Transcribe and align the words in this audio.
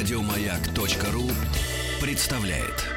Радиомаяк.ру 0.00 1.24
представляет. 2.00 2.88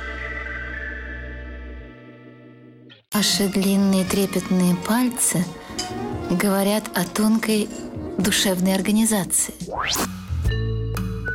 Ваши 3.14 3.50
длинные 3.50 4.06
трепетные 4.06 4.74
пальцы 4.88 5.44
говорят 6.32 6.86
о 6.96 7.04
тонкой 7.04 7.68
душевной 8.18 8.74
организации. 8.74 9.54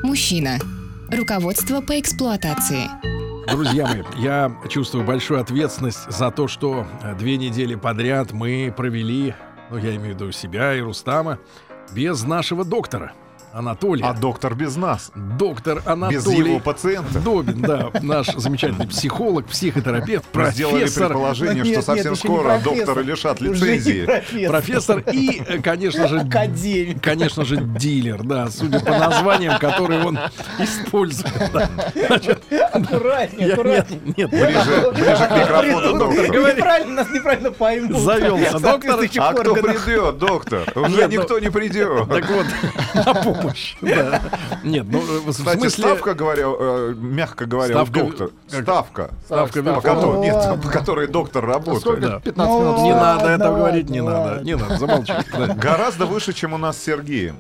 Мужчина. 0.02 0.56
Руководство 1.10 1.82
по 1.82 2.00
эксплуатации. 2.00 2.88
Друзья 3.52 3.88
мои, 3.88 4.05
я 4.16 4.50
чувствую 4.70 5.05
большую 5.05 5.38
ответственность 5.38 6.10
за 6.10 6.30
то, 6.30 6.48
что 6.48 6.87
э, 7.02 7.14
две 7.16 7.37
недели 7.37 7.74
подряд 7.74 8.32
мы 8.32 8.73
провели, 8.74 9.34
ну 9.69 9.77
я 9.77 9.95
имею 9.96 10.14
в 10.14 10.20
виду 10.20 10.32
себя 10.32 10.74
и 10.74 10.80
Рустама, 10.80 11.38
без 11.92 12.23
нашего 12.24 12.64
доктора. 12.64 13.12
Анатолия. 13.52 14.05
А 14.05 14.12
доктор 14.12 14.55
без 14.55 14.77
нас. 14.77 15.11
Доктор 15.15 15.83
Анатолий. 15.87 16.16
Без 16.19 16.27
его 16.27 16.61
пациента. 16.61 17.19
Добин, 17.20 17.61
да, 17.62 17.91
наш 18.02 18.29
замечательный 18.34 18.87
психолог, 18.88 19.47
психотерапевт, 19.47 20.27
Мы 20.27 20.33
профессор. 20.43 20.55
сделали 20.55 20.84
предположение, 20.88 21.65
Нет, 21.65 21.83
что 21.83 21.83
совсем 21.95 22.15
скоро 22.16 22.59
доктора 22.62 23.01
лишат 23.01 23.41
лицензии. 23.41 24.05
профессор. 24.05 24.51
Профессор 24.51 24.98
и, 25.12 25.43
э, 25.47 25.59
конечно 25.62 26.09
же, 26.09 26.21
Академик. 26.21 27.02
конечно 27.02 27.45
же, 27.45 27.57
дилер, 27.57 28.23
да, 28.23 28.48
судя 28.51 28.80
по 28.80 28.91
названиям, 28.91 29.59
которые 29.59 30.05
он 30.05 30.19
использует. 30.59 31.33
да. 31.52 31.69
Значит, 32.07 32.43
Аккуратнее, 32.73 33.49
я- 33.49 33.55
аккуратнее. 33.55 34.01
нет, 34.05 34.16
нет, 34.16 34.30
Ближе, 34.30 34.91
ближе 34.93 35.27
к 35.27 35.30
микрофону, 35.37 35.99
доктор. 35.99 36.29
Неправильно, 36.57 36.95
нас 36.95 37.10
неправильно 37.10 37.51
поймут. 37.51 37.99
Завелся 37.99 38.59
доктор. 38.59 39.01
А 39.19 39.33
кто 39.33 39.55
придет, 39.55 40.19
доктор? 40.19 40.62
Уже 40.74 40.91
Нет, 40.96 41.10
ну- 41.12 41.21
никто 41.23 41.38
не 41.38 41.51
придет. 41.51 42.09
Так 42.09 42.30
вот, 42.30 42.46
да. 43.80 44.20
Нет, 44.65 44.87
ну, 44.88 45.01
в 45.01 45.30
Кстати, 45.30 45.59
смысле... 45.60 45.85
ставка, 45.85 46.15
говоря, 46.15 46.45
э, 46.46 46.95
мягко 46.96 47.46
говоря, 47.46 47.74
Ставка- 47.74 48.01
доктор. 48.01 48.30
Ставка. 48.49 49.10
Ставка 49.24 49.62
По 49.62 49.80
которой, 49.80 50.21
нет, 50.21 50.35
Ладно. 50.35 50.62
по 50.62 50.68
которой 50.68 51.07
доктор 51.07 51.46
работает. 51.46 52.01
Да. 52.01 52.21
15 52.21 52.37
Ну, 52.52 52.60
минут. 52.62 52.80
Не 52.82 52.95
надо 52.95 53.29
этого 53.29 53.57
говорить, 53.57 53.90
не 53.90 54.01
надо. 54.02 54.45
Не 54.45 54.57
надо, 54.57 54.77
замолчи. 54.77 55.12
Гораздо 55.57 56.07
выше, 56.07 56.32
чем 56.32 56.52
у 56.52 56.59
нас 56.59 56.77
с 56.79 56.82
Сергеем. 56.82 57.37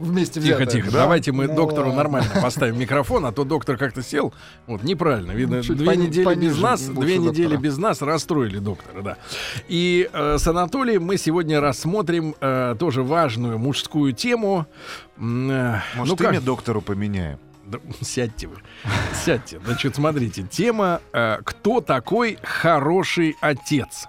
Вместе 0.00 0.40
Тихо, 0.40 0.56
взятое. 0.58 0.66
тихо. 0.82 0.90
Да? 0.92 0.98
Давайте 1.00 1.32
мы 1.32 1.46
Ну 1.46 1.54
доктору 1.56 1.86
ладно. 1.86 1.96
нормально 2.02 2.30
поставим 2.42 2.78
микрофон, 2.78 3.24
а 3.26 3.32
то 3.32 3.44
доктор 3.44 3.76
как-то 3.76 4.02
сел. 4.02 4.32
Вот, 4.66 4.82
неправильно. 4.82 5.32
Видно, 5.32 5.62
Чуть 5.62 5.76
две 5.78 5.86
пони- 5.86 6.06
недели 6.06 6.34
без 6.34 6.60
нас, 6.60 6.82
две 6.82 7.18
недели 7.18 7.44
доктора. 7.46 7.60
без 7.60 7.78
нас 7.78 8.02
расстроили 8.02 8.58
доктора, 8.58 9.02
да. 9.02 9.16
И 9.68 10.08
э, 10.12 10.36
с 10.38 10.46
Анатолием 10.46 11.04
мы 11.04 11.16
сегодня 11.16 11.60
рассмотрим 11.60 12.34
э, 12.40 12.76
тоже 12.78 13.02
важную 13.02 13.58
мужскую 13.58 14.12
тему. 14.12 14.66
Э, 15.16 15.20
Может, 15.96 16.12
ну 16.12 16.16
как? 16.16 16.32
имя 16.32 16.40
доктору 16.40 16.80
поменяем? 16.82 17.38
Да, 17.66 17.78
сядьте 18.00 18.46
вы. 18.46 18.56
Сядьте. 19.24 19.60
Значит, 19.64 19.94
смотрите, 19.96 20.42
тема 20.42 21.00
э, 21.12 21.38
«Кто 21.44 21.80
такой 21.80 22.38
хороший 22.42 23.36
отец?» 23.40 24.06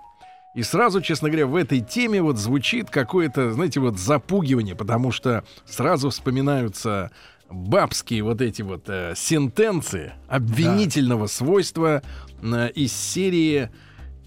И 0.59 0.63
сразу, 0.63 0.99
честно 0.99 1.29
говоря, 1.29 1.47
в 1.47 1.55
этой 1.55 1.79
теме 1.79 2.21
вот 2.21 2.37
звучит 2.37 2.89
какое-то, 2.89 3.53
знаете, 3.53 3.79
вот 3.79 3.97
запугивание, 3.97 4.75
потому 4.75 5.09
что 5.09 5.45
сразу 5.65 6.09
вспоминаются 6.09 7.11
бабские 7.49 8.23
вот 8.23 8.41
эти 8.41 8.61
вот 8.61 8.89
э, 8.89 9.13
сентенции 9.15 10.11
обвинительного 10.27 11.27
свойства 11.27 12.03
э, 12.41 12.71
из 12.75 12.91
серии, 12.91 13.69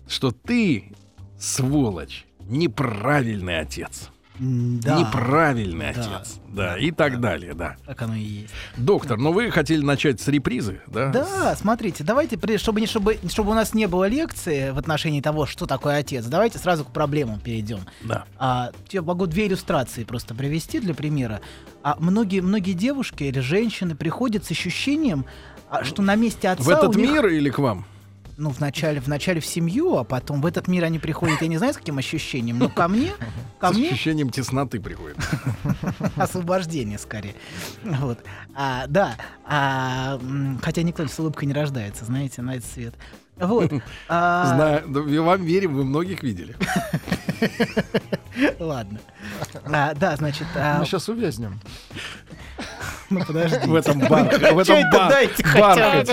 что 0.08 0.30
ты, 0.30 0.94
сволочь, 1.38 2.24
неправильный 2.40 3.58
отец. 3.60 4.08
Да, 4.38 4.98
неправильный 4.98 5.92
Да. 5.94 6.00
отец. 6.18 6.38
Да, 6.48 6.78
и 6.78 6.90
так 6.90 7.20
далее, 7.20 7.54
да. 7.54 7.76
так 7.86 8.00
оно 8.02 8.14
и 8.14 8.20
есть. 8.20 8.52
Доктор, 8.76 9.18
но 9.18 9.32
вы 9.32 9.50
хотели 9.50 9.82
начать 9.82 10.20
с 10.20 10.28
репризы, 10.28 10.80
да? 10.86 11.08
Да, 11.10 11.56
смотрите, 11.56 12.02
давайте, 12.04 12.38
чтобы, 12.58 12.80
не, 12.80 12.86
чтобы, 12.86 13.18
чтобы 13.28 13.50
у 13.52 13.54
нас 13.54 13.72
не 13.74 13.86
было 13.86 14.08
лекции 14.08 14.70
в 14.70 14.78
отношении 14.78 15.20
того, 15.20 15.46
что 15.46 15.66
такое 15.66 15.96
отец, 15.98 16.24
давайте 16.26 16.58
сразу 16.58 16.84
к 16.84 16.92
проблемам 16.92 17.40
перейдем. 17.40 17.80
Да. 18.02 18.24
А, 18.38 18.70
я 18.90 19.02
могу 19.02 19.26
две 19.26 19.46
иллюстрации 19.46 20.04
просто 20.04 20.34
привести 20.34 20.80
для 20.80 20.94
примера. 20.94 21.40
А 21.82 21.96
многие, 21.98 22.40
многие 22.40 22.72
девушки 22.72 23.24
или 23.24 23.40
женщины 23.40 23.94
приходят 23.94 24.44
с 24.44 24.50
ощущением, 24.50 25.24
а, 25.70 25.84
что 25.84 26.02
на 26.02 26.14
месте 26.16 26.48
отца 26.48 26.62
В 26.64 26.68
этот 26.68 26.94
них- 26.96 27.10
мир 27.10 27.26
или 27.28 27.50
к 27.50 27.58
вам? 27.58 27.86
Ну, 28.36 28.50
вначале, 28.50 29.00
вначале 29.00 29.40
в 29.40 29.46
семью, 29.46 29.96
а 29.96 30.04
потом 30.04 30.40
в 30.40 30.46
этот 30.46 30.68
мир 30.68 30.84
они 30.84 30.98
приходят, 30.98 31.42
я 31.42 31.48
не 31.48 31.58
знаю, 31.58 31.74
с 31.74 31.76
каким 31.76 31.98
ощущением, 31.98 32.58
но 32.58 32.68
ко 32.68 32.88
мне, 32.88 33.12
ко 33.58 33.72
С 33.72 33.76
мне 33.76 33.88
ощущением 33.88 34.30
тесноты 34.30 34.80
приходит. 34.80 35.16
освобождение 36.16 36.98
скорее. 36.98 37.34
Вот. 37.84 38.18
А, 38.54 38.86
да, 38.86 39.16
а, 39.44 40.20
хотя 40.62 40.82
никто 40.82 41.06
с 41.06 41.18
улыбкой 41.18 41.46
не 41.46 41.52
рождается, 41.54 42.04
знаете, 42.04 42.42
на 42.42 42.56
этот 42.56 42.70
свет. 42.70 42.94
Вот. 43.36 43.72
а, 44.08 44.54
Знаю, 44.54 44.84
да, 44.88 45.22
вам 45.22 45.44
верим, 45.44 45.74
вы 45.74 45.84
многих 45.84 46.22
видели. 46.22 46.54
Ладно. 48.58 49.00
А, 49.64 49.94
да, 49.94 50.16
значит, 50.16 50.46
а, 50.54 50.78
Мы 50.78 50.86
сейчас 50.86 51.08
увязнем. 51.08 51.60
Ну 53.18 53.24
подожди. 53.24 53.66
В 53.66 53.74
этом 53.74 53.98
бархате. 54.00 54.52
В 54.52 54.58
этом 54.58 54.76
это 54.78 54.90
бар-. 54.90 55.14
А, 55.56 56.04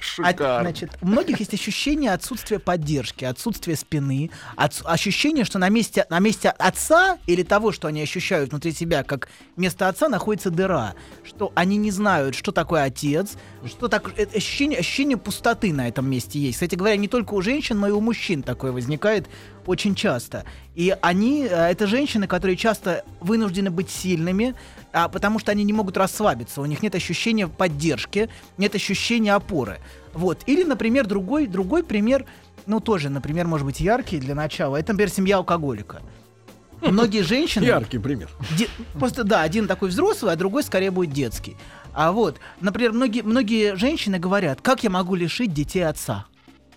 Шикарно. 0.00 0.60
значит, 0.60 0.90
у 1.00 1.06
многих 1.06 1.40
есть 1.40 1.54
ощущение 1.54 2.12
отсутствия 2.12 2.58
поддержки, 2.58 3.24
отсутствия 3.24 3.76
спины, 3.76 4.30
ощущение, 4.56 5.44
что 5.44 5.58
на 5.58 5.68
месте, 5.68 6.06
на 6.08 6.18
месте 6.18 6.50
отца 6.50 7.18
или 7.26 7.42
того, 7.42 7.72
что 7.72 7.88
они 7.88 8.02
ощущают 8.02 8.50
внутри 8.50 8.72
себя, 8.72 9.02
как 9.02 9.28
место 9.56 9.88
отца, 9.88 10.08
находится 10.08 10.50
дыра, 10.50 10.94
что 11.24 11.52
они 11.54 11.76
не 11.76 11.90
знают, 11.90 12.34
что 12.34 12.52
такое 12.52 12.84
отец, 12.84 13.34
что 13.66 13.88
так, 13.88 14.12
э, 14.16 14.26
ощущение, 14.34 14.78
ощущение 14.78 15.16
пустоты 15.16 15.72
на 15.72 15.88
этом 15.88 16.08
месте 16.08 16.38
есть. 16.38 16.56
Кстати 16.56 16.74
говоря, 16.74 16.96
не 16.96 17.08
только 17.08 17.34
у 17.34 17.42
женщин, 17.42 17.80
но 17.80 17.88
и 17.88 17.92
у 17.92 18.00
мужчин 18.00 18.42
такое 18.42 18.72
возникает 18.72 19.28
очень 19.66 19.94
часто. 19.94 20.44
И 20.74 20.94
они, 21.00 21.46
э, 21.48 21.70
это 21.70 21.86
женщины, 21.86 22.26
которые 22.26 22.56
часто 22.56 23.04
вынуждены 23.20 23.70
быть 23.70 23.90
сильными, 23.90 24.54
а, 24.94 25.08
потому 25.08 25.38
что 25.40 25.50
они 25.50 25.64
не 25.64 25.72
могут 25.72 25.96
расслабиться, 25.96 26.60
у 26.60 26.66
них 26.66 26.82
нет 26.82 26.94
ощущения 26.94 27.48
поддержки, 27.48 28.30
нет 28.56 28.74
ощущения 28.76 29.34
опоры. 29.34 29.80
Вот. 30.12 30.42
Или, 30.46 30.62
например, 30.62 31.06
другой, 31.06 31.48
другой 31.48 31.82
пример, 31.82 32.26
ну 32.66 32.78
тоже, 32.78 33.10
например, 33.10 33.46
может 33.46 33.66
быть 33.66 33.80
яркий 33.80 34.18
для 34.18 34.34
начала, 34.36 34.76
это, 34.76 34.92
например, 34.92 35.10
семья 35.10 35.36
алкоголика. 35.38 36.00
Многие 36.80 37.22
женщины... 37.22 37.64
Яркий 37.64 37.98
пример. 37.98 38.30
Де- 38.56 38.68
Просто 38.94 39.24
да, 39.24 39.42
один 39.42 39.66
такой 39.66 39.88
взрослый, 39.88 40.32
а 40.32 40.36
другой 40.36 40.62
скорее 40.62 40.92
будет 40.92 41.12
детский. 41.12 41.56
А 41.92 42.12
вот, 42.12 42.38
например, 42.60 42.92
многие, 42.92 43.22
многие 43.22 43.74
женщины 43.76 44.18
говорят, 44.18 44.60
как 44.60 44.84
я 44.84 44.90
могу 44.90 45.16
лишить 45.16 45.52
детей 45.52 45.86
отца? 45.86 46.26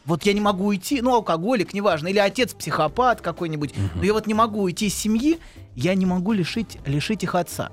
Вот 0.05 0.23
я 0.23 0.33
не 0.33 0.39
могу 0.41 0.65
уйти, 0.65 1.01
ну, 1.01 1.13
алкоголик, 1.13 1.73
неважно, 1.73 2.07
или 2.07 2.17
отец 2.17 2.53
психопат 2.53 3.21
какой-нибудь, 3.21 3.73
но 3.95 4.03
я 4.03 4.13
вот 4.13 4.25
не 4.25 4.33
могу 4.33 4.61
уйти 4.61 4.87
из 4.87 4.95
семьи, 4.95 5.37
я 5.75 5.93
не 5.95 6.05
могу 6.05 6.31
лишить, 6.31 6.77
лишить 6.85 7.23
их 7.23 7.35
отца. 7.35 7.71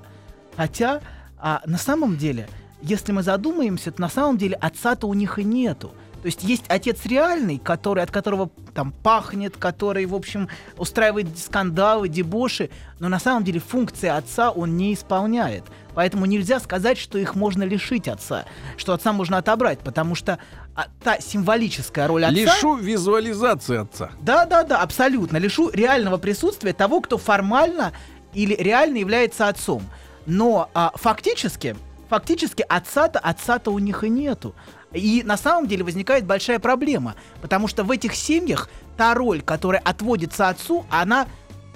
Хотя, 0.57 1.01
а, 1.37 1.61
на 1.65 1.77
самом 1.77 2.17
деле, 2.17 2.47
если 2.81 3.11
мы 3.11 3.23
задумаемся, 3.23 3.91
то 3.91 4.01
на 4.01 4.09
самом 4.09 4.37
деле 4.37 4.55
отца-то 4.55 5.07
у 5.07 5.13
них 5.13 5.39
и 5.39 5.43
нету. 5.43 5.91
То 6.21 6.27
есть 6.27 6.43
есть 6.43 6.65
отец 6.69 7.05
реальный, 7.05 7.59
который, 7.59 8.01
от 8.01 8.09
которого 8.09 8.49
там 8.73 8.91
пахнет, 8.91 9.57
который, 9.57 10.07
в 10.07 10.15
общем, 10.15 10.49
устраивает 10.75 11.37
скандалы, 11.37 12.09
дебоши, 12.09 12.71
но 12.97 13.09
на 13.09 13.19
самом 13.19 13.43
деле 13.43 13.59
функции 13.59 14.09
отца 14.09 14.49
он 14.49 14.75
не 14.75 14.95
исполняет. 14.95 15.63
Поэтому 15.93 16.25
нельзя 16.25 16.59
сказать, 16.59 16.97
что 16.97 17.19
их 17.19 17.35
можно 17.35 17.61
лишить 17.61 18.07
отца, 18.07 18.45
что 18.75 18.93
отца 18.93 19.13
можно 19.13 19.37
отобрать, 19.37 19.79
потому 19.79 20.15
что 20.15 20.39
а, 20.73 20.87
та 21.03 21.19
символическая 21.19 22.07
роль 22.07 22.25
отца... 22.25 22.35
Лишу 22.35 22.75
визуализации 22.75 23.77
отца. 23.77 24.09
Да, 24.19 24.47
да, 24.47 24.63
да, 24.63 24.81
абсолютно. 24.81 25.37
Лишу 25.37 25.69
реального 25.69 26.17
присутствия 26.17 26.73
того, 26.73 27.01
кто 27.01 27.19
формально 27.19 27.93
или 28.33 28.55
реально 28.55 28.97
является 28.97 29.47
отцом. 29.47 29.83
Но 30.25 30.69
а, 30.73 30.91
фактически, 30.95 31.75
фактически 32.09 32.65
отца-то, 32.67 33.19
отца-то 33.19 33.71
у 33.71 33.79
них 33.79 34.03
и 34.03 34.09
нету. 34.09 34.55
И 34.91 35.23
на 35.25 35.37
самом 35.37 35.67
деле 35.67 35.83
возникает 35.83 36.25
большая 36.25 36.59
проблема, 36.59 37.15
потому 37.41 37.67
что 37.67 37.83
в 37.83 37.91
этих 37.91 38.15
семьях 38.15 38.69
та 38.97 39.13
роль, 39.13 39.41
которая 39.41 39.81
отводится 39.81 40.49
отцу, 40.49 40.85
она 40.89 41.27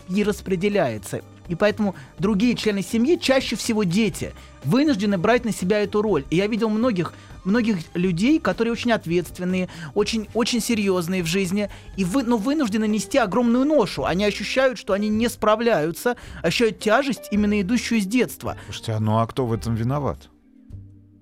не 0.08 0.24
распределяется. 0.24 1.22
И 1.50 1.56
поэтому 1.56 1.96
другие 2.20 2.56
члены 2.56 2.82
семьи, 2.82 3.18
чаще 3.18 3.56
всего 3.56 3.84
дети, 3.84 4.34
вынуждены 4.64 5.18
брать 5.18 5.46
на 5.46 5.52
себя 5.52 5.80
эту 5.80 6.02
роль. 6.02 6.24
И 6.30 6.36
я 6.36 6.48
видел 6.48 6.70
многих, 6.70 7.14
многих 7.44 7.78
людей, 7.94 8.40
которые 8.40 8.72
очень 8.72 8.92
ответственные, 8.92 9.70
очень, 9.94 10.28
очень 10.34 10.60
серьезные 10.62 11.24
в 11.24 11.26
жизни, 11.26 11.70
и 11.98 12.04
вы, 12.04 12.24
но 12.24 12.38
вынуждены 12.38 12.88
нести 12.88 13.18
огромную 13.18 13.66
ношу. 13.66 14.04
Они 14.06 14.26
ощущают, 14.26 14.78
что 14.78 14.94
они 14.94 15.10
не 15.10 15.30
справляются, 15.30 16.16
ощущают 16.42 16.80
тяжесть, 16.80 17.28
именно 17.32 17.62
идущую 17.62 18.00
из 18.00 18.06
детства. 18.06 18.58
Слушайте, 18.66 18.94
а 18.94 19.00
ну 19.00 19.20
а 19.20 19.28
кто 19.28 19.46
в 19.46 19.54
этом 19.54 19.76
виноват? 19.76 20.30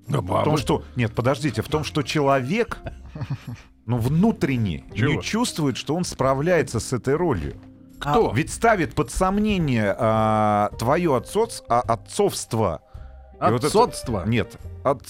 Да, 0.07 0.21
В 0.21 0.43
том, 0.43 0.57
что... 0.57 0.83
Нет, 0.95 1.13
подождите, 1.13 1.61
в 1.61 1.67
том, 1.67 1.83
что 1.83 2.01
человек, 2.01 2.79
ну, 3.85 3.97
внутренне 3.97 4.85
Чего? 4.95 5.13
не 5.13 5.21
чувствует, 5.21 5.75
что 5.75 5.95
он 5.95 6.05
справляется 6.05 6.79
с 6.79 6.93
этой 6.93 7.15
ролью. 7.15 7.55
Кто? 7.99 8.31
Ведь 8.31 8.53
ставит 8.53 8.93
под 8.93 9.11
сомнение 9.11 9.95
а, 9.97 10.69
твое 10.77 11.17
отцовс- 11.17 11.63
а, 11.67 11.81
отцовство 11.81 12.81
И 13.39 13.51
вот 13.51 13.63
это- 13.63 13.67
Отцовство. 13.67 14.23
Нет, 14.25 14.57
от... 14.83 15.01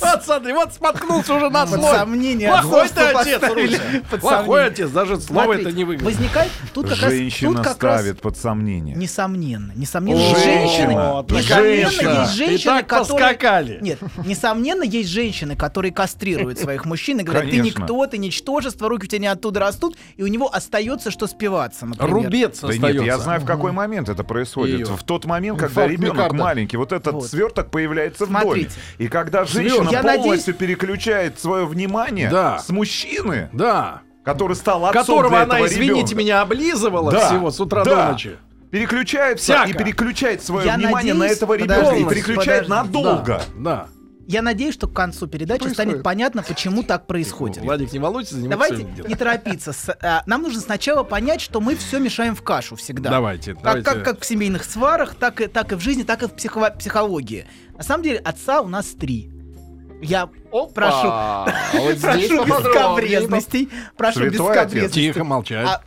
Вот 0.00 0.24
смотри, 0.24 0.52
вот 0.52 0.72
споткнулся 0.72 1.34
уже 1.34 1.50
на 1.50 1.66
Под 1.66 1.80
слове. 1.80 1.98
сомнение 1.98 2.48
Плохой 2.48 2.88
ты 2.88 3.00
отец, 3.00 4.20
Плохой 4.20 4.66
отец, 4.66 4.90
даже 4.90 5.20
слово 5.20 5.54
это 5.54 5.72
не 5.72 5.84
выглядит. 5.84 6.06
Возникает 6.06 6.50
тут 6.72 6.88
как 6.88 7.00
раз... 7.02 7.12
Женщина 7.12 7.54
тут 7.54 7.64
как 7.64 7.82
раз- 7.82 8.00
ставит 8.00 8.20
под 8.20 8.36
сомнение. 8.36 8.96
Несомненно, 8.96 9.72
несомненно, 9.74 10.18
вот, 10.20 11.30
несомненно, 11.30 11.90
женщина. 11.90 12.20
есть 12.20 12.34
женщины, 12.34 12.82
которые, 12.82 13.78
нет, 13.80 13.98
несомненно, 14.24 14.82
есть 14.82 15.08
женщины, 15.10 15.56
которые 15.56 15.92
кастрируют 15.92 16.58
своих 16.58 16.84
мужчин 16.84 17.20
и 17.20 17.22
говорят, 17.22 17.50
ты 17.50 17.58
никто, 17.58 18.06
ты 18.06 18.18
ничтожество, 18.18 18.88
руки 18.88 19.04
у 19.04 19.08
тебя 19.08 19.18
не 19.20 19.26
оттуда 19.26 19.60
растут, 19.60 19.96
и 20.16 20.22
у 20.22 20.26
него 20.26 20.52
остается 20.52 21.10
что 21.10 21.26
спиваться, 21.26 21.86
например. 21.86 22.14
Рубец 22.14 22.60
Да 22.60 22.68
остается. 22.68 22.98
нет, 23.00 23.06
я 23.06 23.18
знаю, 23.18 23.40
в 23.40 23.44
какой 23.44 23.72
момент 23.72 24.08
это 24.08 24.24
происходит. 24.24 24.88
В 24.88 25.02
тот 25.04 25.24
момент, 25.24 25.58
когда 25.58 25.86
ребенок 25.86 26.32
маленький, 26.32 26.76
вот 26.76 26.92
этот 26.92 27.22
сверток 27.24 27.70
появляется 27.70 28.26
в 28.26 28.32
доме. 28.32 28.68
И 28.98 29.08
когда 29.08 29.44
женщина 29.50 29.88
Я 29.90 30.02
полностью 30.02 30.54
переключает 30.54 31.38
свое 31.38 31.66
внимание 31.66 32.30
Да. 32.30 32.58
с 32.58 32.68
мужчины, 32.70 33.48
Да. 33.52 34.02
который 34.24 34.56
стал 34.56 34.86
отцом 34.86 35.02
Которого 35.02 35.28
для 35.30 35.42
она, 35.42 35.54
этого 35.56 35.66
извините 35.68 35.94
ребенка, 36.00 36.14
меня, 36.16 36.40
облизывала 36.42 37.12
Да, 37.12 37.28
всего 37.28 37.50
с 37.50 37.60
утра 37.60 37.84
да. 37.84 38.06
до 38.06 38.12
ночи. 38.12 38.36
переключается 38.70 39.44
Всяко. 39.44 39.70
и 39.70 39.72
переключает 39.72 40.42
свое 40.42 40.66
Я 40.66 40.76
внимание 40.76 41.12
на 41.14 41.20
надеюсь- 41.20 41.36
этого 41.38 41.54
ребенка 41.54 41.74
и 41.74 42.04
подождите, 42.04 42.10
переключает 42.10 42.68
подождите. 42.68 42.98
надолго. 43.02 43.42
Да. 43.58 43.86
Я 44.28 44.42
надеюсь, 44.42 44.74
что 44.74 44.86
к 44.86 44.92
концу 44.92 45.26
передачи 45.26 45.62
станет 45.62 45.76
Происходит. 45.76 46.02
понятно, 46.04 46.42
почему 46.44 46.84
так 46.84 47.08
происходит. 47.08 47.64
Владик, 47.64 47.92
не 47.92 47.98
волнуйтесь, 47.98 48.30
занимайтесь 48.30 48.50
Давайте 48.52 48.76
своим 48.76 48.94
делом. 48.94 49.08
не 49.10 49.16
торопиться. 49.16 49.72
С- 49.72 49.96
а, 50.00 50.22
Нам 50.26 50.42
нужно 50.42 50.60
сначала 50.60 51.02
понять, 51.02 51.40
что 51.40 51.60
мы 51.60 51.74
все 51.74 51.98
мешаем 51.98 52.36
в 52.36 52.42
кашу 52.42 52.76
всегда. 52.76 53.10
Давайте, 53.10 53.54
Как, 53.54 53.62
давайте. 53.64 53.84
как, 53.90 54.04
как 54.04 54.20
в 54.20 54.24
семейных 54.24 54.62
сварах, 54.62 55.16
так 55.16 55.40
и, 55.40 55.48
так 55.48 55.72
и 55.72 55.74
в 55.74 55.80
жизни, 55.80 56.04
так 56.04 56.22
и 56.22 56.26
в 56.26 56.34
психо- 56.34 56.70
психологии. 56.78 57.46
На 57.76 57.82
самом 57.82 58.04
деле, 58.04 58.18
отца 58.18 58.60
у 58.60 58.68
нас 58.68 58.86
три. 58.90 59.32
Я 60.00 60.28
прошу, 60.74 61.08
А, 61.10 61.46
вот 61.74 61.92
здесь 61.98 62.28
прошу 62.28 62.44
без 62.44 62.72
капрезностей. 62.74 63.68
Прошу 63.96 64.20
без 64.24 64.30
Святой 64.30 64.52
отец. 64.52 64.64
капрезностей. 64.64 65.02
Тихо, 65.12 65.24
молчать. 65.24 65.68
А, 65.68 65.82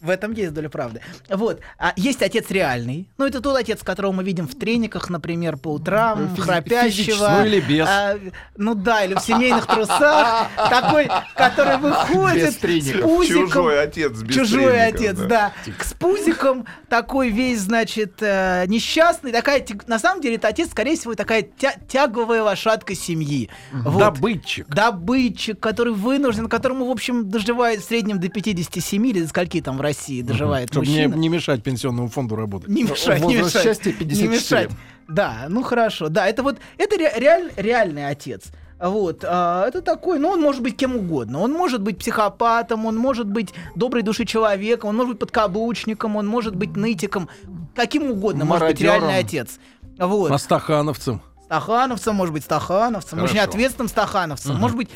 в 0.00 0.10
этом 0.10 0.32
есть 0.32 0.52
доля 0.52 0.68
правды. 0.68 1.00
Вот. 1.28 1.60
А 1.78 1.92
есть 1.96 2.22
отец 2.22 2.50
реальный. 2.50 3.08
Ну, 3.18 3.26
это 3.26 3.40
тот 3.40 3.56
отец, 3.56 3.82
которого 3.82 4.12
мы 4.12 4.24
видим 4.24 4.46
в 4.48 4.54
трениках, 4.54 5.10
например, 5.10 5.56
по 5.56 5.68
утрам, 5.74 6.34
Физи- 6.34 6.40
храпящего. 6.40 7.28
ну 7.38 7.44
или 7.46 7.60
без. 7.60 7.86
А, 7.88 8.16
ну 8.56 8.74
да, 8.74 9.04
или 9.04 9.14
в 9.14 9.20
семейных 9.20 9.66
трусах. 9.66 10.48
Такой, 10.56 11.08
который 11.34 11.76
выходит 11.78 12.60
Без 12.62 12.90
с 12.90 13.00
пузиком. 13.02 13.46
Чужой 13.48 13.82
отец 13.82 14.12
без 14.22 14.34
Чужой 14.34 14.82
отец, 14.86 15.16
да. 15.18 15.26
да. 15.26 15.52
С 15.84 15.92
пузиком, 15.94 16.66
такой 16.88 17.30
весь, 17.30 17.60
значит, 17.60 18.14
э, 18.20 18.64
несчастный. 18.66 19.32
Такая, 19.32 19.64
на 19.86 19.98
самом 19.98 20.20
деле, 20.20 20.36
это 20.36 20.48
отец, 20.48 20.70
скорее 20.70 20.96
всего, 20.96 21.14
такая 21.14 21.42
тя- 21.42 21.76
тяговая 21.88 22.42
лошадка 22.42 22.94
семьи. 22.94 23.50
Вот. 23.72 23.98
Добытчик. 23.98 24.66
Добытчик, 24.68 25.58
который 25.60 25.92
вынужден, 25.94 26.48
которому, 26.48 26.86
в 26.86 26.90
общем, 26.90 27.28
доживает 27.28 27.80
в 27.80 27.84
среднем 27.86 28.20
до 28.20 28.28
57 28.28 29.06
или 29.06 29.20
до 29.22 29.28
скольки 29.28 29.60
там 29.60 29.78
в 29.78 29.80
России 29.86 30.22
доживает 30.22 30.70
Чтобы 30.70 30.86
не, 30.86 30.92
мужчина. 31.06 31.14
не 31.14 31.28
мешать 31.28 31.62
пенсионному 31.62 32.08
фонду 32.08 32.36
работать. 32.36 32.68
Не 32.68 32.82
мешать, 32.84 33.22
не 33.24 33.36
мешать. 33.36 33.62
счастья 33.62 33.90
Не 33.92 33.96
54. 33.98 34.28
мешать. 34.28 34.70
Да, 35.08 35.46
ну 35.48 35.62
хорошо. 35.62 36.08
Да, 36.08 36.26
это 36.26 36.42
вот, 36.42 36.58
это 36.78 36.96
ре- 36.96 37.12
реаль- 37.16 37.52
реальный 37.56 38.08
отец. 38.08 38.44
Вот, 38.78 39.24
а, 39.26 39.66
это 39.66 39.80
такой, 39.80 40.18
ну, 40.18 40.28
он 40.28 40.42
может 40.42 40.62
быть 40.62 40.76
кем 40.76 40.96
угодно. 40.96 41.40
Он 41.40 41.52
может 41.52 41.80
быть 41.80 41.96
психопатом, 41.98 42.84
он 42.84 42.96
может 42.96 43.26
быть 43.26 43.54
доброй 43.74 44.02
души 44.02 44.26
человеком, 44.26 44.90
он 44.90 44.96
может 44.96 45.12
быть 45.12 45.20
подкаблучником, 45.20 46.16
он 46.16 46.26
может 46.26 46.54
быть 46.56 46.76
нытиком, 46.76 47.28
каким 47.74 48.10
угодно 48.10 48.44
может 48.44 48.66
быть 48.66 48.80
Мародером. 48.80 49.08
реальный 49.08 49.18
отец. 49.20 49.58
Вот. 49.98 50.30
А 50.30 50.36
стахановцем. 50.38 51.22
Стахановцем, 51.46 52.14
может 52.16 52.34
быть, 52.34 52.44
стахановцем, 52.44 53.18
очень 53.22 53.34
Хорошо. 53.36 53.48
ответственным 53.50 53.88
стахановцем, 53.88 54.56
может 54.56 54.76
быть, 54.76 54.90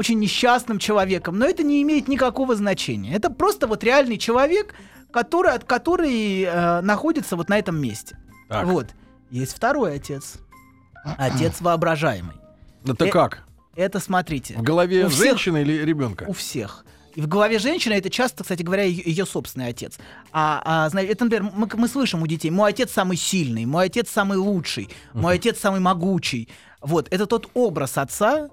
очень 0.00 0.18
несчастным 0.18 0.78
человеком, 0.78 1.38
но 1.38 1.44
это 1.46 1.62
не 1.62 1.82
имеет 1.82 2.08
никакого 2.08 2.56
значения. 2.56 3.14
Это 3.14 3.28
просто 3.30 3.66
вот 3.66 3.84
реальный 3.84 4.16
человек, 4.16 4.74
который, 5.12 5.52
от 5.52 5.64
который 5.64 6.42
э, 6.42 6.80
находится 6.80 7.36
вот 7.36 7.50
на 7.50 7.58
этом 7.58 7.78
месте. 7.78 8.16
Так. 8.48 8.64
Вот. 8.66 8.86
Есть 9.30 9.54
второй 9.54 9.94
отец. 9.96 10.36
Отец 11.18 11.60
воображаемый. 11.60 12.34
Это 12.86 13.04
Э, 13.04 13.10
как? 13.10 13.44
Это, 13.76 14.00
смотрите, 14.00 14.54
В 14.56 14.62
голове 14.62 15.04
у 15.06 15.08
всех- 15.10 15.24
женщины 15.26 15.58
или 15.62 15.84
ребенка? 15.84 16.24
у 16.28 16.32
всех. 16.32 16.84
И 17.14 17.20
в 17.20 17.26
голове 17.28 17.58
женщины 17.58 17.94
это 17.94 18.08
часто, 18.08 18.42
кстати 18.42 18.62
говоря, 18.62 18.84
ее, 18.84 19.26
собственный 19.26 19.68
отец. 19.68 19.98
А, 20.32 20.62
а, 20.64 20.88
знаете, 20.88 21.12
это, 21.12 21.24
например, 21.24 21.52
мы, 21.54 21.68
мы 21.74 21.88
слышим 21.88 22.22
у 22.22 22.26
детей, 22.26 22.50
мой 22.50 22.70
отец 22.70 22.90
самый 22.92 23.16
сильный, 23.18 23.66
мой 23.66 23.86
отец 23.86 24.08
самый 24.08 24.38
лучший, 24.38 24.88
мой 25.12 25.34
отец 25.34 25.58
самый 25.58 25.80
могучий. 25.80 26.48
Вот, 26.80 27.08
это 27.10 27.26
тот 27.26 27.50
образ 27.54 27.98
отца, 27.98 28.48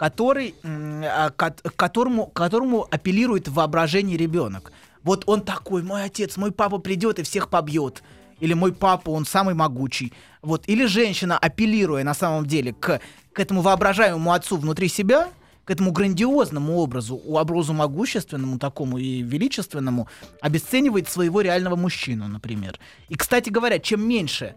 который, 0.00 0.54
а, 0.64 1.28
к 1.28 1.76
которому, 1.76 2.28
к 2.28 2.32
которому 2.32 2.88
апеллирует 2.90 3.48
воображение 3.48 4.16
ребенок. 4.16 4.72
Вот 5.02 5.24
он 5.26 5.42
такой, 5.42 5.82
мой 5.82 6.04
отец, 6.04 6.38
мой 6.38 6.52
папа 6.52 6.78
придет 6.78 7.18
и 7.18 7.22
всех 7.22 7.50
побьет. 7.50 8.02
Или 8.38 8.54
мой 8.54 8.72
папа, 8.72 9.10
он 9.10 9.26
самый 9.26 9.52
могучий. 9.52 10.14
Вот. 10.40 10.66
Или 10.68 10.86
женщина, 10.86 11.36
апеллируя 11.36 12.02
на 12.02 12.14
самом 12.14 12.46
деле 12.46 12.72
к, 12.72 12.98
к 13.34 13.38
этому 13.38 13.60
воображаемому 13.60 14.32
отцу 14.32 14.56
внутри 14.56 14.88
себя, 14.88 15.28
к 15.66 15.70
этому 15.70 15.92
грандиозному 15.92 16.78
образу, 16.78 17.16
образу 17.16 17.74
могущественному 17.74 18.58
такому 18.58 18.96
и 18.96 19.20
величественному, 19.20 20.08
обесценивает 20.40 21.10
своего 21.10 21.42
реального 21.42 21.76
мужчину, 21.76 22.26
например. 22.26 22.80
И, 23.10 23.16
кстати 23.16 23.50
говоря, 23.50 23.78
чем 23.78 24.08
меньше 24.08 24.54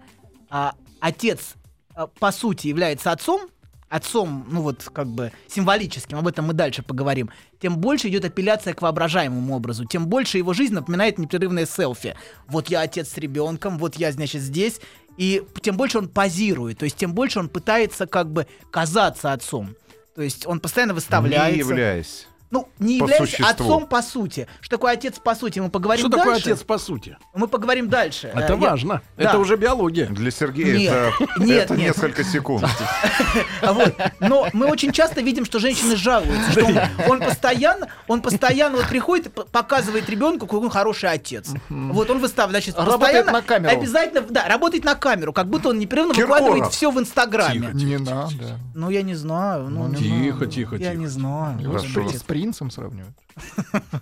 а, 0.50 0.74
отец 1.02 1.56
а, 1.94 2.08
по 2.08 2.32
сути 2.32 2.68
является 2.68 3.12
отцом, 3.12 3.50
отцом, 3.94 4.46
ну 4.50 4.62
вот 4.62 4.90
как 4.92 5.08
бы 5.08 5.32
символическим, 5.48 6.18
об 6.18 6.28
этом 6.28 6.46
мы 6.46 6.54
дальше 6.54 6.82
поговорим, 6.82 7.30
тем 7.62 7.78
больше 7.78 8.10
идет 8.10 8.26
апелляция 8.26 8.74
к 8.74 8.82
воображаемому 8.82 9.56
образу, 9.56 9.86
тем 9.86 10.08
больше 10.08 10.40
его 10.40 10.54
жизнь 10.54 10.74
напоминает 10.74 11.20
непрерывное 11.20 11.68
селфи. 11.68 12.16
Вот 12.48 12.70
я 12.70 12.82
отец 12.82 13.10
с 13.10 13.18
ребенком, 13.18 13.78
вот 13.78 13.96
я, 13.96 14.12
значит, 14.12 14.42
здесь, 14.42 14.82
и 15.18 15.44
тем 15.62 15.78
больше 15.78 16.00
он 16.00 16.10
позирует, 16.10 16.80
то 16.80 16.86
есть 16.86 16.98
тем 16.98 17.14
больше 17.14 17.38
он 17.38 17.50
пытается 17.50 18.08
как 18.08 18.32
бы 18.32 18.48
казаться 18.72 19.32
отцом. 19.32 19.76
То 20.16 20.24
есть 20.24 20.48
он 20.48 20.60
постоянно 20.60 20.96
выставляется. 20.96 21.54
Не 21.54 21.60
являясь. 21.60 22.28
Ну, 22.54 22.70
не 22.78 23.00
по 23.00 23.04
являясь 23.06 23.20
существу. 23.32 23.48
отцом 23.48 23.88
по 23.88 24.02
сути. 24.04 24.48
Что 24.62 24.78
такое 24.78 24.94
отец 24.94 25.18
по 25.18 25.34
сути? 25.34 25.58
Мы 25.60 25.70
поговорим 25.70 26.02
Что 26.06 26.10
дальше. 26.10 26.24
такое 26.24 26.38
отец 26.54 26.64
по 26.64 26.78
сути? 26.78 27.18
Мы 27.34 27.48
поговорим 27.48 27.90
дальше. 27.90 28.28
Это 28.28 28.54
Э, 28.54 28.56
я- 28.62 28.70
важно. 28.70 29.02
Да. 29.18 29.24
Это 29.24 29.40
уже 29.40 29.56
биология. 29.58 30.06
Для 30.06 30.30
Сергея 30.30 30.78
Нет, 30.78 30.94
это, 30.94 31.14
нет, 31.44 31.64
это 31.66 31.76
нет. 31.76 31.88
несколько 31.88 32.24
секунд. 32.24 32.66
Вот. 33.62 33.96
Но 34.20 34.48
мы 34.54 34.68
очень 34.68 34.92
часто 34.92 35.22
видим, 35.22 35.46
что 35.46 35.58
женщины 35.60 35.96
жалуются, 35.96 36.52
что 36.52 36.66
он, 36.66 36.78
он 37.08 37.20
постоянно, 37.20 37.88
он 38.08 38.22
постоянно 38.22 38.78
вот 38.78 38.88
приходит 38.88 39.28
и 39.28 39.30
показывает 39.30 40.10
ребенку, 40.10 40.46
какой 40.46 40.60
он 40.60 40.70
хороший 40.70 41.10
отец. 41.10 41.50
Вот 41.70 42.10
он 42.10 42.20
выставляет, 42.20 42.64
значит, 42.66 42.78
Работает 42.78 43.00
постоянно 43.26 43.32
на 43.32 43.42
камеру. 43.42 43.72
Обязательно, 43.78 44.22
да, 44.30 44.48
работает 44.48 44.84
на 44.84 44.96
камеру, 44.96 45.34
как 45.34 45.48
будто 45.48 45.70
он 45.70 45.80
непрерывно 45.80 46.14
Киркоров. 46.14 46.42
выкладывает 46.42 46.74
все 46.74 46.92
в 46.92 47.00
Инстаграме. 47.00 47.70
Не 47.74 47.98
надо. 47.98 48.60
Ну 48.76 48.90
я 48.92 49.02
не 49.02 49.16
знаю, 49.16 49.70
ну 49.70 49.84
Ну, 49.84 49.90
не 49.90 49.96
Тихо, 49.96 50.36
знаю. 50.38 50.52
тихо, 50.52 50.76
Я 50.76 50.90
тихо. 50.92 50.98
не 51.02 51.08
знаю. 51.08 51.60
Его 51.60 51.80
принцем 52.44 52.70
сравнивают. 52.72 53.16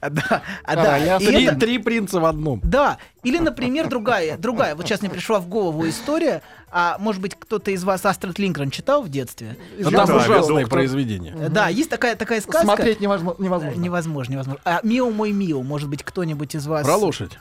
А, 0.00 0.08
да, 0.10 0.42
а, 0.64 0.72
А, 0.72 0.76
да. 0.76 1.18
Три, 1.56 1.78
принца 1.78 2.20
в 2.20 2.24
одном. 2.24 2.60
Да, 2.62 2.98
или, 3.22 3.38
например, 3.38 3.88
другая, 3.88 4.38
другая. 4.38 4.74
Вот 4.74 4.86
сейчас 4.86 5.00
мне 5.02 5.10
пришла 5.10 5.40
в 5.40 5.48
голову 5.48 5.86
история. 5.88 6.42
А 6.70 6.96
может 6.98 7.20
быть, 7.20 7.34
кто-то 7.34 7.70
из 7.70 7.82
вас 7.84 8.04
Астрид 8.06 8.38
Линкрен 8.38 8.70
читал 8.70 9.02
в 9.02 9.08
детстве? 9.08 9.56
Там 9.90 10.14
ужасное 10.14 10.66
произведение. 10.66 11.34
Э, 11.36 11.48
Да, 11.48 11.68
есть 11.68 11.90
такая 11.90 12.14
такая 12.14 12.40
сказка. 12.40 12.62
Смотреть 12.62 13.00
невозможно. 13.00 13.40
Э, 13.40 13.44
невозможно. 13.44 13.80
Невозможно, 13.80 14.32
невозможно. 14.32 14.60
А 14.64 14.80
Мио 14.82 15.10
мой 15.10 15.32
Мио, 15.32 15.62
может 15.62 15.88
быть, 15.88 16.02
кто-нибудь 16.02 16.54
из 16.54 16.66
вас? 16.66 16.86
Про 16.86 16.96
лошадь. 16.96 17.38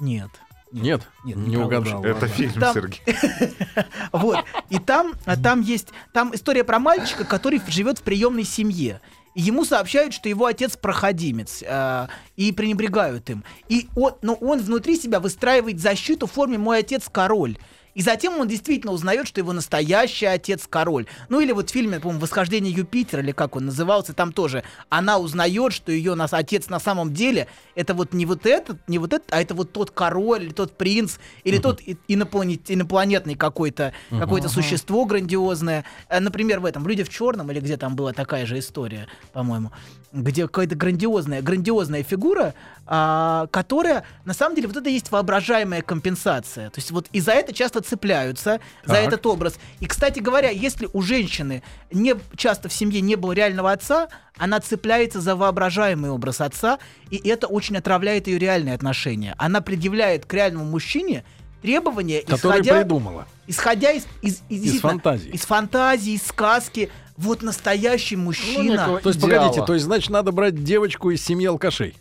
Нет. 0.00 0.30
Нет? 0.72 1.02
Нет, 1.24 1.36
не 1.36 1.50
не 1.50 1.56
угадал. 1.56 2.04
Это 2.04 2.14
ладно. 2.14 2.28
фильм, 2.28 2.52
Там- 2.54 2.74
Сергей. 2.74 3.00
Вот. 4.12 4.38
И 4.70 4.78
там, 4.78 5.12
а 5.24 5.36
там 5.36 5.60
есть, 5.60 5.88
там 6.12 6.34
история 6.34 6.62
про 6.64 6.78
мальчика, 6.78 7.24
который 7.24 7.60
живет 7.68 7.98
в 7.98 8.02
приемной 8.02 8.44
семье. 8.44 9.00
И 9.38 9.42
ему 9.42 9.64
сообщают, 9.64 10.14
что 10.14 10.28
его 10.28 10.46
отец 10.46 10.76
проходимец, 10.76 11.62
э, 11.64 12.08
и 12.34 12.50
пренебрегают 12.50 13.30
им. 13.30 13.44
И 13.68 13.86
он, 13.94 14.14
но 14.20 14.34
он 14.34 14.58
внутри 14.58 14.96
себя 14.96 15.20
выстраивает 15.20 15.78
защиту 15.78 16.26
в 16.26 16.32
форме 16.32 16.58
«мой 16.58 16.78
отец 16.80 17.04
король». 17.08 17.56
И 17.98 18.02
затем 18.02 18.38
он 18.38 18.46
действительно 18.46 18.92
узнает, 18.92 19.26
что 19.26 19.40
его 19.40 19.52
настоящий 19.52 20.26
отец 20.26 20.68
король. 20.70 21.06
Ну 21.28 21.40
или 21.40 21.50
вот 21.50 21.68
в 21.68 21.72
фильме, 21.72 21.98
по-моему, 21.98 22.20
«Восхождение 22.20 22.72
Юпитера», 22.72 23.20
или 23.20 23.32
как 23.32 23.56
он 23.56 23.66
назывался, 23.66 24.12
там 24.12 24.32
тоже 24.32 24.62
она 24.88 25.18
узнает, 25.18 25.72
что 25.72 25.90
ее 25.90 26.14
нас, 26.14 26.32
отец 26.32 26.68
на 26.68 26.78
самом 26.78 27.12
деле 27.12 27.48
это 27.74 27.94
вот 27.94 28.12
не 28.14 28.24
вот 28.24 28.46
этот, 28.46 28.78
не 28.88 28.98
вот 29.00 29.12
этот, 29.12 29.32
а 29.32 29.42
это 29.42 29.54
вот 29.56 29.72
тот 29.72 29.90
король, 29.90 30.44
или 30.44 30.52
тот 30.52 30.78
принц, 30.78 31.16
или 31.42 31.58
тот 31.58 31.80
и- 31.80 31.96
инопланет- 32.06 32.70
инопланетный 32.70 33.34
какой-то 33.34 33.92
какое-то 34.10 34.48
существо 34.48 35.04
грандиозное. 35.04 35.84
Э, 36.08 36.20
Например, 36.20 36.60
в 36.60 36.66
этом 36.66 36.86
«Люди 36.86 37.02
в 37.02 37.08
черном» 37.08 37.50
или 37.50 37.58
где 37.58 37.76
там 37.76 37.96
была 37.96 38.12
такая 38.12 38.46
же 38.46 38.60
история, 38.60 39.08
по-моему, 39.32 39.72
где 40.12 40.46
какая-то 40.46 40.74
грандиозная, 40.74 41.42
грандиозная 41.42 42.02
фигура, 42.02 42.54
а, 42.86 43.46
которая, 43.50 44.04
на 44.24 44.32
самом 44.32 44.54
деле, 44.56 44.68
вот 44.68 44.76
это 44.76 44.88
есть 44.88 45.10
воображаемая 45.10 45.82
компенсация. 45.82 46.70
То 46.70 46.78
есть 46.78 46.90
вот 46.90 47.06
и 47.12 47.20
за 47.20 47.32
это 47.32 47.52
часто 47.52 47.82
цепляются 47.82 48.60
за 48.84 48.94
Так. 48.94 49.06
этот 49.06 49.26
образ. 49.26 49.58
И, 49.80 49.86
кстати 49.86 50.20
говоря, 50.20 50.48
если 50.50 50.88
у 50.92 51.02
женщины 51.02 51.62
не, 51.92 52.14
часто 52.36 52.68
в 52.68 52.72
семье 52.72 53.00
не 53.02 53.16
было 53.16 53.32
реального 53.32 53.70
отца, 53.72 54.08
она 54.38 54.60
цепляется 54.60 55.20
за 55.20 55.36
воображаемый 55.36 56.10
образ 56.10 56.40
отца, 56.40 56.78
и 57.10 57.16
это 57.28 57.46
очень 57.46 57.76
отравляет 57.76 58.26
ее 58.28 58.38
реальные 58.38 58.74
отношения. 58.74 59.34
Она 59.36 59.60
предъявляет 59.60 60.24
к 60.24 60.32
реальному 60.32 60.64
мужчине 60.64 61.24
требования, 61.60 62.22
Который 62.22 62.60
исходя, 62.60 62.80
придумала. 62.80 63.26
исходя 63.46 63.90
из, 63.90 64.06
из, 64.22 64.42
из, 64.48 64.62
действительно, 64.62 64.80
фантазии. 64.92 65.30
Из 65.30 65.40
фантазии, 65.42 66.12
из 66.12 66.22
сказки. 66.26 66.88
Вот 67.18 67.42
настоящий 67.42 68.16
мужчина. 68.16 68.72
некого- 68.72 69.00
То 69.00 69.08
есть, 69.10 69.18
идеала. 69.20 69.40
погодите, 69.48 69.66
то 69.66 69.74
есть, 69.74 69.84
значит, 69.84 70.10
надо 70.10 70.32
брать 70.32 70.62
девочку 70.64 71.10
из 71.10 71.22
семьи 71.22 71.46
алкашей. 71.46 71.94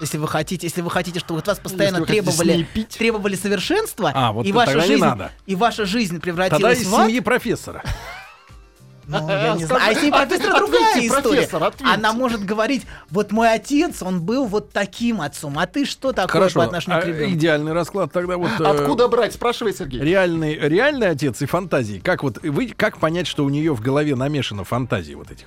Если 0.00 0.18
вы 0.18 0.28
хотите, 0.28 0.66
если 0.68 0.82
вы 0.82 0.90
хотите, 0.90 1.18
чтобы 1.18 1.40
от 1.40 1.48
вас 1.48 1.58
постоянно 1.58 2.04
требовали, 2.06 2.64
требовали 2.96 3.34
совершенства, 3.34 4.12
А, 4.14 4.32
вот 4.32 4.46
и 4.46 4.52
тогда 4.52 4.66
ваша 4.66 4.80
жизнь 4.86 5.00
надо. 5.02 5.32
и 5.46 5.54
ваша 5.56 5.84
жизнь 5.84 6.20
Тогда 6.20 6.22
превратилась 6.22 6.80
из 6.82 6.86
в 6.88 6.94
ад, 6.94 7.06
семьи 7.08 7.18
профессора. 7.20 7.82
Ну, 9.08 9.28
я 9.28 9.54
не 9.54 9.64
знаю. 9.64 9.82
А 9.84 9.90
если 9.90 10.10
профессора 10.10 10.58
другая 10.58 10.90
Ответьте, 10.90 11.08
история. 11.08 11.48
Она 11.92 12.12
может 12.12 12.44
говорить: 12.44 12.86
вот 13.10 13.32
мой 13.32 13.52
отец, 13.52 14.02
он 14.02 14.20
был 14.22 14.46
вот 14.46 14.70
таким 14.70 15.20
отцом, 15.20 15.58
а 15.58 15.66
ты 15.66 15.84
что 15.84 16.12
такое 16.12 16.28
Хорошо. 16.32 16.60
по 16.60 16.66
отношению 16.66 17.00
а 17.00 17.02
к 17.02 17.06
ребенку? 17.06 17.34
идеальный 17.34 17.72
расклад 17.72 18.12
тогда 18.12 18.36
вот. 18.36 18.50
э, 18.60 18.64
Откуда 18.64 19.08
брать? 19.08 19.32
Спрашивай, 19.32 19.72
Сергей. 19.74 20.00
Реальный, 20.00 20.54
реальный 20.58 21.08
отец 21.08 21.40
и 21.42 21.46
фантазии. 21.46 21.98
Как 21.98 22.22
вот 22.22 22.38
вы 22.42 22.68
как 22.68 22.98
понять, 22.98 23.26
что 23.26 23.44
у 23.44 23.48
нее 23.48 23.74
в 23.74 23.80
голове 23.80 24.14
намешано 24.14 24.64
фантазии 24.64 25.14
вот 25.14 25.30
этих? 25.30 25.46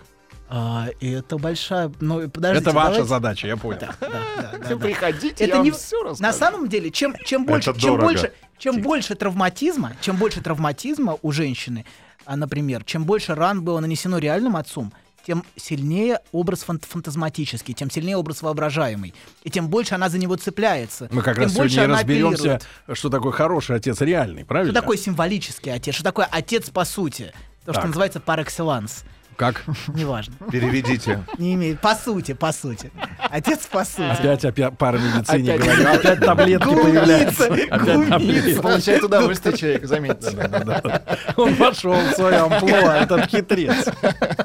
А, 0.54 0.88
и 1.00 1.10
это 1.12 1.38
большая. 1.38 1.92
Ну, 2.02 2.28
подождите, 2.30 2.62
Это 2.70 2.76
ваша 2.76 2.88
давайте- 2.90 3.08
задача, 3.08 3.48
я 3.48 3.56
понял. 3.56 3.80
Да, 3.80 3.96
да, 4.02 4.08
да, 4.10 4.52
да, 4.52 4.58
да. 4.70 4.76
Приходите, 4.78 5.46
Это 5.46 5.56
я 5.56 5.62
не 5.62 5.72
вам 5.72 5.80
все 5.80 6.04
расскажу. 6.04 6.22
на 6.24 6.34
самом 6.34 6.68
деле, 6.68 6.92
чем 6.92 7.16
чем 7.24 7.46
больше, 7.46 7.70
Это 7.70 7.80
чем 7.80 7.90
дорого. 7.92 8.04
больше, 8.08 8.32
чем 8.58 8.82
больше 8.82 9.16
травматизма, 9.16 9.94
чем 10.02 10.18
больше 10.18 10.42
травматизма 10.42 11.18
у 11.22 11.32
женщины, 11.32 11.86
а, 12.26 12.36
например, 12.36 12.84
чем 12.84 13.06
больше 13.06 13.36
ран 13.36 13.64
было 13.64 13.80
нанесено 13.80 14.18
реальным 14.18 14.56
отцом, 14.56 14.94
тем 15.26 15.44
сильнее 15.56 16.20
образ 16.32 16.64
фан- 16.68 16.80
фантазматический, 16.82 17.74
тем 17.76 17.92
сильнее 17.92 18.18
образ 18.18 18.42
воображаемый, 18.42 19.14
и 19.44 19.50
тем 19.50 19.68
больше 19.70 19.94
она 19.96 20.10
за 20.10 20.18
него 20.18 20.36
цепляется. 20.36 21.10
Мы 21.12 21.22
как 21.22 21.36
тем 21.36 21.44
раз 21.44 21.54
больше 21.54 21.76
сегодня 21.76 21.96
разберемся, 21.96 22.36
апеллирует. 22.56 22.98
что 22.98 23.10
такое 23.10 23.32
хороший 23.32 23.76
отец 23.76 24.02
реальный, 24.02 24.46
правильно? 24.46 24.72
Что 24.72 24.82
такое 24.82 24.98
символический 24.98 25.72
отец? 25.74 25.94
Что 25.94 26.04
такое 26.04 26.28
отец 26.32 26.70
по 26.72 26.86
сути? 26.86 27.34
То, 27.66 27.74
что 27.74 27.82
Так. 27.82 27.86
называется 27.90 28.20
par 28.26 28.44
excellence. 28.44 29.04
Как? 29.42 29.64
Неважно. 29.88 30.36
Переведите. 30.52 31.26
Не 31.40 31.56
имеет. 31.56 31.82
По 31.82 31.96
сути, 31.96 32.34
по 32.34 32.52
сути. 32.52 32.92
Отец 33.18 33.66
по 33.66 33.84
сути. 33.84 34.04
Опять 34.04 34.46
опять 34.46 34.78
пара 34.78 35.00
медицине 35.00 35.56
Опять. 35.56 35.66
говорю. 35.66 35.90
Опять 35.96 36.20
таблетки 36.20 36.76
появляются. 36.76 37.46
Опять 37.46 38.10
таблетки. 38.10 38.62
Получает 38.62 39.04
удовольствие 39.04 39.58
человек, 39.58 39.86
заметьте. 39.88 40.30
Он 41.38 41.56
пошел 41.56 41.94
в 41.94 42.12
свое 42.14 42.38
амплуа, 42.38 42.98
этот 42.98 43.32
хитрец. 43.32 43.88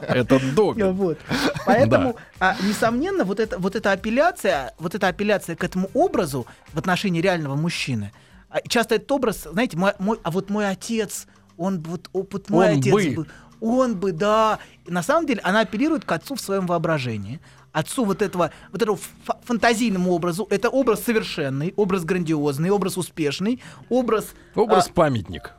Этот 0.08 0.42
Ну 0.42 0.52
Доган. 0.72 0.92
Вот. 0.94 1.18
Поэтому, 1.66 2.16
а, 2.40 2.56
несомненно, 2.62 3.24
вот, 3.24 3.38
это, 3.38 3.58
вот 3.58 3.76
эта 3.76 3.92
апелляция, 3.92 4.72
вот 4.78 4.94
эта 4.94 5.08
апелляция 5.08 5.56
к 5.56 5.64
этому 5.64 5.90
образу 5.92 6.46
в 6.72 6.78
отношении 6.78 7.20
реального 7.20 7.54
мужчины, 7.54 8.12
а, 8.48 8.60
часто 8.66 8.94
этот 8.94 9.12
образ, 9.12 9.42
знаете, 9.42 9.76
мой, 9.76 9.92
мой- 9.98 10.18
а 10.22 10.30
вот 10.30 10.48
мой 10.48 10.66
отец, 10.70 11.26
он 11.58 11.80
вот, 11.82 12.08
о, 12.12 12.24
вот 12.30 12.50
мой 12.50 12.72
Он 12.72 12.78
отец 12.78 12.92
бы. 12.92 13.10
бы, 13.14 13.26
он 13.60 13.96
бы, 13.96 14.12
да. 14.12 14.58
На 14.86 15.02
самом 15.02 15.26
деле 15.26 15.40
она 15.42 15.60
апеллирует 15.60 16.04
к 16.04 16.12
отцу 16.12 16.34
в 16.34 16.40
своем 16.40 16.66
воображении. 16.66 17.40
Отцу 17.72 18.04
вот 18.04 18.22
этого, 18.22 18.52
вот 18.72 18.82
фа- 19.24 19.38
фантазийному 19.44 20.12
образу. 20.12 20.46
Это 20.48 20.70
образ 20.70 21.04
совершенный, 21.04 21.74
образ 21.76 22.04
грандиозный, 22.04 22.70
образ 22.70 22.96
успешный, 22.96 23.60
образ... 23.90 24.28
Образ 24.54 24.88
а, 24.88 24.92
памятник. 24.92 25.52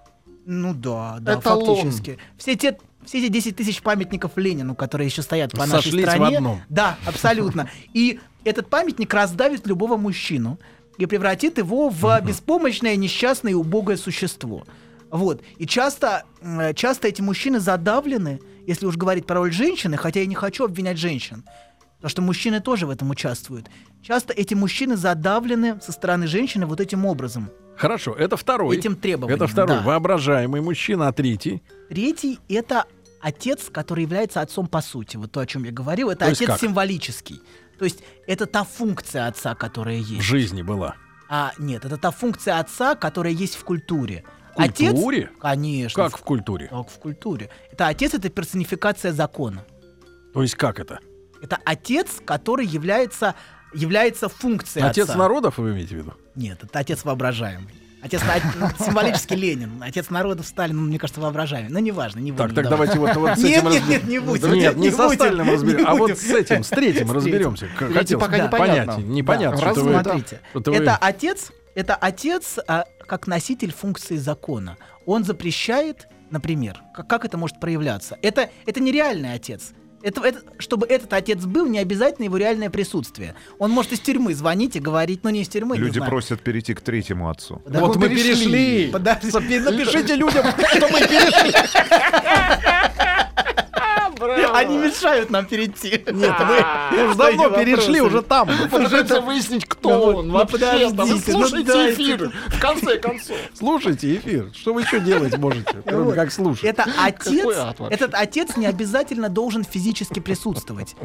ну 0.46 0.74
да, 0.74 1.18
да, 1.20 1.36
Эталон. 1.36 1.76
фактически. 1.76 2.18
Все 2.38 2.56
те, 2.56 2.78
все 3.06 3.20
эти 3.24 3.32
10 3.32 3.56
тысяч 3.56 3.82
памятников 3.84 4.32
Ленину, 4.36 4.74
которые 4.76 5.08
еще 5.08 5.22
стоят 5.22 5.52
по 5.52 5.66
нашей 5.68 5.92
Сошлись 5.92 6.06
в 6.06 6.10
стране. 6.10 6.38
одном. 6.38 6.62
Да, 6.70 6.98
абсолютно. 7.06 7.70
И 7.94 8.20
этот 8.44 8.70
памятник 8.70 9.14
раздавит 9.14 9.68
любого 9.68 9.96
мужчину 9.96 10.60
и 10.98 11.06
превратит 11.06 11.60
его 11.60 11.90
в 11.90 12.22
беспомощное, 12.22 12.96
несчастное 12.96 13.52
и 13.52 13.56
убогое 13.56 13.98
существо. 13.98 14.64
Вот. 15.12 15.42
И 15.58 15.66
часто, 15.66 16.24
м, 16.42 16.74
часто 16.76 17.08
эти 17.08 17.22
мужчины 17.22 17.60
задавлены, 17.60 18.40
если 18.66 18.86
уж 18.86 18.98
говорить 18.98 19.26
про 19.26 19.36
роль 19.38 19.52
женщины, 19.52 19.98
хотя 19.98 20.20
я 20.20 20.26
не 20.26 20.36
хочу 20.36 20.66
обвинять 20.66 20.98
женщин, 20.98 21.44
потому 21.98 22.10
что 22.10 22.22
мужчины 22.22 22.60
тоже 22.60 22.86
в 22.86 22.90
этом 22.90 23.10
участвуют. 23.10 23.68
Часто 24.02 24.34
эти 24.34 24.54
мужчины 24.54 24.96
задавлены 24.98 25.80
со 25.82 25.92
стороны 25.92 26.28
женщины 26.28 26.66
вот 26.66 26.80
этим 26.82 27.06
образом, 27.06 27.50
Хорошо, 27.78 28.14
это 28.14 28.38
второй. 28.38 28.76
этим 28.78 28.96
требованием. 28.96 29.36
Это 29.36 29.48
второй 29.48 29.78
да. 29.78 29.84
воображаемый 29.84 30.62
мужчина, 30.62 31.08
а 31.10 31.12
третий. 31.14 31.62
Третий— 31.90 32.40
это 32.50 32.86
отец, 33.22 33.70
который 33.72 34.04
является 34.04 34.42
отцом 34.42 34.68
по 34.68 34.82
сути. 34.82 35.18
Вот 35.18 35.32
то, 35.32 35.40
о 35.40 35.46
чем 35.46 35.64
я 35.64 35.72
говорил, 35.72 36.10
это 36.10 36.26
отец 36.26 36.48
как? 36.48 36.60
символический. 36.60 37.40
То 37.78 37.86
есть 37.86 38.00
это 38.26 38.48
та 38.48 38.64
функция 38.64 39.28
отца, 39.28 39.54
которая 39.54 40.02
В 40.02 40.06
есть. 40.08 40.24
жизни 40.24 40.64
была. 40.64 40.96
А 41.30 41.52
нет, 41.60 41.86
это 41.86 41.98
та 41.98 42.10
функция 42.12 42.60
отца, 42.60 42.96
которая 42.96 43.34
есть 43.34 43.56
в 43.56 43.64
культуре. 43.64 44.24
В 44.58 44.74
культуре? 44.74 45.30
Отец, 45.40 45.42
конечно. 45.42 46.04
Как 46.04 46.18
в 46.18 46.22
культуре? 46.24 46.68
Как 46.68 46.90
в 46.90 47.00
культуре. 47.00 47.50
Это 47.72 47.88
отец, 47.88 48.14
это 48.14 48.30
персонификация 48.30 49.12
закона. 49.12 49.66
То 50.34 50.42
есть 50.42 50.56
как 50.56 50.80
это? 50.80 51.00
Это 51.42 51.60
отец, 51.64 52.22
который 52.26 52.66
является, 52.66 53.36
является 53.74 54.30
функцией 54.30 54.88
Отец 54.88 55.06
отца. 55.10 55.18
народов 55.18 55.58
вы 55.58 55.72
имеете 55.72 55.96
в 55.96 55.98
виду? 56.00 56.14
Нет, 56.36 56.64
это 56.64 56.80
отец 56.80 57.04
воображаемый. 57.04 57.74
Отец 58.02 58.22
ну, 58.60 58.68
символически 58.86 59.34
Ленин. 59.34 59.82
Отец 59.82 60.10
народов 60.10 60.46
Сталин, 60.46 60.76
ну, 60.76 60.84
мне 60.84 61.00
кажется, 61.00 61.20
воображаемый. 61.20 61.72
Ну, 61.72 61.80
неважно, 61.80 62.20
не 62.20 62.32
будем. 62.32 62.48
Так, 62.48 62.56
так 62.56 62.70
давайте 62.70 63.00
вот, 63.00 63.16
вот 63.16 63.38
с 63.38 63.44
Нет, 63.44 63.64
этим 63.64 63.70
нет, 63.72 63.84
разбер- 63.84 63.90
нет, 63.90 64.08
не 64.08 64.20
будем. 64.20 64.54
Нет, 64.54 64.76
не 64.78 64.92
со 64.92 65.10
Сталиным 65.10 65.48
не 65.48 65.54
разберем, 65.54 65.88
а 65.88 65.96
вот 65.96 66.18
с 66.18 66.30
этим, 66.30 66.64
с 66.64 66.70
третьим 66.70 67.12
разберемся. 67.12 67.68
Хотел 67.68 68.20
пока 68.20 68.40
непонятно. 68.40 69.02
непонятно. 69.02 69.74
Смотрите, 69.74 70.42
это 70.54 70.96
отец, 70.98 71.52
это 71.76 71.96
отец 71.96 72.58
а, 72.68 72.86
как 73.08 73.26
носитель 73.28 73.72
функции 73.72 74.18
закона. 74.18 74.78
Он 75.06 75.24
запрещает, 75.24 76.08
например, 76.30 76.82
как, 76.94 77.08
как 77.08 77.26
это 77.26 77.38
может 77.38 77.60
проявляться? 77.60 78.18
Это, 78.22 78.50
это 78.66 78.80
нереальный 78.82 79.34
отец. 79.34 79.72
Это, 80.04 80.22
это- 80.22 80.42
чтобы 80.60 80.86
этот 80.86 81.12
отец 81.14 81.44
был, 81.44 81.66
не 81.66 81.80
обязательно 81.80 82.26
его 82.26 82.38
реальное 82.38 82.70
присутствие. 82.70 83.34
Он 83.58 83.72
может 83.72 83.94
из 83.94 84.00
тюрьмы 84.00 84.36
звонить 84.36 84.76
и 84.76 84.80
говорить, 84.80 85.22
ну 85.24 85.32
не 85.32 85.42
из 85.42 85.48
тюрьмы, 85.50 85.76
Люди 85.78 86.00
просят 86.00 86.42
перейти 86.42 86.76
к 86.76 86.82
третьему 86.82 87.30
отцу. 87.30 87.62
Да 87.68 87.80
вот 87.80 87.96
мы 87.96 88.08
мы 88.08 88.16
перешли. 88.16 88.90
Подожди. 88.92 89.32
Напишите 89.32 90.16
людям, 90.16 90.46
что 90.52 90.88
мы 90.90 91.00
перешли. 91.00 91.52
Они 94.54 94.78
мешают 94.78 95.30
нам 95.30 95.46
перейти. 95.46 96.04
Нет, 96.12 96.36
мы 96.92 97.06
уже 97.06 97.16
давно 97.16 97.50
перешли, 97.50 98.02
уже 98.02 98.22
там. 98.22 98.50
Пытается 98.70 99.22
выяснить, 99.22 99.66
кто 99.66 100.16
он 100.16 100.28
ну 100.28 100.34
вообще. 100.34 100.90
ну 100.94 101.18
Слушайте 101.18 101.94
эфир, 101.94 102.32
в 102.48 102.60
конце 102.60 102.98
концов. 102.98 103.38
Слушайте 103.54 104.16
эфир. 104.16 104.52
Что 104.54 104.74
вы 104.74 104.82
еще 104.82 105.00
делать 105.00 105.38
можете, 105.38 105.82
кроме 105.86 106.14
как 106.14 106.32
слушать? 106.32 106.64
Это 106.64 106.86
отец, 106.98 107.46
этот 107.90 108.14
отец 108.14 108.58
не 108.58 108.66
обязательно 108.66 109.30
должен 109.30 109.64
физически 109.64 110.20
присутствовать. 110.20 110.96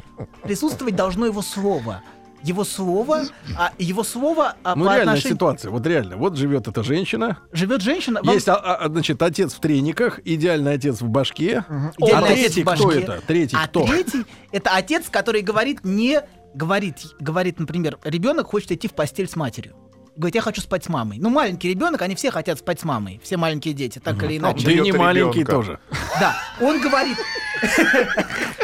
Присутствовать 0.43 0.97
должно 0.97 1.27
его 1.27 1.43
слово. 1.43 2.03
Его 2.43 2.65
слово, 2.65 3.23
а 3.57 3.73
его 3.79 4.03
слово 4.03 4.57
а, 4.65 4.75
Ну, 4.75 4.85
по 4.85 4.89
реальная 4.89 5.15
отношению... 5.15 5.37
ситуация. 5.37 5.71
Вот 5.71 5.87
реально. 5.87 6.17
Вот 6.17 6.37
живет 6.37 6.67
эта 6.67 6.83
женщина. 6.83 7.39
Живет 7.53 7.83
женщина... 7.83 8.21
вам- 8.23 8.35
Есть, 8.35 8.49
а, 8.49 8.57
а, 8.57 8.89
значит, 8.89 9.23
отец 9.23 9.55
в 9.55 9.61
трениках, 9.61 10.21
идеальный 10.25 10.73
отец 10.75 11.01
в 11.01 11.09
башке. 11.09 11.65
идеальный 11.99 12.31
а 12.31 12.35
третий 12.35 12.65
башке. 12.65 12.85
кто 12.85 12.93
это? 12.93 13.23
Третий 13.27 13.57
а 13.57 13.69
кто? 13.69 13.87
третий 13.87 14.25
это 14.51 14.71
отец, 14.75 15.09
который 15.09 15.43
говорит 15.43 15.85
не 15.85 16.21
говорит, 16.55 16.97
говорит, 17.19 17.59
например, 17.59 17.99
ребенок 18.05 18.49
хочет 18.49 18.73
идти 18.73 18.89
в 18.89 18.93
постель 18.93 19.29
с 19.29 19.37
матерью. 19.37 19.75
Говорит, 20.15 20.35
я 20.35 20.43
хочу 20.43 20.61
спать 20.61 20.85
с 20.85 20.89
мамой. 20.89 21.19
Ну, 21.19 21.31
маленький 21.31 21.71
ребенок, 21.71 22.03
они 22.03 22.15
все 22.15 22.31
хотят 22.31 22.59
спать 22.59 22.79
с 22.81 22.85
мамой. 22.85 23.19
Все 23.25 23.39
маленькие 23.39 23.73
дети, 23.73 23.99
так 23.99 24.23
или 24.23 24.37
иначе. 24.37 24.67
Да 24.67 24.73
и 24.73 24.81
не 24.81 24.93
маленький 24.93 25.45
тоже. 25.45 25.79
Да, 26.21 26.37
он 26.61 26.81
говорит. 26.81 27.17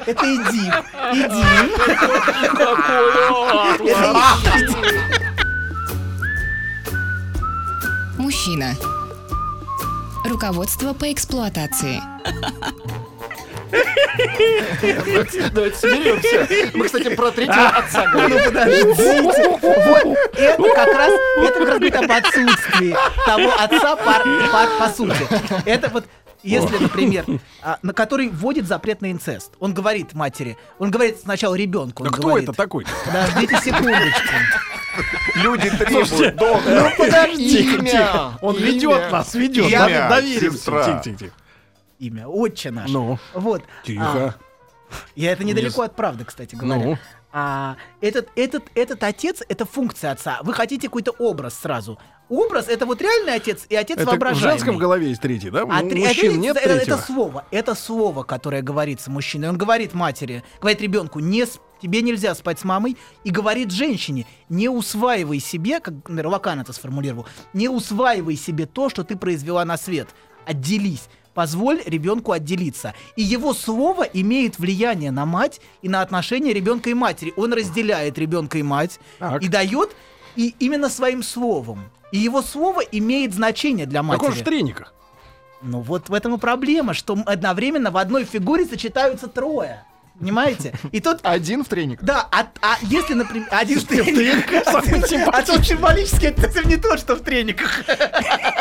Это 0.07 0.25
иди, 0.27 0.71
иди. 1.15 1.45
Мужчина. 8.19 8.75
Руководство 10.25 10.93
по 10.93 11.11
эксплуатации. 11.11 12.01
Давайте 15.53 15.77
соберемся. 15.77 16.77
Мы, 16.77 16.87
кстати, 16.87 17.15
про 17.15 17.31
третьего 17.31 17.69
отца 17.69 18.07
говорим. 18.07 18.37
Ну 18.39 18.45
подождите. 18.45 19.59
Вот 19.61 20.19
это 20.37 20.75
как 20.75 20.95
раз, 20.95 21.13
это 21.43 21.59
как 21.59 21.69
раз 21.69 21.79
говорит 21.79 21.97
об 21.97 22.11
отсутствии 22.11 22.97
того 23.25 23.53
отца 23.59 23.97
пар, 23.97 24.25
пар- 24.53 24.69
по 24.79 24.89
сути. 24.89 25.27
Это 25.69 25.89
вот 25.89 26.05
если, 26.43 26.79
например, 26.79 27.25
а, 27.63 27.79
на 27.83 27.93
который 27.93 28.29
вводит 28.29 28.67
запрет 28.67 29.01
на 29.01 29.11
инцест. 29.11 29.53
Он 29.59 29.75
говорит 29.75 30.15
матери, 30.15 30.57
он 30.79 30.91
говорит 30.91 31.19
сначала 31.21 31.55
ребенку. 31.55 32.05
Да 32.05 32.11
кто 32.11 32.29
говорит, 32.29 32.49
это 32.49 32.57
такой? 32.57 32.87
Подождите 33.05 33.57
секундочку. 33.59 34.35
Люди 35.37 35.69
Слушайте, 35.69 36.31
требуют. 36.33 36.65
Ну 36.67 36.91
подожди. 36.97 37.75
Имя. 37.75 38.39
Он 38.41 38.57
Имя. 38.57 38.67
ведет 38.67 39.13
нас, 39.13 39.35
ведет. 39.35 39.67
Имя, 39.71 40.09
Давид, 40.09 40.09
доверимся. 40.41 40.65
Тихо, 40.65 41.01
тихо, 41.05 41.17
тихо. 41.19 41.33
Имя, 41.99 42.29
отче 42.29 42.71
наш. 42.71 42.91
Ну, 42.91 43.19
Вот. 43.35 43.63
тихо. 43.85 44.35
Я 45.15 45.33
это 45.33 45.45
недалеко 45.45 45.83
Не 45.83 45.87
от 45.87 45.97
правды, 45.97 46.25
кстати 46.25 46.55
говоря. 46.55 46.83
Ну, 46.83 46.99
А, 47.31 47.77
этот, 48.01 48.29
этот, 48.37 48.65
этот 48.75 49.03
отец 49.03 49.43
это 49.49 49.65
функция 49.67 50.13
отца. 50.13 50.41
Вы 50.43 50.55
хотите 50.55 50.89
какой-то 50.89 51.11
образ 51.13 51.55
сразу. 51.59 51.99
Образ 52.31 52.69
это 52.69 52.85
вот 52.87 53.01
реальный 53.01 53.35
отец 53.35 53.67
и 53.69 53.75
отец 53.75 53.97
это 53.97 54.07
в 54.07 54.09
воображаемый. 54.11 54.53
женском 54.53 54.79
голове 54.79 55.09
есть 55.09 55.21
третий, 55.23 55.51
да? 55.51 55.63
А 55.63 55.83
мужчин 55.83 56.33
это, 56.33 56.39
нет 56.39 56.57
это, 56.57 56.69
это 56.69 56.85
третьего? 56.85 56.97
слово, 56.99 57.45
это 57.51 57.75
слово, 57.75 58.23
которое 58.23 58.63
говорится 58.63 59.11
мужчине. 59.11 59.49
Он 59.49 59.57
говорит 59.57 59.95
матери, 59.95 60.43
говорит 60.61 60.81
ребенку, 60.83 61.21
не 61.21 61.47
с- 61.47 61.59
тебе 61.83 62.03
нельзя 62.03 62.35
спать 62.35 62.59
с 62.61 62.65
мамой, 62.65 62.97
и 63.25 63.31
говорит 63.31 63.71
женщине, 63.73 64.27
не 64.49 64.69
усваивай 64.69 65.39
себе, 65.39 65.81
как 65.81 65.95
Лакан 66.09 66.61
это 66.61 66.73
сформулировал, 66.73 67.27
не 67.55 67.69
усваивай 67.69 68.37
себе 68.37 68.67
то, 68.67 68.89
что 68.91 69.05
ты 69.05 69.17
произвела 69.17 69.65
на 69.65 69.77
свет, 69.79 70.09
отделись. 70.47 71.09
Позволь 71.39 71.81
ребенку 71.87 72.33
отделиться. 72.33 72.95
И 73.15 73.23
его 73.23 73.55
слово 73.55 74.03
имеет 74.03 74.59
влияние 74.59 75.13
на 75.13 75.25
мать 75.25 75.61
и 75.83 75.89
на 75.89 76.03
отношения 76.03 76.53
ребенка 76.53 76.91
и 76.91 76.95
матери. 76.95 77.33
Он 77.37 77.53
разделяет 77.53 78.19
ребенка 78.19 78.59
и 78.59 78.65
мать 78.65 78.99
Так. 79.21 79.41
и 79.41 79.47
дает 79.47 79.95
и 80.35 80.57
именно 80.59 80.91
своим 80.91 81.23
словом. 81.23 81.91
И 82.11 82.19
его 82.19 82.43
слово 82.43 82.81
имеет 82.81 83.35
значение 83.35 83.87
для 83.87 84.03
матери. 84.03 84.21
Так 84.21 84.31
он 84.31 84.37
же 84.37 84.43
в 84.43 84.45
трениках. 84.47 84.95
Ну 85.63 85.79
вот 85.79 86.09
в 86.09 86.15
этом 86.15 86.35
и 86.35 86.39
проблема, 86.39 86.93
что 86.93 87.17
одновременно 87.25 87.93
в 87.93 87.99
одной 87.99 88.25
фигуре 88.25 88.65
сочетаются 88.65 89.29
трое. 89.29 89.85
Понимаете? 90.19 90.75
И 90.91 90.99
тут 91.01 91.21
Один 91.23 91.65
в 91.65 91.69
треник. 91.69 92.03
да, 92.03 92.27
а, 92.33 92.49
а 92.61 92.79
если, 92.83 93.15
например, 93.15 93.47
один 93.53 93.79
в 93.79 93.85
трениках, 93.87 94.67
а 94.67 95.43
то 95.43 95.63
символически 95.63 96.27
это 96.27 96.43
совсем 96.43 96.69
не 96.69 96.77
то, 96.79 96.97
что 96.97 97.15
в 97.15 97.21
трениках. 97.21 97.85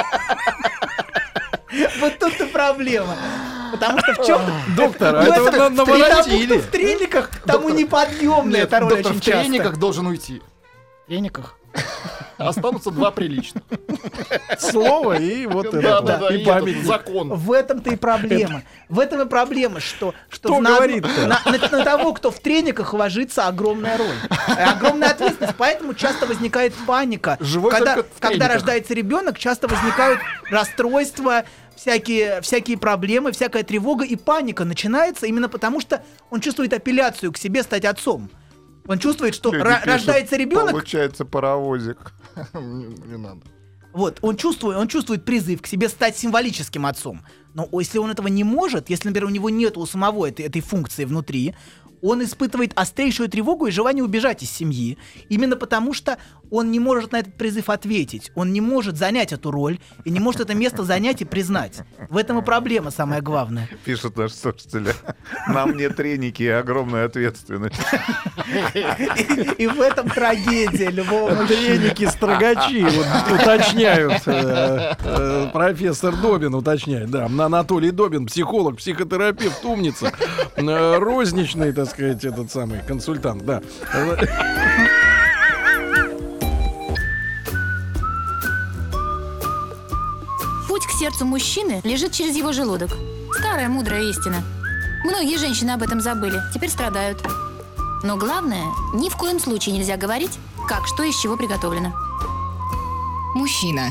Вот 1.99 2.19
тут-то 2.19 2.45
проблема. 2.47 3.15
Потому 3.71 3.99
что 3.99 4.13
в 4.21 4.25
чем... 4.25 4.41
Доктор, 4.75 5.15
а 5.15 5.23
Ну, 5.23 5.31
это 5.31 5.43
в 5.43 5.51
тому, 5.51 5.75
наворотили. 5.75 6.57
в 6.57 6.67
трениках, 6.67 7.29
тому 7.45 7.69
неподъемная 7.69 8.61
эта 8.63 8.79
роль 8.79 8.93
очень 8.93 9.19
в 9.19 9.21
часто. 9.21 9.31
трениках 9.41 9.77
должен 9.77 10.07
уйти. 10.07 10.41
В 11.03 11.07
трениках? 11.07 11.55
Останутся 12.37 12.91
два 12.91 13.11
прилично. 13.11 13.61
Слово 14.59 15.19
и 15.19 15.45
вот 15.47 15.67
это. 15.67 15.81
Да, 15.81 16.01
да, 16.01 16.17
да, 16.17 16.35
И 16.35 16.45
память. 16.45 16.85
закон. 16.85 17.29
В 17.33 17.51
этом-то 17.51 17.89
и 17.91 17.95
проблема. 17.95 18.63
В 18.89 18.99
этом 18.99 19.21
и 19.21 19.25
проблема, 19.25 19.79
что, 19.79 20.13
что 20.29 20.59
на, 20.59 20.79
на, 20.79 21.41
на- 21.45 21.69
на 21.71 21.83
того, 21.83 22.13
кто 22.13 22.31
в 22.31 22.39
трениках 22.39 22.93
ложится 22.93 23.47
огромная 23.47 23.97
роль. 23.97 24.15
Огромная 24.57 25.09
ответственность. 25.11 25.55
Поэтому 25.57 25.93
часто 25.93 26.25
возникает 26.25 26.73
паника. 26.85 27.37
Живой 27.39 27.71
когда, 27.71 27.95
в 27.97 28.21
рождается 28.47 28.93
ребенок, 28.93 29.37
часто 29.39 29.67
возникают 29.67 30.19
расстройства, 30.49 31.43
всякие, 31.77 32.41
всякие 32.41 32.77
проблемы, 32.77 33.31
всякая 33.31 33.63
тревога 33.63 34.03
и 34.03 34.15
паника 34.15 34.65
начинается 34.65 35.25
именно 35.25 35.47
потому, 35.47 35.79
что 35.79 36.03
он 36.29 36.41
чувствует 36.41 36.73
апелляцию 36.73 37.31
к 37.31 37.37
себе 37.37 37.63
стать 37.63 37.85
отцом. 37.85 38.29
Он 38.87 38.99
чувствует, 38.99 39.35
что 39.35 39.51
Люди 39.51 39.65
пишут, 39.65 39.85
рождается 39.85 40.37
ребенок, 40.37 40.71
Получается 40.71 41.25
паровозик. 41.25 42.13
Не 42.53 42.85
не 42.85 43.17
надо. 43.17 43.41
вот, 43.93 44.19
он 44.21 44.37
чувствует, 44.37 44.77
он 44.77 44.87
чувствует 44.87 45.25
призыв 45.25 45.61
к 45.61 45.67
себе 45.67 45.89
стать 45.89 46.17
символическим 46.17 46.85
отцом. 46.85 47.21
Но 47.53 47.67
если 47.73 47.97
он 47.97 48.11
этого 48.11 48.27
не 48.27 48.43
может, 48.43 48.89
если, 48.89 49.09
например, 49.09 49.27
у 49.27 49.33
него 49.33 49.49
нет 49.49 49.77
у 49.77 49.85
самого 49.85 50.27
этой, 50.27 50.45
этой 50.45 50.61
функции 50.61 51.05
внутри, 51.05 51.53
он 52.01 52.23
испытывает 52.23 52.73
острейшую 52.75 53.29
тревогу 53.29 53.67
и 53.67 53.71
желание 53.71 54.03
убежать 54.03 54.43
из 54.43 54.51
семьи. 54.51 54.97
Именно 55.29 55.55
потому, 55.55 55.93
что 55.93 56.17
он 56.51 56.71
не 56.71 56.79
может 56.79 57.11
на 57.11 57.19
этот 57.19 57.33
призыв 57.35 57.69
ответить. 57.69 58.31
Он 58.35 58.53
не 58.53 58.61
может 58.61 58.97
занять 58.97 59.33
эту 59.33 59.51
роль 59.51 59.79
и 60.05 60.09
не 60.09 60.19
может 60.19 60.41
это 60.41 60.53
место 60.53 60.83
занять 60.83 61.21
и 61.21 61.25
признать. 61.25 61.79
В 62.09 62.17
этом 62.17 62.39
и 62.39 62.41
проблема 62.41 62.91
самая 62.91 63.21
главная. 63.21 63.69
Пишут 63.85 64.17
наши 64.17 64.35
слушатели. 64.35 64.93
На 65.47 65.65
мне 65.65 65.89
треники 65.89 66.43
и 66.43 66.47
огромная 66.47 67.05
ответственность. 67.05 67.75
И, 69.57 69.67
в 69.67 69.81
этом 69.81 70.09
трагедия 70.09 70.89
любого. 70.89 71.35
Треники 71.47 72.05
строгачи 72.05 72.83
вот, 72.83 73.39
уточняют. 73.39 74.21
э, 74.25 74.93
э, 74.99 75.49
профессор 75.51 76.15
Добин 76.15 76.53
уточняет. 76.55 77.09
Да, 77.09 77.25
Анатолий 77.25 77.91
Добин, 77.91 78.25
психолог, 78.25 78.77
психотерапевт, 78.77 79.63
умница. 79.65 80.11
э, 80.55 80.97
розничный, 80.97 81.73
так 81.73 81.89
сказать, 81.89 82.23
этот 82.23 82.51
самый 82.51 82.79
консультант. 82.87 83.45
Да. 83.45 83.61
Сердцу 90.97 91.25
мужчины 91.25 91.81
лежит 91.83 92.11
через 92.11 92.35
его 92.35 92.51
желудок. 92.51 92.89
Старая 93.37 93.69
мудрая 93.69 94.03
истина. 94.03 94.43
Многие 95.05 95.37
женщины 95.37 95.71
об 95.71 95.83
этом 95.83 96.01
забыли, 96.01 96.41
теперь 96.53 96.69
страдают. 96.69 97.23
Но 98.03 98.17
главное, 98.17 98.65
ни 98.93 99.09
в 99.09 99.15
коем 99.15 99.39
случае 99.39 99.75
нельзя 99.75 99.95
говорить, 99.95 100.39
как 100.67 100.87
что 100.87 101.03
из 101.03 101.15
чего 101.19 101.37
приготовлено. 101.37 101.93
Мужчина. 103.35 103.89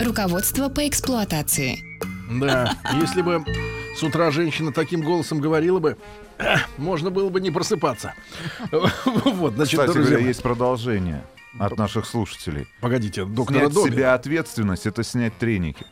Руководство 0.00 0.68
по 0.68 0.86
эксплуатации. 0.86 1.82
Да, 2.30 2.76
если 2.94 3.22
бы 3.22 3.44
с 3.96 4.02
утра 4.02 4.30
женщина 4.30 4.72
таким 4.72 5.02
голосом 5.02 5.40
говорила 5.40 5.80
бы, 5.80 5.96
можно 6.78 7.10
было 7.10 7.28
бы 7.28 7.40
не 7.40 7.50
просыпаться. 7.50 8.14
Вот, 9.04 9.54
значит, 9.54 9.80
Кстати 9.80 9.94
друзья 9.94 10.12
говоря, 10.12 10.26
есть 10.28 10.42
продолжение 10.42 11.24
от 11.58 11.76
наших 11.76 12.06
слушателей. 12.06 12.66
Погодите, 12.80 13.24
доктора 13.24 13.58
Снять 13.60 13.72
с 13.72 13.74
Добин. 13.74 13.92
себя 13.92 14.14
ответственность— 14.14 14.86
это 14.86 15.02
снять 15.02 15.36
треники. 15.38 15.86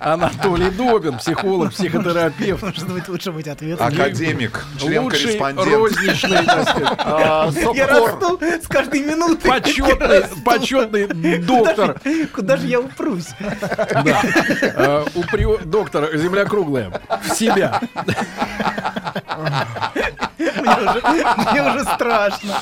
Анатолий 0.00 0.70
Добин, 0.70 1.18
психолог, 1.18 1.72
психотерапевт. 1.72 2.62
Может 2.62 2.88
быть, 2.92 3.08
лучше 3.08 3.32
быть 3.32 3.48
ответственным. 3.48 3.94
Академик, 3.94 4.64
член-корреспондент. 4.78 5.68
розничный, 5.74 6.38
А, 6.98 7.50
Я 7.74 7.86
расту 7.86 8.38
с 8.40 8.66
каждой 8.68 9.00
минутой. 9.00 9.50
почетный, 9.50 10.22
почетный 10.44 11.38
доктор. 11.38 12.00
Куда 12.34 12.56
же 12.56 12.66
я 12.66 12.80
упрусь? 12.80 13.28
Прио- 15.32 15.64
доктора 15.64 16.16
земля 16.16 16.44
круглая. 16.44 17.00
В 17.22 17.30
себя. 17.34 17.80
Мне 20.64 21.62
уже, 21.62 21.84
страшно. 21.84 22.54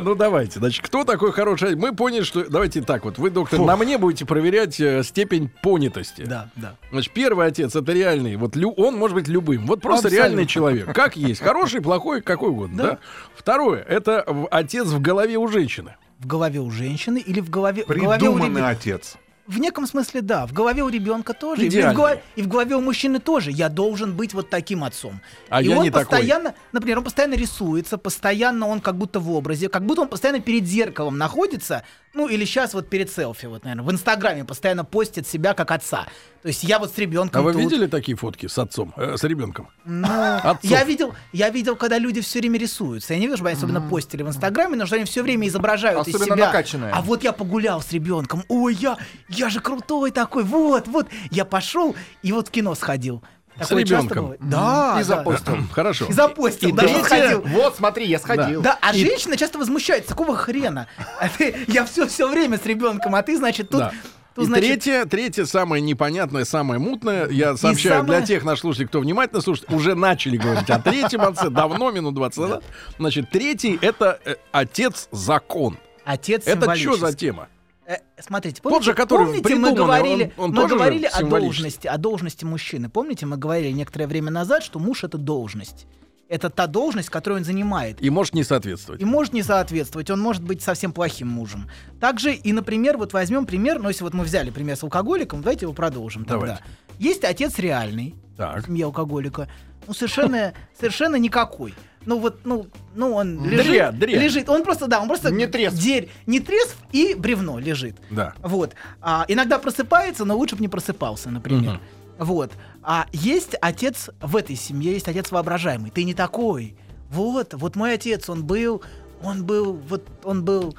Ну 0.00 0.14
давайте. 0.14 0.58
Значит, 0.58 0.84
кто 0.84 1.04
такой 1.04 1.32
хороший? 1.32 1.74
Мы 1.76 1.94
поняли, 1.94 2.22
что... 2.22 2.48
Давайте 2.48 2.82
так 2.82 3.04
вот. 3.04 3.18
Вы, 3.18 3.30
доктор, 3.30 3.60
на 3.60 3.76
мне 3.76 3.98
будете 3.98 4.24
проверять 4.26 4.78
э, 4.80 5.02
степень 5.02 5.50
понятости. 5.62 6.24
Да, 6.26 6.48
да. 6.56 6.76
Значит, 6.90 7.12
первый 7.12 7.46
отец 7.46 7.74
это 7.74 7.92
реальный. 7.92 8.36
Вот 8.36 8.56
он 8.56 8.96
может 8.96 9.14
быть 9.14 9.28
любым. 9.28 9.66
Вот 9.66 9.80
просто 9.80 10.08
реальный 10.08 10.46
человек. 10.46 10.92
Как 10.94 11.16
есть. 11.16 11.40
Хороший, 11.42 11.80
плохой, 11.80 12.20
какой 12.22 12.50
угодно. 12.50 12.82
Да. 12.82 12.98
Второе. 13.36 13.82
Это 13.82 14.24
отец 14.50 14.86
в 14.86 15.00
голове 15.00 15.36
у 15.36 15.48
женщины. 15.48 15.96
В 16.18 16.26
голове 16.26 16.60
у 16.60 16.70
женщины 16.70 17.18
или 17.18 17.40
в 17.40 17.50
голове, 17.50 17.84
в 17.84 17.88
голове 17.88 18.06
у 18.06 18.10
Придуманный 18.18 18.60
ребенка? 18.60 18.68
отец. 18.68 19.16
В 19.46 19.58
неком 19.58 19.86
смысле, 19.86 20.22
да. 20.22 20.46
В 20.46 20.52
голове 20.52 20.82
у 20.82 20.88
ребенка 20.88 21.34
тоже. 21.34 21.66
И 21.66 21.68
в, 21.68 21.72
Идеальный. 21.72 21.90
и 21.90 21.94
в 21.94 21.96
голове, 21.96 22.22
и 22.36 22.42
в 22.42 22.48
голове 22.48 22.76
у 22.76 22.80
мужчины 22.80 23.18
тоже. 23.18 23.50
Я 23.50 23.68
должен 23.68 24.16
быть 24.16 24.32
вот 24.32 24.48
таким 24.48 24.84
отцом. 24.84 25.20
А 25.50 25.60
и 25.62 25.66
я 25.66 25.76
он 25.76 25.82
не 25.84 25.90
такой. 25.90 26.06
постоянно, 26.06 26.54
например, 26.72 26.98
он 26.98 27.04
постоянно 27.04 27.34
рисуется, 27.34 27.98
постоянно 27.98 28.66
он 28.68 28.80
как 28.80 28.96
будто 28.96 29.20
в 29.20 29.30
образе, 29.30 29.68
как 29.68 29.84
будто 29.84 30.02
он 30.02 30.08
постоянно 30.08 30.40
перед 30.40 30.64
зеркалом 30.64 31.18
находится. 31.18 31.84
Ну, 32.14 32.28
или 32.28 32.44
сейчас 32.44 32.74
вот 32.74 32.88
перед 32.88 33.10
селфи, 33.10 33.46
вот, 33.46 33.64
наверное, 33.64 33.84
в 33.84 33.90
Инстаграме 33.90 34.44
постоянно 34.44 34.84
постит 34.84 35.26
себя 35.26 35.52
как 35.52 35.72
отца. 35.72 36.06
То 36.42 36.48
есть 36.48 36.62
я 36.62 36.78
вот 36.78 36.92
с 36.94 36.98
ребенком. 36.98 37.40
А 37.40 37.44
вы 37.44 37.52
тут. 37.52 37.62
видели 37.62 37.86
такие 37.86 38.16
фотки 38.16 38.46
с 38.46 38.56
отцом, 38.56 38.92
э, 38.96 39.16
с 39.16 39.24
ребенком? 39.24 39.68
Ну, 39.84 40.06
я 40.62 40.84
видел, 40.84 41.14
я 41.32 41.50
видел, 41.50 41.74
когда 41.74 41.98
люди 41.98 42.20
все 42.20 42.38
время 42.38 42.58
рисуются. 42.58 43.14
Я 43.14 43.18
не 43.18 43.26
вижу, 43.26 43.38
чтобы 43.38 43.50
они 43.50 43.58
особенно 43.58 43.80
постили 43.80 44.22
в 44.22 44.28
Инстаграме, 44.28 44.76
но 44.76 44.86
что 44.86 44.96
они 44.96 45.06
все 45.06 45.22
время 45.22 45.48
изображают 45.48 46.06
из 46.06 46.14
Особенно 46.14 46.36
себя. 46.36 46.46
накачанные. 46.46 46.92
А 46.92 47.02
вот 47.02 47.24
я 47.24 47.32
погулял 47.32 47.82
с 47.82 47.90
ребенком. 47.92 48.44
Ой, 48.48 48.74
я, 48.74 48.96
я 49.28 49.48
же 49.48 49.60
крутой 49.60 50.12
такой. 50.12 50.44
Вот, 50.44 50.86
вот. 50.86 51.08
Я 51.30 51.44
пошел 51.44 51.96
и 52.22 52.32
вот 52.32 52.48
в 52.48 52.50
кино 52.50 52.74
сходил. 52.74 53.24
Такое 53.58 53.84
часто 53.84 54.14
ребенком? 54.14 54.36
Да. 54.40 54.94
И 54.96 54.98
да. 54.98 55.04
запостил. 55.04 55.56
Хорошо. 55.72 56.06
И 56.06 56.12
запостил. 56.12 56.68
И 56.70 56.72
даже 56.72 56.88
третье- 56.88 57.04
сходил. 57.04 57.40
Вот, 57.46 57.76
смотри, 57.76 58.06
я 58.06 58.18
сходил. 58.18 58.62
Да, 58.62 58.78
а 58.80 58.92
женщина 58.92 59.36
часто 59.36 59.58
возмущается. 59.58 60.10
Какого 60.10 60.36
хрена? 60.36 60.88
А 61.20 61.28
ты, 61.28 61.54
я 61.68 61.84
все, 61.84 62.06
все 62.06 62.28
время 62.28 62.58
с 62.58 62.66
ребенком, 62.66 63.14
а 63.14 63.22
ты, 63.22 63.36
значит, 63.36 63.70
тут... 63.70 63.80
Да. 63.80 63.92
тут, 64.34 64.44
И 64.44 64.46
значит, 64.48 64.66
третье, 64.82 65.04
третье, 65.04 65.44
самое 65.44 65.80
непонятное, 65.80 66.44
самое 66.44 66.80
мутное, 66.80 67.28
я 67.28 67.56
сообщаю 67.56 68.00
самое- 68.02 68.18
для 68.18 68.26
тех 68.26 68.42
наших 68.44 68.62
слушателей, 68.62 68.88
кто 68.88 69.00
внимательно 69.00 69.40
слушает, 69.40 69.70
уже 69.72 69.94
начали 69.94 70.36
говорить 70.36 70.68
о 70.70 70.78
третьем 70.80 71.20
отце, 71.20 71.48
давно, 71.48 71.90
минут 71.92 72.14
20 72.14 72.38
назад. 72.38 72.64
Значит, 72.98 73.30
третий— 73.30 73.78
это 73.80 74.18
э, 74.24 74.34
отец-закон. 74.52 75.78
Отец 76.04 76.46
Это 76.46 76.74
что 76.76 76.92
за 76.92 76.96
символический. 76.98 77.28
тема? 77.28 77.48
Э, 77.86 77.96
смотрите, 78.18 78.62
Тот 78.62 78.70
помните, 78.72 78.84
же, 78.90 78.94
который 78.94 79.26
помните 79.26 79.54
мы 79.56 79.72
говорили, 79.74 80.32
он- 80.36 80.50
он 80.50 80.62
мы 80.62 80.68
говорили 80.68 81.06
о 81.06 81.22
должности, 81.22 81.86
о 81.86 81.98
должности 81.98 82.44
мужчины. 82.44 82.88
Помните, 82.88 83.26
мы 83.26 83.36
говорили 83.36 83.72
некоторое 83.72 84.06
время 84.06 84.30
назад, 84.30 84.62
что 84.62 84.78
муж 84.78 85.04
это 85.04 85.18
должность. 85.18 85.86
Это 86.26 86.48
та 86.48 86.66
должность, 86.66 87.10
которую 87.10 87.40
он 87.40 87.44
занимает. 87.44 88.02
И 88.02 88.08
может 88.08 88.32
не 88.34 88.42
соответствовать. 88.44 89.02
И 89.02 89.04
может 89.04 89.34
не 89.34 89.42
соответствовать, 89.42 90.10
он 90.10 90.20
может 90.20 90.42
быть 90.42 90.62
совсем 90.62 90.92
плохим 90.92 91.28
мужем. 91.28 91.68
Также 92.00 92.32
и, 92.32 92.52
например, 92.54 92.96
вот 92.96 93.12
возьмем 93.12 93.44
пример, 93.44 93.78
ну 93.78 93.88
если 93.88 94.02
вот 94.04 94.14
мы 94.14 94.24
взяли 94.24 94.48
пример 94.50 94.76
с 94.76 94.82
алкоголиком, 94.82 95.42
давайте 95.42 95.66
его 95.66 95.74
продолжим 95.74 96.24
тогда. 96.24 96.40
Давайте. 96.46 96.64
Есть 96.98 97.24
отец 97.24 97.58
реальный, 97.58 98.14
Так. 98.38 98.62
в 98.62 98.66
семье 98.66 98.86
алкоголика, 98.86 99.48
ну 99.86 99.92
совершенно, 99.92 100.54
совершенно 100.78 101.16
никакой. 101.16 101.74
Ну 102.06 102.18
вот, 102.18 102.40
ну, 102.44 102.66
ну 102.94 103.12
он 103.14 103.44
лежит, 103.48 103.98
дря. 103.98 104.20
лежит, 104.20 104.48
он 104.48 104.62
просто, 104.62 104.86
да, 104.86 105.00
он 105.00 105.08
просто 105.08 105.30
Не 105.30 105.46
трезв. 105.46 105.76
дерь- 105.76 106.10
не 106.26 106.40
трезв 106.40 106.76
и 106.92 107.14
бревно 107.14 107.58
лежит. 107.58 107.96
Да. 108.10 108.34
Вот. 108.42 108.74
А, 109.00 109.24
иногда 109.28 109.58
просыпается, 109.58 110.24
но 110.24 110.36
лучше 110.36 110.56
бы 110.56 110.62
не 110.62 110.68
просыпался, 110.68 111.30
например. 111.30 111.80
Вот. 112.18 112.52
А 112.82 113.06
есть 113.12 113.56
отец 113.60 114.10
в 114.20 114.36
этой 114.36 114.56
семье, 114.56 114.92
есть 114.92 115.08
отец 115.08 115.30
воображаемый. 115.30 115.90
Ты 115.90 116.04
не 116.04 116.14
такой. 116.14 116.76
Вот, 117.10 117.54
вот 117.54 117.76
мой 117.76 117.94
отец, 117.94 118.28
он 118.28 118.44
был, 118.44 118.82
он 119.22 119.44
был, 119.44 119.74
вот 119.88 120.06
он 120.24 120.44
был 120.44 120.76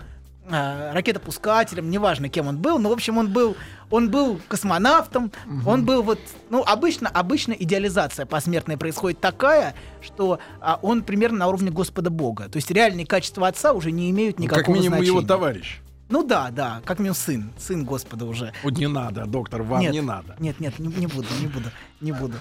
а, 0.49 0.93
ракетопускателем, 0.93 1.89
неважно, 1.89 2.29
кем 2.29 2.47
он 2.47 2.57
был, 2.57 2.77
но, 2.79 2.89
в 2.89 2.93
общем, 2.93 3.17
он 3.17 3.31
был, 3.31 3.55
он 3.89 4.09
был 4.11 4.39
космонавтом, 4.47 5.31
он 5.65 5.85
был 5.85 6.03
вот, 6.03 6.19
ну, 6.49 6.63
обычно, 6.63 7.09
обычно 7.09 7.53
идеализация 7.53 8.25
посмертная 8.25 8.77
происходит 8.77 9.19
такая, 9.19 9.73
что 10.01 10.39
а, 10.61 10.79
он 10.81 11.03
примерно 11.03 11.39
на 11.39 11.47
уровне 11.47 11.71
Господа 11.71 12.09
Бога. 12.09 12.47
То 12.49 12.57
есть 12.57 12.69
реальные 12.71 13.05
качества 13.05 13.47
отца 13.47 13.73
уже 13.73 13.91
не 13.91 14.09
имеют 14.11 14.37
Ну, 14.37 14.43
никакого 14.43 14.65
как 14.65 14.75
минимум 14.75 15.01
его 15.01 15.19
значения. 15.21 15.27
товарищ. 15.27 15.79
Ну 16.07 16.21
да, 16.23 16.49
да, 16.51 16.81
как 16.85 16.99
минимум 16.99 17.15
сын, 17.15 17.51
сын 17.57 17.83
Господа 17.83 18.25
уже. 18.25 18.53
Вот 18.63 18.77
не 18.77 18.87
надо, 18.87 19.25
доктор, 19.25 19.63
вам 19.63 19.81
нет, 19.81 19.91
не 19.91 20.01
надо. 20.01 20.35
Нет, 20.39 20.59
нет, 20.59 20.77
не, 20.77 20.87
не 20.87 21.07
буду, 21.07 21.27
не 21.41 21.47
буду, 21.47 21.71
не 21.99 22.11
буду. 22.11 22.35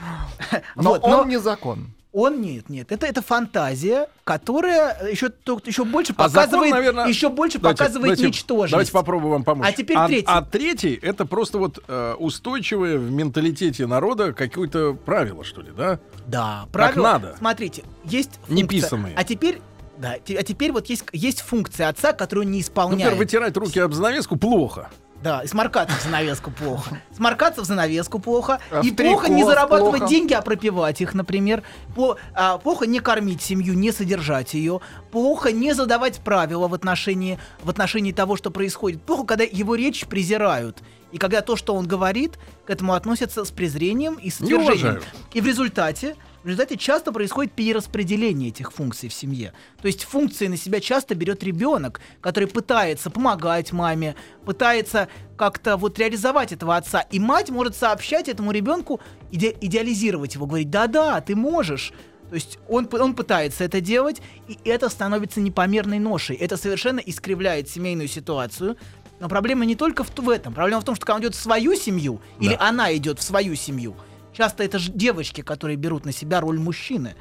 Но 0.76 0.90
Вот, 0.90 1.04
он 1.04 1.10
но 1.10 1.24
не 1.24 1.38
закон. 1.40 1.94
Он 2.14 2.40
нет, 2.40 2.68
нет, 2.70 2.92
это 2.92 3.06
это 3.06 3.20
фантазия, 3.22 4.08
которая 4.22 5.10
еще 5.10 5.30
еще 5.66 5.84
больше 5.84 6.14
А 6.16 6.28
закон, 6.28 6.44
показывает, 6.44 6.70
наверное, 6.72 7.06
еще 7.08 7.28
больше 7.28 7.58
Давайте- 7.58 7.78
показывает 7.82 8.02
давайте- 8.16 8.26
ничтожесть. 8.28 8.70
Давайте 8.70 8.92
попробуем 8.92 9.32
вам 9.32 9.44
помочь. 9.44 9.66
А 9.68 9.72
теперь 9.72 9.96
третий. 10.06 10.24
А 10.28 10.42
третий 10.42 10.94
это 11.02 11.26
просто 11.26 11.58
вот 11.58 11.82
э, 11.88 12.14
устойчивое 12.18 12.98
в 12.98 13.10
менталитете 13.10 13.86
народа 13.86 14.32
какое-то 14.32 14.94
правило, 14.94 15.42
что 15.42 15.60
ли, 15.60 15.72
да? 15.76 15.98
Да, 16.26 16.66
правило. 16.72 17.02
надо. 17.02 17.34
Смотрите, 17.36 17.82
есть 18.04 18.30
функция. 18.46 18.54
Неписанные. 18.56 19.14
А 19.16 19.24
теперь 19.24 19.60
да, 19.98 20.14
а 20.14 20.42
теперь 20.42 20.72
вот 20.72 20.86
есть 20.86 21.04
есть 21.12 21.40
функция 21.40 21.88
отца, 21.88 22.12
которую 22.12 22.46
не 22.46 22.58
Ну, 22.58 22.62
исполняет. 22.62 23.00
Например, 23.04 23.18
вытирать 23.18 23.56
руки 23.56 23.78
об 23.80 23.92
занавеску 23.92 24.36
плохо. 24.36 24.90
Да, 25.24 25.40
и 25.40 25.46
сморкаться 25.46 25.96
в 25.96 26.02
занавеску 26.02 26.50
плохо. 26.50 27.00
Сморкаться 27.16 27.62
в 27.62 27.64
занавеску 27.64 28.18
плохо. 28.18 28.60
А 28.70 28.82
и 28.82 28.90
плохо 28.90 29.30
не 29.30 29.42
зарабатывать 29.42 30.00
плохо. 30.00 30.10
деньги, 30.10 30.34
а 30.34 30.42
пропивать 30.42 31.00
их, 31.00 31.14
например. 31.14 31.62
По- 31.96 32.18
а, 32.34 32.58
плохо 32.58 32.86
не 32.86 33.00
кормить 33.00 33.40
семью, 33.40 33.72
не 33.72 33.90
содержать 33.90 34.52
ее. 34.52 34.82
Плохо 35.12 35.50
не 35.50 35.72
задавать 35.72 36.20
правила 36.20 36.68
в 36.68 36.74
отношении, 36.74 37.38
в 37.62 37.70
отношении 37.70 38.12
того, 38.12 38.36
что 38.36 38.50
происходит. 38.50 39.00
Плохо, 39.00 39.24
когда 39.24 39.44
его 39.44 39.74
речь 39.76 40.04
презирают. 40.06 40.82
И 41.14 41.18
когда 41.18 41.42
то, 41.42 41.54
что 41.54 41.76
он 41.76 41.86
говорит, 41.86 42.40
к 42.66 42.70
этому 42.70 42.92
относятся 42.92 43.44
с 43.44 43.50
презрением 43.52 44.14
и 44.16 44.30
с 44.30 44.40
отвержением. 44.40 45.00
И 45.32 45.40
в 45.40 45.46
результате, 45.46 46.16
в 46.42 46.48
результате 46.48 46.76
часто 46.76 47.12
происходит 47.12 47.52
перераспределение 47.52 48.48
этих 48.48 48.72
функций 48.72 49.08
в 49.08 49.14
семье. 49.14 49.52
То 49.80 49.86
есть 49.86 50.02
функции 50.02 50.48
на 50.48 50.56
себя 50.56 50.80
часто 50.80 51.14
берет 51.14 51.44
ребенок, 51.44 52.00
который 52.20 52.48
пытается 52.48 53.10
помогать 53.10 53.72
маме, 53.72 54.16
пытается 54.44 55.06
как-то 55.36 55.76
вот 55.76 56.00
реализовать 56.00 56.50
этого 56.50 56.76
отца. 56.76 57.02
И 57.12 57.20
мать 57.20 57.48
может 57.48 57.76
сообщать 57.76 58.28
этому 58.28 58.50
ребенку, 58.50 59.00
иде- 59.30 59.56
идеализировать 59.60 60.34
его, 60.34 60.46
говорить, 60.46 60.70
да-да, 60.70 61.20
ты 61.20 61.36
можешь. 61.36 61.92
То 62.28 62.34
есть 62.34 62.58
он, 62.68 62.88
он 62.90 63.14
пытается 63.14 63.62
это 63.62 63.80
делать, 63.80 64.20
и 64.48 64.58
это 64.64 64.88
становится 64.88 65.40
непомерной 65.40 66.00
ношей. 66.00 66.34
Это 66.34 66.56
совершенно 66.56 66.98
искривляет 66.98 67.68
семейную 67.68 68.08
ситуацию. 68.08 68.76
Но 69.24 69.28
проблема 69.30 69.64
не 69.64 69.74
только 69.74 70.04
в, 70.04 70.14
в 70.14 70.28
этом. 70.28 70.52
Проблема 70.52 70.82
в 70.82 70.84
том, 70.84 70.94
что 70.94 71.06
когда 71.06 71.16
он 71.16 71.22
идет 71.22 71.34
в 71.34 71.40
свою 71.40 71.74
семью, 71.76 72.20
или 72.40 72.54
она 72.60 72.94
идет 72.94 73.18
в 73.18 73.22
свою 73.22 73.54
семью, 73.54 73.96
часто 74.34 74.62
это 74.62 74.78
же 74.78 74.92
девочки, 74.92 75.40
которые 75.40 75.76
берут 75.76 76.04
на 76.04 76.12
себя 76.12 76.42
роль 76.42 76.58
мужчины, 76.58 77.14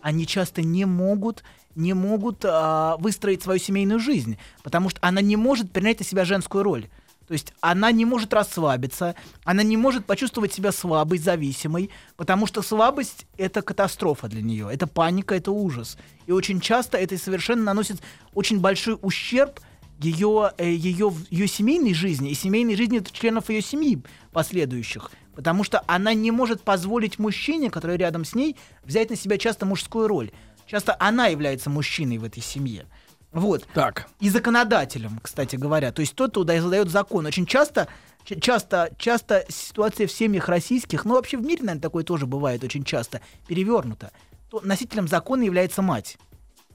они 0.00 0.24
часто 0.24 0.62
не 0.62 0.84
могут, 0.84 1.42
не 1.74 1.94
могут 1.94 2.44
а, 2.44 2.96
выстроить 2.98 3.42
свою 3.42 3.58
семейную 3.58 3.98
жизнь, 3.98 4.38
потому 4.62 4.88
что 4.88 5.00
она 5.02 5.20
не 5.20 5.34
может 5.34 5.72
принять 5.72 5.98
на 5.98 6.04
себя 6.04 6.24
женскую 6.24 6.62
роль. 6.62 6.86
То 7.26 7.32
есть 7.32 7.52
она 7.60 7.90
не 7.90 8.04
может 8.04 8.32
расслабиться, 8.32 9.16
она 9.42 9.64
не 9.64 9.76
может 9.76 10.06
почувствовать 10.06 10.52
себя 10.52 10.70
слабой, 10.70 11.18
зависимой, 11.18 11.90
потому 12.16 12.46
что 12.46 12.62
слабость— 12.62 13.26
это 13.36 13.62
катастрофа 13.62 14.28
для 14.28 14.42
нее, 14.42 14.68
это 14.72 14.86
паника, 14.86 15.34
это 15.34 15.50
ужас. 15.50 15.98
И 16.26 16.30
очень 16.30 16.60
часто 16.60 16.98
это 16.98 17.18
совершенно 17.18 17.64
наносит 17.64 18.00
очень 18.32 18.60
большой 18.60 18.96
ущерб 19.02 19.58
ее, 19.98 20.52
ее, 20.58 21.12
ее 21.30 21.46
семейной 21.48 21.94
жизни 21.94 22.30
и 22.30 22.34
семейной 22.34 22.76
жизни 22.76 23.02
членов 23.12 23.50
ее 23.50 23.62
семьи 23.62 24.02
последующих. 24.32 25.10
Потому 25.34 25.64
что 25.64 25.82
она 25.86 26.14
не 26.14 26.30
может 26.30 26.62
позволить 26.62 27.18
мужчине, 27.18 27.70
который 27.70 27.96
рядом 27.96 28.24
с 28.24 28.34
ней, 28.34 28.56
взять 28.84 29.10
на 29.10 29.16
себя 29.16 29.38
часто 29.38 29.66
мужскую 29.66 30.08
роль. 30.08 30.30
Часто 30.66 30.96
она 30.98 31.26
является 31.28 31.70
мужчиной 31.70 32.18
в 32.18 32.24
этой 32.24 32.42
семье. 32.42 32.86
Вот. 33.32 33.66
Так. 33.74 34.08
И 34.20 34.30
законодателем, 34.30 35.20
кстати 35.22 35.56
говоря. 35.56 35.92
То 35.92 36.00
есть 36.00 36.14
тот, 36.14 36.30
кто 36.30 36.44
да- 36.44 36.60
задает 36.60 36.90
закон. 36.90 37.26
Очень 37.26 37.46
часто, 37.46 37.88
часто, 38.24 38.90
часто 38.98 39.44
ситуация 39.48 40.06
в 40.06 40.12
семьях 40.12 40.48
российских, 40.48 41.04
ну 41.04 41.14
вообще 41.14 41.36
в 41.36 41.42
мире, 41.42 41.60
наверное, 41.62 41.82
такое 41.82 42.04
тоже 42.04 42.26
бывает 42.26 42.64
очень 42.64 42.84
часто, 42.84 43.20
перевернута. 43.46 44.12
То 44.50 44.60
носителем 44.62 45.08
закона 45.08 45.42
является 45.42 45.82
мать. 45.82 46.18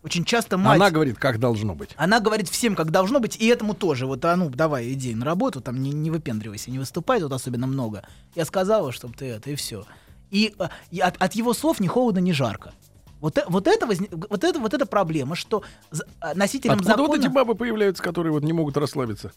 Очень 0.03 0.25
часто 0.25 0.57
мать... 0.57 0.75
Она 0.75 0.91
говорит, 0.91 1.17
как 1.17 1.39
должно 1.39 1.75
быть. 1.75 1.91
Она 1.95 2.19
говорит 2.19 2.49
всем, 2.49 2.75
как 2.75 2.91
должно 2.91 3.19
быть, 3.19 3.37
и 3.37 3.47
этому 3.47 3.73
тоже. 3.73 4.05
Вот, 4.05 4.23
а 4.25 4.35
ну, 4.35 4.49
давай, 4.49 4.91
иди 4.91 5.15
на 5.15 5.25
работу, 5.25 5.61
там 5.61 5.81
не, 5.81 5.91
не 5.91 6.11
выпендривайся, 6.11 6.71
не 6.71 6.79
выступай 6.79 7.21
тут 7.21 7.31
особенно 7.31 7.67
много. 7.67 8.05
Я 8.35 8.43
сказала, 8.45 8.91
чтобы 8.91 9.13
ты 9.15 9.25
это, 9.27 9.49
и 9.49 9.55
все. 9.55 9.85
И, 10.29 10.53
а, 10.59 10.69
и 10.91 10.99
от, 10.99 11.15
от 11.21 11.33
его 11.33 11.53
слов 11.53 11.79
ни 11.79 11.87
холодно, 11.87 12.19
ни 12.19 12.33
жарко. 12.33 12.73
Вот, 13.21 13.37
э- 13.37 13.45
вот, 13.47 13.67
это, 13.67 13.85
вот, 13.87 14.43
это, 14.43 14.59
вот 14.59 14.73
эта 14.73 14.85
проблема, 14.85 15.35
что 15.35 15.63
а, 16.19 16.33
носителям 16.35 16.79
Откуда 16.79 16.91
закона... 16.91 17.07
вот 17.07 17.19
эти 17.19 17.27
бабы 17.29 17.55
появляются, 17.55 18.03
которые 18.03 18.33
вот 18.33 18.43
не 18.43 18.51
могут 18.51 18.75
расслабиться? 18.75 19.31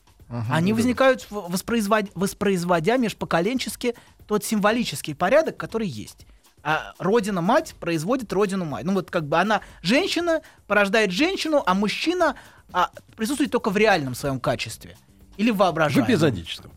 Они 0.50 0.72
возникают, 0.72 1.22
в- 1.30 1.46
воспроизвод- 1.54 2.10
воспроизводя 2.16 2.96
межпоколенчески 2.96 3.94
тот 4.26 4.44
символический 4.44 5.14
порядок, 5.14 5.56
который 5.56 5.86
есть. 5.86 6.26
А 6.68 6.94
родина-мать 6.98 7.76
производит 7.78 8.32
родину-мать. 8.32 8.84
Ну 8.84 8.92
вот 8.94 9.08
как 9.08 9.28
бы 9.28 9.38
она 9.38 9.60
женщина, 9.82 10.42
порождает 10.66 11.12
женщину, 11.12 11.62
а 11.64 11.74
мужчина 11.74 12.34
а, 12.72 12.90
присутствует 13.16 13.52
только 13.52 13.70
в 13.70 13.76
реальном 13.76 14.16
своем 14.16 14.40
качестве. 14.40 14.96
Или 15.36 15.52
в 15.52 15.54
В 15.54 15.58
воображаемом. 15.58 16.10
эпизодическом. 16.10 16.72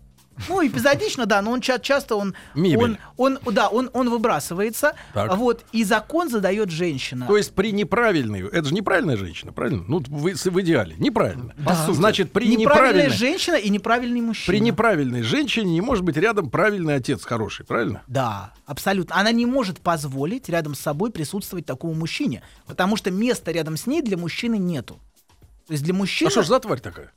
Ну, 0.48 0.66
эпизодично, 0.66 1.26
да, 1.26 1.42
но 1.42 1.52
он 1.52 1.62
ча- 1.62 1.80
часто 1.80 2.16
он, 2.16 2.34
Мебель. 2.56 2.98
он, 3.18 3.40
он, 3.46 3.54
да, 3.54 3.68
он, 3.68 3.90
он 3.94 4.10
выбрасывается, 4.10 4.94
Так. 5.14 5.36
вот, 5.36 5.66
и 5.72 5.84
закон 5.84 6.30
задает 6.30 6.70
женщина. 6.70 7.28
То 7.28 7.36
есть 7.38 7.54
при 7.54 7.72
неправильной, 7.72 8.48
это 8.48 8.64
же 8.66 8.74
неправильная 8.74 9.18
женщина, 9.18 9.52
правильно? 9.52 9.84
Ну, 9.88 10.00
в, 10.00 10.24
в 10.34 10.62
идеале, 10.62 10.96
неправильно. 10.98 11.54
Значит, 11.90 12.32
при 12.32 12.48
неправильная 12.56 13.06
неправильной, 13.08 13.18
женщина 13.18 13.56
и 13.56 13.70
неправильный 13.70 14.22
мужчина. 14.22 14.54
при 14.58 14.62
неправильной 14.62 15.22
женщине 15.24 15.72
не 15.74 15.82
может 15.82 16.04
быть 16.04 16.16
рядом 16.18 16.50
правильный 16.50 16.96
отец 16.96 17.24
хороший, 17.26 17.66
правильно? 17.66 18.04
Да, 18.08 18.54
абсолютно. 18.66 19.18
Она 19.18 19.32
не 19.32 19.46
может 19.46 19.80
позволить 19.82 20.48
рядом 20.50 20.76
с 20.76 20.80
собой 20.80 21.12
присутствовать 21.12 21.66
такому 21.66 21.94
мужчине, 21.94 22.44
потому 22.66 22.96
что 22.96 23.12
места 23.12 23.52
рядом 23.52 23.76
с 23.78 23.88
ней 23.88 24.02
для 24.02 24.18
мужчины 24.18 24.58
нету. 24.58 25.00
То 25.68 25.74
есть 25.74 25.84
для 25.84 25.94
мужчины, 25.94 26.28
А 26.30 26.32
что 26.32 26.44
ж 26.44 26.48
за 26.48 26.60
тварь 26.60 26.80
такая? 26.80 27.12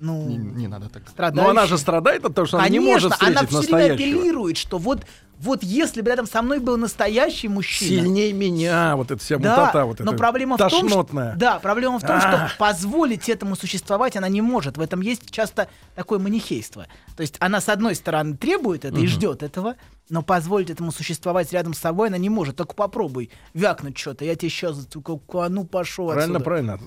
Ну, 0.00 0.26
Не, 0.26 0.36
не 0.36 0.68
надо 0.68 0.88
так. 0.88 1.02
Ну, 1.04 1.10
страдающий. 1.10 1.50
она 1.50 1.66
же 1.66 1.78
страдает 1.78 2.24
от 2.24 2.34
того, 2.34 2.46
что 2.46 2.58
она 2.58 2.68
не 2.68 2.78
Конечно, 2.78 2.94
может 2.94 3.12
встретить 3.12 3.38
она 3.38 3.46
все 3.46 3.74
время 3.74 3.94
апеллирует, 3.94 4.56
что 4.56 4.78
вот, 4.78 5.00
вот 5.42 5.62
если 5.62 6.02
бы 6.02 6.10
рядом 6.10 6.26
со 6.26 6.42
мной 6.42 6.58
был 6.58 6.76
настоящий 6.76 7.48
мужчина, 7.48 8.02
Сильней 8.02 8.32
меня, 8.32 8.94
вот 8.96 9.10
эта 9.10 9.22
вся 9.22 9.38
да, 9.38 9.50
мутата, 9.50 9.84
вот 9.86 9.98
но 10.00 10.12
эта 10.12 10.18
проблема 10.18 10.56
в 10.56 10.58
том, 10.58 10.88
что, 10.88 11.08
да, 11.36 11.58
проблема 11.60 11.98
в 11.98 12.02
том, 12.02 12.16
А. 12.16 12.20
что 12.20 12.52
позволить 12.58 13.28
этому 13.28 13.56
существовать 13.56 14.16
она 14.16 14.28
не 14.28 14.42
может. 14.42 14.76
В 14.76 14.80
этом 14.82 15.00
есть 15.00 15.30
часто 15.30 15.68
такое 15.94 16.18
манихейство. 16.18 16.86
То 17.16 17.22
есть 17.22 17.36
она 17.40 17.60
с 17.60 17.68
одной 17.70 17.94
стороны 17.94 18.36
требует 18.36 18.84
это 18.84 18.98
и 18.98 19.06
ждет 19.06 19.42
этого, 19.42 19.76
но 20.10 20.22
позволить 20.22 20.70
этому 20.70 20.92
существовать 20.92 21.52
рядом 21.52 21.72
с 21.72 21.78
собой 21.78 22.08
она 22.08 22.18
не 22.18 22.28
может. 22.28 22.56
Только 22.56 22.74
попробуй 22.74 23.30
вякнуть 23.54 23.96
что-то, 23.96 24.24
я 24.24 24.34
тебе 24.34 24.50
сейчас, 24.50 24.76
а 24.94 25.48
ну 25.48 25.64
пошел 25.64 26.08
Правильно, 26.08 26.38
отсюда. 26.38 26.44
правильно. 26.44 26.80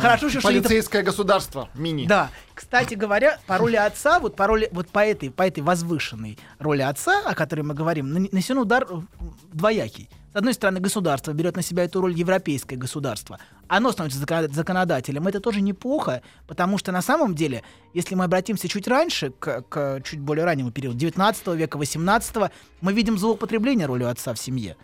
Хорошо, 0.00 0.30
что 0.30 0.40
Полицейское 0.40 1.02
государство. 1.02 1.68
Мини. 1.74 2.06
да, 2.06 2.30
кстати 2.54 2.94
говоря, 2.94 3.38
по 3.46 3.58
роли 3.58 3.76
отца, 3.76 4.18
вот 4.20 4.36
по 4.36 4.46
роли, 4.46 4.68
вот 4.72 4.88
по 4.88 4.98
этой, 4.98 5.30
по 5.30 5.42
этой 5.42 5.62
возвышенной 5.62 6.38
роли 6.58 6.82
отца, 6.82 7.22
о 7.24 7.34
которой 7.34 7.59
мы 7.62 7.74
говорим, 7.74 8.06
нан- 8.06 8.28
нанесен 8.32 8.58
удар 8.58 8.86
э, 8.88 9.00
двоякий. 9.52 10.08
С 10.32 10.36
одной 10.36 10.54
стороны, 10.54 10.78
государство 10.78 11.32
берет 11.32 11.56
на 11.56 11.62
себя 11.62 11.84
эту 11.84 12.00
роль 12.00 12.14
европейское 12.14 12.78
государство. 12.78 13.40
Оно 13.66 13.90
становится 13.90 14.20
законодателем. 14.52 15.26
Это 15.26 15.40
тоже 15.40 15.60
неплохо, 15.60 16.22
потому 16.46 16.78
что 16.78 16.92
на 16.92 17.02
самом 17.02 17.34
деле, 17.34 17.64
если 17.94 18.14
мы 18.14 18.24
обратимся 18.24 18.68
чуть 18.68 18.86
раньше, 18.86 19.30
к, 19.30 19.62
к 19.68 20.02
чуть 20.04 20.20
более 20.20 20.44
раннему 20.44 20.70
периоду, 20.70 20.96
19 20.96 21.48
века, 21.48 21.78
18 21.78 22.50
мы 22.80 22.92
видим 22.92 23.18
злоупотребление 23.18 23.86
ролью 23.86 24.08
отца 24.08 24.32
в 24.32 24.38
семье. 24.38 24.76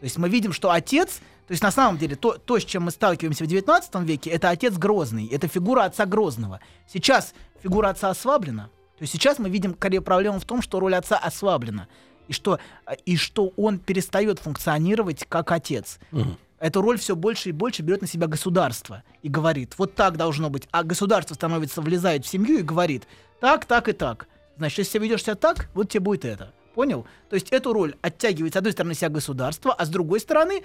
То 0.00 0.04
есть 0.04 0.18
мы 0.18 0.28
видим, 0.28 0.52
что 0.52 0.70
отец, 0.72 1.20
то 1.46 1.52
есть 1.52 1.62
на 1.62 1.70
самом 1.70 1.98
деле 1.98 2.16
то, 2.16 2.32
то, 2.32 2.58
с 2.58 2.64
чем 2.64 2.84
мы 2.84 2.90
сталкиваемся 2.90 3.44
в 3.44 3.46
19 3.46 3.94
веке, 4.00 4.30
это 4.30 4.50
отец 4.50 4.74
Грозный, 4.74 5.26
это 5.28 5.46
фигура 5.46 5.84
отца 5.84 6.04
Грозного. 6.06 6.60
Сейчас 6.92 7.32
фигура 7.62 7.90
отца 7.90 8.10
ослаблена. 8.10 8.70
То 8.98 9.04
есть 9.04 9.12
сейчас 9.12 9.38
мы 9.38 9.48
видим 9.48 9.74
проблему 9.74 10.38
в 10.40 10.44
том, 10.44 10.62
что 10.62 10.80
роль 10.80 10.94
отца 10.94 11.16
ослаблена. 11.16 11.88
И 12.30 12.32
что, 12.32 12.60
а, 12.86 12.92
и 12.94 13.16
что 13.16 13.52
он 13.56 13.80
перестает 13.80 14.38
функционировать 14.38 15.26
как 15.28 15.50
отец. 15.50 15.98
Эту 16.60 16.80
роль 16.80 16.96
все 16.96 17.16
больше 17.16 17.48
и 17.48 17.52
больше 17.52 17.82
берет 17.82 18.02
на 18.02 18.06
себя 18.06 18.28
государство 18.28 19.02
и 19.22 19.28
говорит, 19.28 19.74
вот 19.78 19.96
так 19.96 20.16
должно 20.16 20.48
быть. 20.48 20.68
А 20.70 20.84
государство 20.84 21.34
становится, 21.34 21.80
влезает 21.82 22.24
в 22.24 22.28
семью 22.28 22.60
и 22.60 22.62
говорит, 22.62 23.08
так, 23.40 23.64
так 23.64 23.88
и 23.88 23.92
так. 23.92 24.28
Значит, 24.58 24.78
если 24.78 24.98
ты 24.98 25.04
ведешь 25.04 25.24
себя 25.24 25.34
так, 25.34 25.68
вот 25.74 25.88
тебе 25.88 26.00
будет 26.04 26.24
это. 26.24 26.52
Понял? 26.76 27.04
То 27.30 27.34
есть 27.34 27.48
эту 27.50 27.72
роль 27.72 27.96
оттягивает 28.00 28.52
с 28.54 28.56
одной 28.56 28.72
стороны 28.74 28.94
себя 28.94 29.08
государство, 29.08 29.72
а 29.72 29.84
с 29.84 29.88
другой 29.88 30.20
стороны 30.20 30.62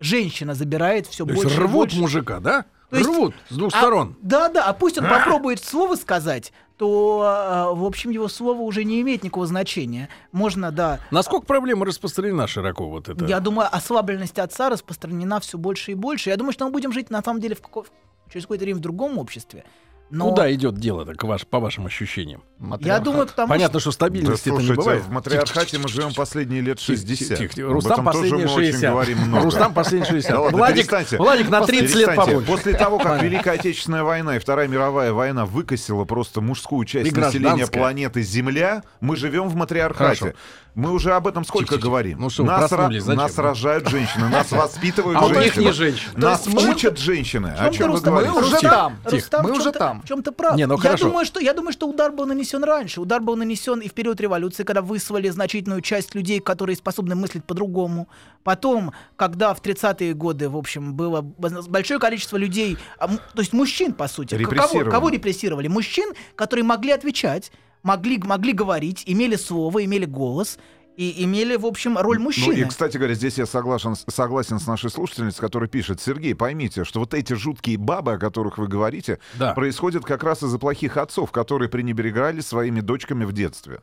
женщина 0.00 0.52
забирает 0.54 1.06
все 1.06 1.24
То 1.24 1.32
больше 1.32 1.44
есть 1.44 1.56
и 1.56 1.60
рвут 1.60 1.72
больше. 1.88 1.98
мужика, 1.98 2.40
да? 2.40 2.66
То 2.90 2.96
есть- 2.98 3.08
рвут 3.08 3.34
с 3.48 3.54
двух 3.56 3.72
А, 3.74 3.78
сторон. 3.78 4.16
Да, 4.20 4.48
да. 4.50 4.64
А 4.66 4.74
пусть 4.74 4.98
он 4.98 5.08
попробует 5.08 5.64
слово 5.64 5.96
сказать, 5.96 6.52
то, 6.76 7.22
а, 7.24 7.72
в 7.72 7.84
общем, 7.84 8.10
его 8.10 8.28
слово 8.28 8.60
уже 8.60 8.84
не 8.84 9.00
имеет 9.00 9.22
никакого 9.24 9.46
значения. 9.46 10.08
Можно, 10.32 10.70
да. 10.70 11.00
Насколько 11.10 11.46
проблема 11.46 11.86
распространена 11.86 12.46
широко 12.46 12.88
вот 12.88 13.08
это? 13.08 13.24
Я 13.24 13.40
думаю, 13.40 13.68
ослабленность 13.70 14.38
отца 14.38 14.68
распространена 14.68 15.40
все 15.40 15.56
больше 15.58 15.92
и 15.92 15.94
больше. 15.94 16.30
Я 16.30 16.36
думаю, 16.36 16.52
что 16.52 16.66
мы 16.66 16.70
будем 16.72 16.92
жить 16.92 17.10
на 17.10 17.22
самом 17.22 17.40
деле 17.40 17.54
в 17.54 17.62
како- 17.62 17.86
через 18.30 18.44
какое-то 18.44 18.64
время 18.64 18.78
в 18.78 18.82
другом 18.82 19.18
обществе. 19.18 19.64
Но 20.08 20.30
Куда 20.30 20.52
идет 20.54 20.76
дело-то, 20.76 21.14
к 21.14 21.24
ваш, 21.24 21.44
по 21.46 21.58
вашим 21.58 21.86
ощущениям? 21.86 22.44
я 22.60 22.66
Матриархат. 22.66 23.02
думаю, 23.04 23.26
потому 23.26 23.48
Понятно, 23.48 23.80
что... 23.80 23.90
что 23.90 23.96
стабильности 23.96 24.48
Да, 24.48 24.54
это 24.54 24.60
не 24.62 24.66
слушайте, 24.68 24.80
бывает. 24.82 25.02
в 25.02 25.10
матриархате 25.10 25.78
мы 25.78 25.88
живем 25.88 26.14
последние 26.14 26.60
лет 26.60 26.78
Тихо, 26.78 26.98
60. 26.98 27.38
тихо, 27.38 27.54
тихо. 27.54 27.66
Об 27.66 27.72
Рустам 27.74 27.92
этом 27.92 28.04
тоже 28.04 28.18
последние 28.18 28.46
мы 28.46 28.52
очень 28.54 28.66
60. 28.72 28.90
говорим 28.92 29.18
много. 29.18 29.44
Рустам 29.44 29.74
последние 29.74 30.10
60. 30.10 30.30
Да 30.32 30.40
ладно, 30.40 30.58
Владик. 30.58 31.18
Владик 31.18 31.48
на 31.50 31.60
30 31.66 31.94
лет 31.96 32.14
побольше. 32.14 32.46
После 32.46 32.72
того, 32.74 32.98
как 32.98 33.20
Великая 33.22 33.54
Отечественная 33.54 34.04
война 34.04 34.36
и 34.36 34.38
Вторая 34.38 34.68
мировая 34.68 35.12
война 35.12 35.44
выкосила 35.44 36.04
просто 36.04 36.40
мужскую 36.40 36.84
часть 36.86 37.14
населения 37.16 37.66
планеты 37.66 38.22
Земля, 38.22 38.84
мы 39.00 39.16
живем 39.16 39.48
в 39.48 39.56
матриархате. 39.56 40.34
Мы 40.76 40.92
уже 40.92 41.14
об 41.14 41.26
этом 41.26 41.42
сколько 41.44 41.78
говорим? 41.78 42.20
Ну 42.20 42.28
что, 42.30 42.44
нас, 42.44 42.70
нас 42.70 43.38
рожают 43.38 43.88
женщины, 43.88 44.28
нас 44.28 44.52
воспитывают 44.52 45.18
А 45.18 45.24
у 45.24 45.30
них 45.30 45.38
женщины. 45.38 45.64
не 45.64 45.72
женщины. 45.72 46.12
Нас 46.16 46.46
учат 46.46 46.98
женщины. 46.98 47.54
О 47.58 47.70
чем 47.70 47.92
вы 47.92 48.00
говорите? 48.00 48.32
Мы 48.32 48.40
уже 48.46 48.60
там. 48.60 48.98
Мы 49.42 49.52
уже 49.52 49.72
чём-то- 49.72 49.95
там. 49.96 50.02
В 50.04 50.08
чем-то 50.08 50.32
прав. 50.32 50.56
Не, 50.56 50.66
ну 50.66 50.74
я, 50.74 50.80
хорошо. 50.80 51.08
думаю, 51.08 51.26
что, 51.26 51.40
я 51.40 51.52
думаю, 51.52 51.72
что 51.72 51.88
удар 51.88 52.12
был 52.12 52.26
нанесен 52.26 52.64
раньше. 52.64 53.00
Удар 53.00 53.20
был 53.20 53.36
нанесен 53.36 53.80
и 53.80 53.88
в 53.88 53.92
период 53.92 54.20
революции, 54.20 54.64
когда 54.64 54.82
выслали 54.82 55.28
значительную 55.28 55.80
часть 55.80 56.14
людей, 56.14 56.40
которые 56.40 56.76
способны 56.76 57.14
мыслить 57.14 57.44
по-другому. 57.44 58.08
Потом, 58.44 58.92
когда 59.16 59.54
в 59.54 59.60
30-е 59.60 60.14
годы, 60.14 60.48
в 60.48 60.56
общем, 60.56 60.94
было 60.94 61.20
большое 61.22 61.98
количество 61.98 62.36
людей, 62.36 62.78
а, 62.98 63.08
то 63.08 63.40
есть 63.40 63.52
мужчин, 63.52 63.92
по 63.92 64.08
сути. 64.08 64.34
Кого, 64.34 64.50
Репрессировали. 64.50 64.90
кого 64.90 65.08
репрессировали? 65.08 65.68
Мужчин, 65.68 66.12
которые 66.34 66.64
могли 66.64 66.92
отвечать, 66.92 67.52
могли, 67.82 68.18
могли 68.18 68.52
говорить, 68.52 69.02
имели 69.06 69.36
слово, 69.36 69.84
имели 69.84 70.04
голос 70.04 70.58
и 70.96 71.22
имели, 71.24 71.56
в 71.56 71.66
общем, 71.66 71.98
роль 71.98 72.18
Ну 72.18 72.24
мужчины. 72.24 72.54
и, 72.54 72.64
кстати 72.64 72.96
говоря, 72.96 73.14
здесь 73.14 73.36
я 73.38 73.44
согласен, 73.46 73.94
с- 73.94 74.04
согласен 74.08 74.58
с 74.58 74.66
нашей 74.66 74.88
слушательницей, 74.90 75.40
которая 75.40 75.68
пишет, 75.68 76.00
Сергей, 76.00 76.34
поймите, 76.34 76.84
что 76.84 77.00
вот 77.00 77.12
эти 77.12 77.34
жуткие 77.34 77.76
бабы, 77.76 78.14
о 78.14 78.18
которых 78.18 78.56
вы 78.58 78.66
говорите, 78.66 79.18
Да. 79.34 79.52
происходят 79.52 80.04
как 80.04 80.22
раз 80.24 80.42
из-за 80.42 80.58
плохих 80.58 80.96
отцов, 80.96 81.32
которые 81.32 81.68
пренебрегали 81.68 82.40
своими 82.40 82.80
дочками 82.80 83.24
в 83.24 83.32
детстве. 83.32 83.80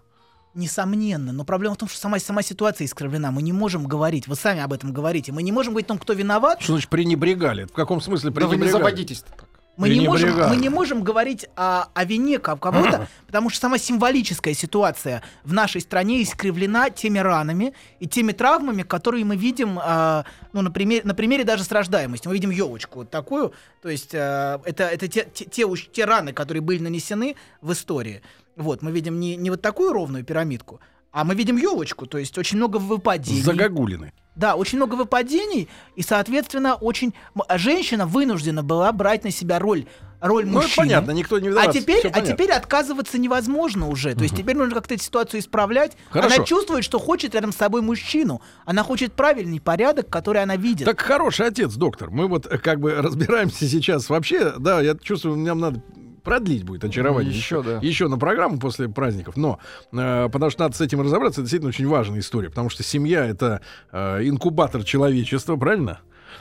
Несомненно, 0.56 1.32
но 1.34 1.46
проблема 1.46 1.74
в 1.74 1.78
том, 1.80 1.90
что 1.90 1.98
сама, 2.00 2.20
сама 2.20 2.44
ситуация 2.44 2.86
искривлена. 2.86 3.32
Мы 3.32 3.42
не 3.42 3.52
можем 3.52 3.86
говорить, 3.86 4.28
вы 4.28 4.36
сами 4.36 4.62
об 4.62 4.72
этом 4.72 4.94
говорите, 4.94 5.32
мы 5.32 5.42
не 5.42 5.52
можем 5.52 5.74
говорить 5.74 5.88
о 5.88 5.90
том, 5.90 5.98
кто 5.98 6.14
виноват, 6.14 6.62
Что 6.62 6.74
значит 6.74 6.90
пренебрегали? 6.92 7.66
В 7.66 7.72
каком 7.72 8.02
смысле 8.02 8.30
Да 8.30 8.42
вы 8.42 8.56
не 8.56 8.62
пренебрегали? 8.62 8.72
заводитесь 8.84 9.22
так. 9.22 9.46
Мы 9.76 9.90
не, 9.90 10.08
можем, 10.08 10.30
мы 10.50 10.56
не 10.56 10.70
можем 10.70 11.04
говорить 11.04 11.48
о, 11.56 11.88
о 11.94 12.06
вине 12.06 12.38
ко- 12.38 12.56
кого-то, 12.58 13.08
потому 13.26 13.50
что 13.50 13.60
сама 13.60 13.80
символическая 13.80 14.54
ситуация 14.54 15.24
в 15.44 15.52
нашей 15.52 15.82
стране 15.82 16.22
искривлена 16.22 16.92
теми 16.92 17.18
ранами 17.18 17.74
и 18.00 18.08
теми 18.08 18.34
травмами, 18.34 18.84
которые 18.84 19.26
мы 19.26 19.36
видим, 19.36 19.80
а, 19.82 20.26
ну, 20.54 20.62
на, 20.62 20.70
примере, 20.70 21.02
на 21.04 21.16
примере 21.16 21.44
даже 21.44 21.64
с 21.64 21.72
рождаемостью. 21.72 22.30
Мы 22.30 22.36
видим 22.36 22.52
елочку 22.52 23.00
вот 23.00 23.10
такую, 23.10 23.54
то 23.82 23.90
есть 23.90 24.12
а, 24.14 24.62
это, 24.64 24.84
это 24.84 25.08
те, 25.08 25.28
те, 25.34 25.46
те 25.46 25.66
те 25.92 26.06
раны, 26.06 26.34
которые 26.34 26.62
были 26.62 26.80
нанесены 26.80 27.36
в 27.62 27.72
истории. 27.72 28.22
Вот, 28.56 28.84
мы 28.84 28.92
видим 28.92 29.20
не, 29.20 29.36
не 29.36 29.50
вот 29.50 29.64
такую 29.64 29.92
ровную 29.92 30.24
пирамидку, 30.24 30.82
а 31.12 31.24
мы 31.24 31.34
видим 31.34 31.58
елочку, 31.58 32.06
то 32.06 32.20
есть 32.20 32.38
очень 32.38 32.58
много 32.58 32.78
выпадений. 32.78 33.42
Загогулины. 33.42 34.14
Да, 34.36 34.56
очень 34.56 34.78
много 34.78 34.96
выпадений, 34.96 35.70
и, 35.96 36.02
соответственно, 36.02 36.76
очень 36.76 37.14
а 37.48 37.58
женщина 37.58 38.06
вынуждена 38.08 38.64
была 38.64 38.92
брать 38.92 39.24
на 39.24 39.30
себя 39.32 39.60
роль, 39.60 39.86
роль 40.22 40.46
Ну, 40.46 40.54
мужчины. 40.54 40.76
понятно, 40.76 41.12
никто 41.12 41.38
не 41.38 41.50
виноват. 41.50 41.70
а 41.70 41.72
теперь, 41.74 42.08
а 42.08 42.22
теперь 42.22 42.52
отказываться 42.52 43.20
невозможно 43.20 43.88
уже. 43.90 44.16
То 44.16 44.24
есть 44.24 44.36
теперь 44.36 44.56
нужно 44.58 44.74
как-то 44.74 44.96
эту 44.96 45.04
ситуацию 45.04 45.40
исправлять. 45.40 45.96
Хорошо. 46.10 46.36
Она 46.36 46.46
чувствует, 46.46 46.84
что 46.84 46.98
хочет 46.98 47.36
рядом 47.36 47.52
с 47.52 47.58
собой 47.58 47.82
мужчину. 47.82 48.42
Она 48.66 48.84
хочет 48.84 49.14
правильный 49.14 49.60
порядок, 49.62 50.10
который 50.10 50.42
она 50.42 50.56
видит. 50.56 50.86
Так 50.86 51.00
хороший 51.02 51.46
отец, 51.48 51.74
доктор. 51.76 52.10
Мы 52.10 52.28
вот 52.28 52.48
э, 52.48 52.58
как 52.58 52.80
бы 52.80 52.94
разбираемся 52.96 53.68
сейчас 53.68 54.10
вообще. 54.10 54.54
Да, 54.58 54.82
я 54.82 54.96
чувствую, 54.96 55.38
нам 55.38 55.60
надо 55.60 55.84
продлить 56.24 56.64
будет 56.64 56.84
очарование. 56.84 57.32
Еще, 57.34 57.62
да. 57.62 57.80
Еще 57.82 58.08
на 58.08 58.18
программу 58.18 58.60
после 58.60 58.90
праздников. 58.90 59.38
Но 59.38 59.60
э, 59.92 60.30
потому 60.32 60.50
что 60.50 60.64
надо 60.64 60.76
с 60.76 60.82
этим 60.82 61.02
разобраться. 61.02 61.42
Это 61.42 61.46
действительно 61.46 61.70
очень 61.70 61.88
важная 61.88 62.20
история. 62.20 62.50
Потому 62.50 62.70
что 62.70 62.84
семья 62.84 63.26
это 63.26 63.62
э, 63.92 64.28
инкубатор 64.28 64.84
человечества, 64.84 65.56
правильно? 65.56 66.00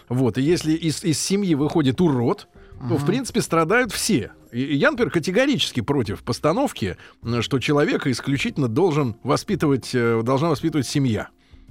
Вот. 0.09 0.39
И 0.39 0.43
если 0.43 0.73
из, 0.73 1.05
из 1.05 1.19
семьи 1.21 1.55
выходит 1.55 2.01
урод, 2.01 2.49
то, 2.89 2.97
в 2.97 3.07
принципе, 3.07 3.41
страдают 3.41 3.93
все. 3.93 4.33
И 4.51 4.75
я, 4.77 4.91
например, 4.91 5.13
категорически 5.13 5.81
против 5.81 6.23
постановки, 6.25 6.97
м, 7.23 7.41
что 7.41 7.61
человека 7.61 8.11
исключительно 8.11 8.67
должен 8.67 9.17
воспитывать, 9.23 9.91
э, 9.95 10.21
должна 10.25 10.49
воспитывать 10.49 10.87
семья. 10.87 11.29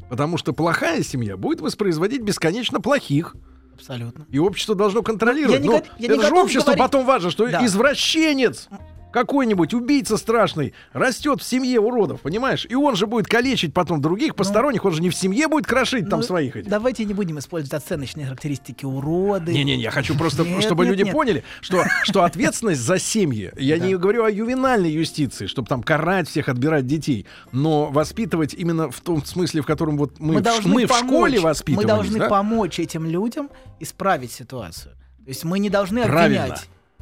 Потому 0.10 0.38
что 0.38 0.54
плохая 0.54 1.04
семья 1.04 1.36
будет 1.38 1.62
воспроизводить 1.62 2.22
бесконечно 2.22 2.80
плохих. 2.80 3.36
Абсолютно. 3.82 4.26
И 4.30 4.38
общество 4.40 4.76
должно 4.76 5.02
контролировать. 5.02 5.56
Я 5.56 5.60
не 5.62 5.68
Но 5.70 5.80
го- 5.80 5.84
я 5.98 6.08
не 6.08 6.14
это 6.14 6.24
же 6.24 6.30
готов 6.30 6.44
общество 6.46 6.72
говорить- 6.72 6.84
потом 6.84 7.06
важно, 7.06 7.32
что 7.32 7.48
Да. 7.48 7.66
извращенец 7.66 8.68
какой-нибудь 9.12 9.74
убийца 9.74 10.18
страшный 10.18 10.74
растет 10.94 11.42
в 11.42 11.44
семье 11.44 11.80
уродов, 11.80 12.22
понимаешь? 12.22 12.66
И 12.70 12.76
он 12.76 12.96
же 12.96 13.08
будет 13.08 13.28
калечить 13.28 13.74
потом 13.74 14.02
других 14.02 14.36
посторонних, 14.36 14.86
он 14.86 14.94
же 14.94 15.02
не 15.02 15.10
в 15.10 15.16
семье 15.16 15.48
будет 15.48 15.68
крошить 15.68 16.10
там 16.10 16.20
Ну, 16.20 16.26
своих 16.26 16.56
этих. 16.56 16.70
Давайте 16.70 17.06
не 17.06 17.14
будем 17.14 17.40
использовать 17.40 17.74
оценочные 17.84 18.26
характеристики 18.26 18.86
уроды. 18.86 19.54
Не-не, 19.54 19.76
я 19.76 19.92
хочу 19.92 20.18
просто, 20.18 20.44
Нет, 20.44 20.64
чтобы 20.64 20.86
нет, 20.86 20.92
люди 20.92 21.04
нет. 21.04 21.14
поняли, 21.14 21.44
что, 21.62 21.84
что 22.04 22.24
ответственность 22.24 22.82
за 22.82 23.00
семьи, 23.00 23.52
я 23.58 23.78
не 23.78 23.96
говорю 23.96 24.24
о 24.24 24.32
ювенальной 24.32 24.92
юстиции, 24.92 25.48
чтобы 25.48 25.68
там 25.68 25.84
карать 25.84 26.28
всех, 26.30 26.50
отбирать 26.50 26.86
детей, 26.88 27.26
но 27.52 27.88
воспитывать 27.88 28.54
именно 28.54 28.90
в 28.90 29.02
том 29.02 29.24
смысле, 29.26 29.62
в 29.62 29.66
котором 29.66 29.98
вот 29.98 30.20
мы, 30.20 30.36
мы 30.36 30.40
в, 30.40 30.44
должны 30.44 30.74
мы 30.74 30.86
в 30.86 30.92
школе 30.94 31.40
Мы 31.40 31.44
воспитывались. 31.44 31.88
должны 31.88 32.20
да? 32.20 32.28
помочь 32.30 32.80
этим 32.80 33.06
людям 33.06 33.50
исправить 33.80 34.32
ситуацию. 34.32 34.94
То 35.24 35.30
есть 35.30 35.44
мы 35.44 35.60
не 35.60 35.70
должны 35.70 36.04
Правильно. 36.04 36.56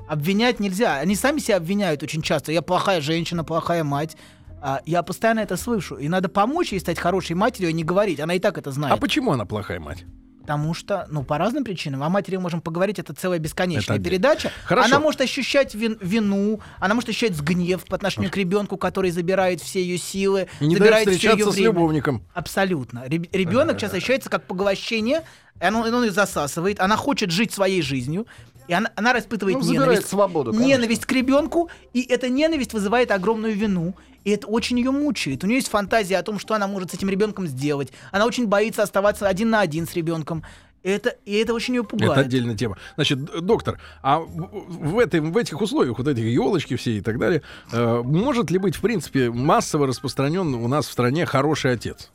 Обвинять. 0.09 0.59
Нельзя. 0.59 0.97
Они 0.97 1.15
сами 1.15 1.39
себя 1.39 1.57
обвиняют 1.57 2.03
очень 2.03 2.21
часто. 2.21 2.51
Я 2.51 2.61
плохая 2.61 3.01
женщина, 3.01 3.43
плохая 3.43 3.83
мать. 3.83 4.17
А, 4.61 4.81
я 4.85 5.03
постоянно 5.03 5.39
это 5.39 5.55
слышу. 5.55 5.95
И 5.95 6.09
надо 6.09 6.27
помочь 6.27 6.73
ей 6.73 6.79
стать 6.79 6.99
хорошей 6.99 7.35
матерью, 7.35 7.69
а 7.69 7.71
не 7.71 7.83
говорить. 7.83 8.19
Она 8.19 8.33
и 8.33 8.39
так 8.39 8.57
это 8.57 8.71
знает. 8.71 8.93
А 8.93 8.97
почему 8.97 9.31
она 9.31 9.45
плохая 9.45 9.79
мать? 9.79 10.03
Потому 10.41 10.73
что, 10.73 11.05
ну, 11.11 11.23
по 11.23 11.37
разным 11.37 11.63
причинам. 11.63 12.01
О 12.01 12.09
матери 12.09 12.35
мы 12.37 12.41
можем 12.41 12.59
поговорить, 12.61 12.97
это 12.97 13.13
целая 13.13 13.37
бесконечная 13.37 13.97
Это 13.97 14.03
передача. 14.03 14.51
Хорошо. 14.63 14.87
Она 14.87 14.99
может 14.99 15.21
ощущать 15.21 15.75
вин- 15.75 15.99
вину, 16.01 16.59
она 16.79 16.95
может 16.95 17.09
ощущать 17.09 17.39
гнев 17.39 17.85
по 17.85 17.95
отношению 17.95 18.31
к 18.31 18.37
ребенку, 18.37 18.75
который 18.75 19.11
забирает 19.11 19.61
все 19.61 19.79
ее 19.79 19.99
силы, 19.99 20.47
не 20.59 20.75
дает 20.75 20.79
забирает 20.79 21.03
все 21.03 21.11
ее 21.11 21.17
встречаться 21.17 21.51
с 21.51 21.53
время. 21.53 21.67
любовником. 21.67 22.23
Абсолютно. 22.33 23.03
Ребенок 23.07 23.77
часто 23.77 23.97
ощущается 23.97 24.31
как 24.31 24.47
поглощение, 24.47 25.21
и 25.61 25.65
оно, 25.65 25.83
оно 25.83 26.03
ее 26.03 26.11
засасывает. 26.11 26.79
Она 26.79 26.95
хочет 26.95 27.29
жить 27.29 27.53
своей 27.53 27.83
жизнью, 27.83 28.25
и 28.69 28.73
она, 28.73 28.91
она 28.95 29.17
испытывает 29.17 29.57
Ну, 29.57 29.63
ненависть. 29.63 30.07
свободу, 30.07 30.51
конечно. 30.51 30.67
Ненависть 30.67 31.05
к 31.05 31.11
ребенку, 31.11 31.71
и 31.91 32.03
эта 32.03 32.29
ненависть 32.29 32.71
вызывает 32.71 33.09
огромную 33.09 33.55
вину. 33.55 33.95
И 34.23 34.29
это 34.29 34.45
очень 34.45 34.77
ее 34.77 34.91
мучает. 34.91 35.43
У 35.43 35.47
нее 35.47 35.55
есть 35.55 35.69
фантазия 35.69 36.17
о 36.19 36.23
том, 36.23 36.37
что 36.37 36.53
она 36.53 36.67
может 36.67 36.91
с 36.91 36.93
этим 36.93 37.09
ребенком 37.09 37.47
сделать. 37.47 37.91
Она 38.11 38.27
очень 38.27 38.45
боится 38.45 38.83
оставаться 38.83 39.27
один 39.27 39.49
на 39.49 39.61
один 39.61 39.87
с 39.87 39.95
ребенком. 39.95 40.43
Это, 40.83 41.15
и 41.25 41.33
это 41.33 41.55
очень 41.55 41.75
ее 41.75 41.83
пугает. 41.83 42.11
Это 42.11 42.21
отдельная 42.21 42.55
тема. 42.55 42.77
Значит, 42.93 43.19
доктор, 43.43 43.79
а 44.03 44.19
в, 44.19 44.91
в 44.91 44.99
этой, 44.99 45.19
в 45.19 45.35
этих 45.35 45.59
условиях, 45.59 45.97
вот 45.97 46.07
этих 46.07 46.23
елочки 46.25 46.75
все 46.75 46.91
и 46.91 47.01
так 47.01 47.17
далее, 47.17 47.41
э, 47.71 48.01
может 48.03 48.51
ли 48.51 48.59
быть, 48.59 48.75
в 48.75 48.81
принципе, 48.81 49.31
массово 49.31 49.87
распространен 49.87 50.53
у 50.53 50.67
нас 50.67 50.87
в 50.87 50.91
стране 50.91 51.25
хороший 51.25 51.73
отец? 51.73 52.11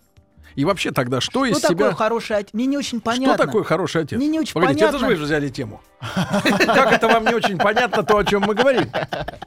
И 0.55 0.65
вообще 0.65 0.93
тогда 0.93 1.21
что, 1.21 1.45
Что 1.45 1.57
из 1.57 1.61
такое 1.61 1.89
себя... 1.89 1.95
хороший 1.97 2.37
отец? 2.37 2.51
Мне 2.53 2.67
не 2.67 2.79
очень 2.79 3.01
понятно. 3.01 3.35
Что 3.35 3.47
такое 3.47 3.65
хороший 3.65 4.03
отец? 4.03 4.17
Мне 4.17 4.29
не 4.29 4.41
очень 4.41 4.53
Погодите, 4.55 4.85
это 4.85 4.93
же 4.99 5.05
понятно. 5.05 5.09
вы 5.09 5.17
же 5.17 5.25
взяли 5.25 5.49
тему. 5.49 5.81
Как 6.01 6.93
это 6.93 7.09
вам 7.09 7.25
не 7.25 7.35
очень 7.35 7.59
понятно 7.59 8.03
то, 8.03 8.19
о 8.19 8.25
чем 8.25 8.43
мы 8.43 8.55
говорим? 8.55 8.91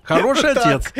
Хороший 0.04 0.52
отец. 0.52 0.94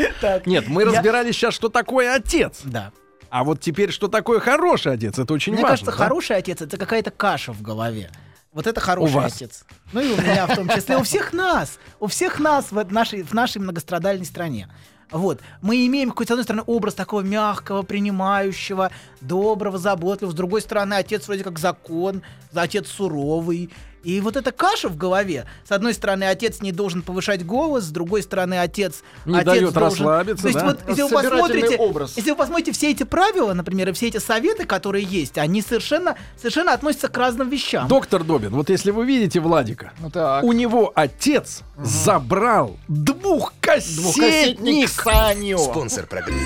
Нет, 0.46 0.68
мы 0.68 0.84
разбирались 0.84 1.34
сейчас, 1.36 1.54
что 1.54 1.68
такое 1.68 2.14
отец. 2.14 2.60
Да. 2.64 2.92
А 3.30 3.44
вот 3.44 3.60
теперь, 3.60 3.90
что 3.90 4.08
такое 4.08 4.40
хороший 4.40 4.94
отец, 4.94 5.18
это 5.18 5.34
очень 5.34 5.52
Мне 5.52 5.62
важно. 5.62 5.76
кажется, 5.76 5.92
да? 5.92 6.04
хороший 6.04 6.36
отец 6.36 6.62
это 6.62 6.78
какая-то 6.78 7.10
каша 7.10 7.52
в 7.52 7.60
голове. 7.60 8.10
Вот 8.52 8.66
это 8.66 8.80
хороший 8.80 9.12
вас. 9.14 9.34
отец. 9.36 9.64
Ну 9.92 10.00
и 10.00 10.10
у 10.12 10.16
меня 10.16 10.46
в 10.46 10.54
том 10.54 10.68
числе. 10.70 10.96
У 10.96 11.02
всех 11.02 11.34
нас. 11.34 11.78
У 12.00 12.06
всех 12.06 12.40
нас 12.40 12.72
в 12.72 12.92
нашей, 12.92 13.22
в 13.22 13.34
нашей 13.34 13.58
многострадальной 13.60 14.24
стране. 14.24 14.68
Вот. 15.10 15.40
Мы 15.62 15.86
имеем, 15.86 16.10
какой-то, 16.10 16.30
с 16.30 16.32
одной 16.32 16.44
стороны, 16.44 16.64
образ 16.66 16.94
такого 16.94 17.22
мягкого, 17.22 17.82
принимающего, 17.82 18.90
доброго, 19.20 19.78
заботливого. 19.78 20.32
С 20.32 20.36
другой 20.36 20.60
стороны, 20.60 20.94
отец 20.94 21.26
вроде 21.26 21.44
как 21.44 21.58
закон, 21.58 22.22
за 22.52 22.62
отец 22.62 22.88
суровый. 22.88 23.70
И 24.04 24.20
вот 24.20 24.36
эта 24.36 24.52
каша 24.52 24.88
в 24.88 24.96
голове. 24.96 25.46
С 25.68 25.72
одной 25.72 25.92
стороны, 25.94 26.24
отец 26.24 26.60
не 26.60 26.72
должен 26.72 27.02
повышать 27.02 27.44
голос, 27.44 27.84
с 27.84 27.88
другой 27.90 28.22
стороны, 28.22 28.60
отец... 28.60 29.02
Не 29.24 29.34
отец 29.36 29.46
дает 29.46 29.62
должен- 29.74 29.82
расслабиться, 29.82 30.42
То 30.42 30.48
есть 30.48 30.58
да? 30.60 30.66
вот, 30.66 30.80
если 30.88 31.02
вы 31.02 31.08
посмотрите... 31.10 31.76
образ. 31.76 32.16
Если 32.16 32.30
вы 32.30 32.36
посмотрите 32.36 32.72
все 32.72 32.90
эти 32.90 33.02
правила, 33.02 33.54
например, 33.54 33.88
и 33.88 33.92
все 33.92 34.08
эти 34.08 34.18
советы, 34.18 34.64
которые 34.66 35.04
есть, 35.04 35.36
они 35.38 35.62
совершенно, 35.62 36.16
совершенно 36.36 36.72
относятся 36.72 37.08
к 37.08 37.16
разным 37.16 37.48
вещам. 37.48 37.88
Доктор 37.88 38.24
Добин, 38.24 38.50
вот 38.50 38.70
если 38.70 38.90
вы 38.90 39.04
видите 39.04 39.40
Владика, 39.40 39.92
Ну 40.00 40.10
так. 40.10 40.44
у 40.44 40.52
него 40.52 40.92
отец 40.94 41.62
забрал 41.82 42.76
Двухкассетник 42.88 43.96
двухкассетник. 44.02 44.88
Саню. 44.88 45.58
Спонсор 45.58 46.06
программы. 46.06 46.40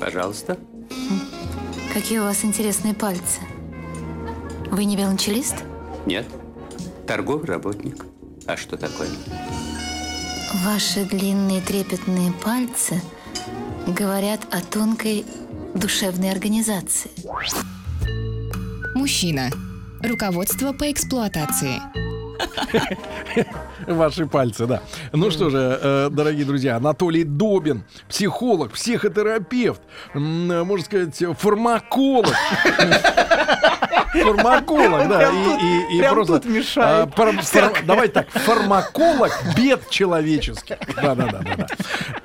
Пожалуйста. 0.00 0.58
Какие 1.94 2.18
у 2.18 2.24
вас 2.24 2.44
интересные 2.44 2.94
пальцы. 2.94 3.40
Вы 4.72 4.86
не 4.86 4.96
велончелист? 4.96 5.64
Нет. 6.06 6.24
Торговый 7.06 7.44
работник. 7.44 8.06
А 8.46 8.56
что 8.56 8.78
такое? 8.78 9.08
Ваши 10.64 11.04
длинные 11.04 11.60
трепетные 11.60 12.32
пальцы 12.42 13.02
говорят 13.86 14.40
о 14.50 14.62
тонкой 14.62 15.26
душевной 15.74 16.30
организации. 16.32 17.10
Мужчина. 18.94 19.50
Руководство 20.02 20.72
по 20.72 20.90
эксплуатации. 20.90 21.78
Ваши 23.86 24.26
пальцы, 24.26 24.66
да. 24.66 24.82
Ну 25.12 25.30
что 25.30 25.50
же, 25.50 25.78
э, 25.82 26.08
дорогие 26.10 26.46
друзья, 26.46 26.76
Анатолий 26.76 27.24
Добин, 27.24 27.84
психолог, 28.08 28.72
психотерапевт, 28.72 29.82
э, 30.14 30.18
можно 30.18 30.84
сказать, 30.84 31.22
фармаколог. 31.38 32.34
Фармаколог, 34.12 35.08
да. 35.08 35.30
И- 35.92 36.02
просто, 36.10 36.40
тут 36.40 36.50
мешает. 36.50 37.08
а, 37.16 37.32
фар- 37.42 37.84
Давайте 37.84 38.12
так, 38.14 38.28
фармаколог 38.30 39.32
бед 39.56 39.88
человеческих. 39.90 40.76
Да, 40.96 41.14
да, 41.14 41.26
да, 41.26 41.38
да, 41.40 41.56
да. 41.56 41.66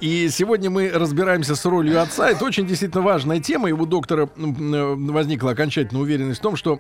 И 0.02 0.30
сегодня 0.30 0.70
мы 0.70 0.90
разбираемся 0.90 1.56
с 1.56 1.66
ролью 1.66 2.02
отца. 2.02 2.30
Это 2.30 2.44
очень 2.46 2.68
действительно 2.68 3.04
важная 3.04 3.40
тема. 3.40 3.70
И 3.70 3.72
у 3.72 3.86
доктора 3.86 4.30
возникла 4.36 5.52
окончательная 5.52 6.02
уверенность 6.04 6.40
в 6.40 6.44
том, 6.44 6.56
что 6.56 6.80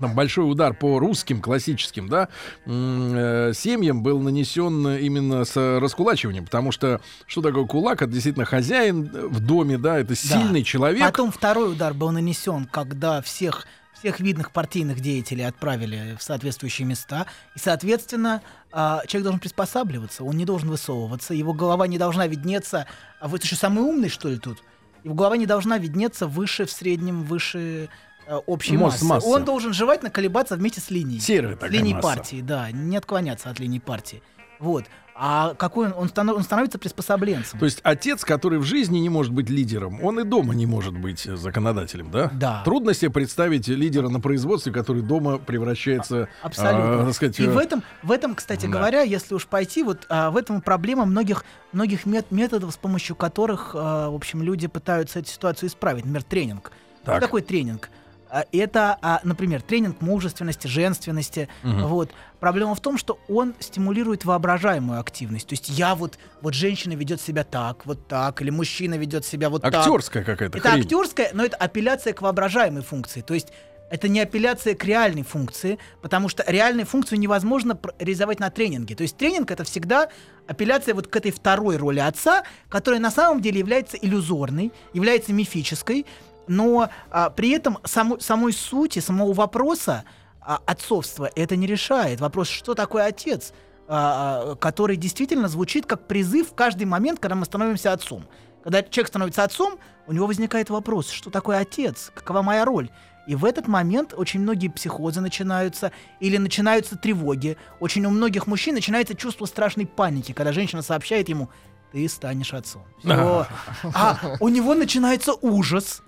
там 0.00 0.14
большой 0.14 0.50
удар 0.50 0.72
по 0.72 0.98
русским 0.98 1.42
классическим, 1.42 2.08
да, 2.08 2.28
э, 2.64 3.52
семьям 3.54 4.02
был 4.02 4.18
нанесен 4.20 4.88
именно 4.96 5.44
с 5.44 5.54
раскулачиванием, 5.78 6.46
потому 6.46 6.72
что 6.72 7.02
что 7.26 7.42
такое 7.42 7.66
кулак? 7.66 8.00
Это 8.00 8.10
действительно 8.10 8.46
хозяин 8.46 9.10
в 9.12 9.40
доме, 9.40 9.76
да, 9.76 9.98
это 9.98 10.14
сильный 10.16 10.62
человек. 10.62 11.02
Потом 11.04 11.30
второй 11.30 11.72
удар 11.72 11.92
был 11.92 12.10
нанесен, 12.12 12.64
когда 12.64 13.20
всех 13.20 13.66
всех 14.00 14.18
видных 14.20 14.50
партийных 14.50 15.00
деятелей 15.00 15.44
отправили 15.44 16.16
в 16.18 16.22
соответствующие 16.22 16.86
места, 16.86 17.26
и, 17.54 17.58
соответственно, 17.58 18.42
а, 18.72 19.02
человек 19.06 19.24
должен 19.24 19.40
приспосабливаться, 19.40 20.24
он 20.24 20.36
не 20.36 20.44
должен 20.44 20.70
высовываться, 20.70 21.34
его 21.34 21.52
голова 21.52 21.86
не 21.86 21.98
должна 21.98 22.26
виднеться, 22.26 22.86
а 23.20 23.28
вы 23.28 23.38
что, 23.38 23.56
самый 23.56 23.84
умный, 23.84 24.08
что 24.08 24.28
ли, 24.28 24.38
тут? 24.38 24.62
Его 25.04 25.14
голова 25.14 25.36
не 25.36 25.46
должна 25.46 25.78
виднеться 25.78 26.26
выше, 26.26 26.64
в 26.64 26.72
среднем, 26.72 27.24
выше 27.24 27.88
э, 28.26 28.34
общей 28.46 28.76
массы. 28.76 29.04
массы. 29.04 29.26
Он 29.26 29.44
должен 29.44 29.72
желательно 29.74 30.10
колебаться 30.10 30.56
вместе 30.56 30.80
с 30.80 30.90
линией. 30.90 31.20
Серая 31.20 31.56
С 31.56 31.58
такая 31.58 31.70
линией 31.70 31.94
масса. 31.94 32.08
партии, 32.08 32.40
да, 32.40 32.70
не 32.70 32.96
отклоняться 32.96 33.50
от 33.50 33.60
линии 33.60 33.78
партии. 33.78 34.22
Вот. 34.58 34.86
А 35.22 35.52
какой 35.54 35.88
он? 35.88 35.94
Он, 35.98 36.06
станов- 36.08 36.36
он 36.36 36.42
становится 36.42 36.78
приспособленцем. 36.78 37.58
То 37.58 37.66
есть 37.66 37.80
отец, 37.82 38.24
который 38.24 38.58
в 38.58 38.62
жизни 38.64 39.00
не 39.00 39.10
может 39.10 39.34
быть 39.34 39.50
лидером, 39.50 40.02
он 40.02 40.18
и 40.18 40.24
дома 40.24 40.54
не 40.54 40.64
может 40.64 40.96
быть 40.96 41.26
э, 41.26 41.36
законодателем, 41.36 42.10
да? 42.10 42.30
Да. 42.32 42.62
Трудно 42.64 42.94
себе 42.94 43.10
представить 43.10 43.68
лидера 43.68 44.08
на 44.08 44.18
производстве, 44.20 44.72
который 44.72 45.02
дома 45.02 45.36
превращается, 45.36 46.28
Абсолютно. 46.42 47.02
а, 47.02 47.04
так 47.04 47.14
сказать, 47.14 47.38
И 47.38 47.44
э, 47.44 47.50
в 47.50 47.58
этом, 47.58 47.82
в 48.02 48.10
этом, 48.12 48.34
кстати 48.34 48.64
да. 48.64 48.72
говоря, 48.72 49.02
если 49.02 49.34
уж 49.34 49.46
пойти, 49.46 49.82
вот 49.82 50.06
а, 50.08 50.30
в 50.30 50.38
этом 50.38 50.62
проблема 50.62 51.04
многих, 51.04 51.44
многих 51.72 52.06
мет- 52.06 52.30
методов, 52.30 52.72
с 52.72 52.78
помощью 52.78 53.14
которых, 53.14 53.72
а, 53.74 54.08
в 54.08 54.14
общем, 54.14 54.42
люди 54.42 54.68
пытаются 54.68 55.18
эту 55.18 55.28
ситуацию 55.28 55.68
исправить. 55.68 56.04
Например, 56.06 56.22
тренинг. 56.22 56.72
Так. 57.04 57.16
Что 57.16 57.26
такое 57.26 57.42
тренинг? 57.42 57.90
А, 58.30 58.44
Это, 58.52 58.96
а, 59.02 59.20
например, 59.24 59.62
тренинг 59.62 60.00
мужественности, 60.00 60.66
женственности. 60.66 61.48
Мгм. 61.62 61.86
Вот. 61.86 62.10
Проблема 62.38 62.74
в 62.74 62.80
том, 62.80 62.96
что 62.96 63.18
он 63.28 63.54
стимулирует 63.58 64.24
воображаемую 64.24 65.00
активность. 65.00 65.48
То 65.48 65.52
есть 65.54 65.68
я 65.68 65.94
вот, 65.94 66.18
вот 66.40 66.54
женщина 66.54 66.94
ведет 66.94 67.20
себя 67.20 67.44
так, 67.44 67.84
вот 67.86 68.06
так, 68.08 68.40
или 68.40 68.50
мужчина 68.50 68.94
ведет 68.94 69.24
себя 69.24 69.50
вот 69.50 69.62
так. 69.62 69.74
актерская 69.74 70.24
какая-то 70.24 70.58
Это 70.58 70.68
хрень. 70.70 70.82
актерская, 70.82 71.30
но 71.34 71.44
это 71.44 71.56
апелляция 71.56 72.12
к 72.12 72.22
воображаемой 72.22 72.82
функции. 72.82 73.20
То 73.20 73.34
есть 73.34 73.48
это 73.90 74.08
не 74.08 74.20
апелляция 74.20 74.74
к 74.74 74.84
реальной 74.84 75.24
функции, 75.24 75.78
потому 76.00 76.28
что 76.28 76.44
реальную 76.46 76.86
функцию 76.86 77.18
невозможно 77.18 77.78
реализовать 77.98 78.38
на 78.38 78.48
тренинге. 78.48 78.94
То 78.94 79.02
есть 79.02 79.16
тренинг 79.16 79.50
это 79.50 79.64
всегда 79.64 80.08
апелляция 80.46 80.94
вот 80.94 81.08
к 81.08 81.16
этой 81.16 81.32
второй 81.32 81.76
роли 81.76 81.98
отца, 81.98 82.44
которая 82.68 83.00
на 83.00 83.10
самом 83.10 83.42
деле 83.42 83.58
является 83.58 83.96
иллюзорной, 83.96 84.72
является 84.94 85.32
мифической, 85.32 86.06
но 86.50 86.90
а, 87.10 87.30
при 87.30 87.50
этом 87.50 87.78
само- 87.84 88.18
самой 88.18 88.52
сути, 88.52 88.98
самого 88.98 89.32
вопроса 89.32 90.02
а, 90.40 90.58
отцовства 90.66 91.30
это 91.36 91.54
не 91.54 91.68
решает. 91.68 92.20
Вопрос, 92.20 92.48
что 92.48 92.74
такое 92.74 93.06
отец, 93.06 93.52
а, 93.86 94.52
а, 94.52 94.56
который 94.56 94.96
действительно 94.96 95.46
звучит 95.46 95.86
как 95.86 96.08
призыв 96.08 96.50
в 96.50 96.54
каждый 96.54 96.86
момент, 96.86 97.20
когда 97.20 97.36
мы 97.36 97.44
становимся 97.44 97.92
отцом. 97.92 98.24
Когда 98.64 98.82
человек 98.82 99.08
становится 99.08 99.44
отцом, 99.44 99.78
у 100.08 100.12
него 100.12 100.26
возникает 100.26 100.70
вопрос, 100.70 101.08
что 101.10 101.30
такое 101.30 101.58
отец, 101.58 102.10
какова 102.16 102.42
моя 102.42 102.64
роль. 102.64 102.90
И 103.28 103.36
в 103.36 103.44
этот 103.44 103.68
момент 103.68 104.12
очень 104.16 104.40
многие 104.40 104.68
психозы 104.68 105.20
начинаются, 105.20 105.92
или 106.18 106.36
начинаются 106.36 106.96
тревоги. 106.96 107.58
Очень 107.78 108.06
у 108.06 108.10
многих 108.10 108.48
мужчин 108.48 108.74
начинается 108.74 109.14
чувство 109.14 109.46
страшной 109.46 109.86
паники, 109.86 110.32
когда 110.32 110.52
женщина 110.52 110.82
сообщает 110.82 111.28
ему, 111.28 111.48
ты 111.92 112.08
станешь 112.08 112.54
отцом. 112.54 112.82
Всё. 112.98 113.46
А 113.94 114.18
у 114.40 114.48
него 114.48 114.74
начинается 114.74 115.32
ужас. 115.32 116.02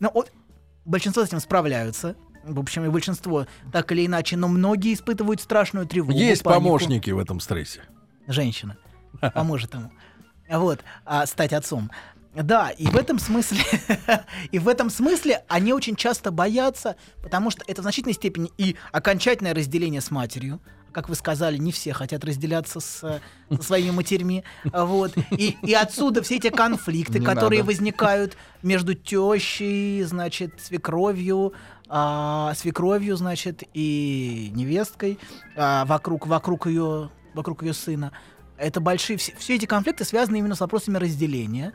Но 0.00 0.10
вот 0.12 0.32
большинство 0.84 1.24
с 1.24 1.28
этим 1.28 1.40
справляются. 1.40 2.16
В 2.44 2.60
общем, 2.60 2.84
и 2.84 2.88
большинство 2.88 3.46
так 3.72 3.90
или 3.90 4.06
иначе, 4.06 4.36
но 4.36 4.46
многие 4.46 4.94
испытывают 4.94 5.40
страшную 5.40 5.86
тревогу. 5.86 6.16
Есть 6.16 6.44
панику. 6.44 6.62
помощники 6.62 7.10
в 7.10 7.18
этом 7.18 7.40
стрессе. 7.40 7.82
Женщина 8.28 8.76
поможет 9.34 9.74
ему. 9.74 9.90
Вот, 10.48 10.80
а, 11.04 11.26
стать 11.26 11.52
отцом. 11.52 11.90
Да, 12.34 12.70
и 12.70 12.86
в 12.86 12.96
этом 12.96 13.18
смысле, 13.18 13.60
и 14.52 14.58
в 14.58 14.68
этом 14.68 14.90
смысле 14.90 15.42
они 15.48 15.72
очень 15.72 15.96
часто 15.96 16.30
боятся, 16.30 16.96
потому 17.22 17.50
что 17.50 17.64
это 17.66 17.80
в 17.80 17.84
значительной 17.84 18.14
степени 18.14 18.52
и 18.58 18.76
окончательное 18.92 19.54
разделение 19.54 20.02
с 20.02 20.10
матерью. 20.10 20.60
Как 20.96 21.10
вы 21.10 21.14
сказали, 21.14 21.58
не 21.58 21.72
все 21.72 21.92
хотят 21.92 22.24
разделяться 22.24 22.80
с, 22.80 23.04
э, 23.04 23.20
со 23.54 23.62
своими 23.62 23.90
матерьми. 23.90 24.44
Вот. 24.64 25.12
И, 25.30 25.54
и 25.60 25.74
отсюда 25.74 26.22
все 26.22 26.36
эти 26.36 26.48
конфликты, 26.48 27.18
Не 27.18 27.26
которые 27.26 27.60
надо. 27.60 27.70
возникают 27.70 28.38
между 28.62 28.94
тещей, 28.94 30.02
значит, 30.04 30.54
свекровью, 30.58 31.52
а, 31.90 32.54
свекровью, 32.54 33.18
значит, 33.18 33.62
и 33.74 34.50
невесткой 34.54 35.18
а, 35.54 35.84
вокруг, 35.84 36.26
вокруг 36.26 36.66
ее, 36.66 37.10
вокруг 37.34 37.62
ее 37.62 37.74
сына. 37.74 38.12
Это 38.56 38.80
большие, 38.80 39.18
все, 39.18 39.34
все 39.36 39.56
эти 39.56 39.66
конфликты 39.66 40.06
связаны 40.06 40.38
именно 40.38 40.54
с 40.54 40.60
вопросами 40.60 40.96
разделения. 40.96 41.74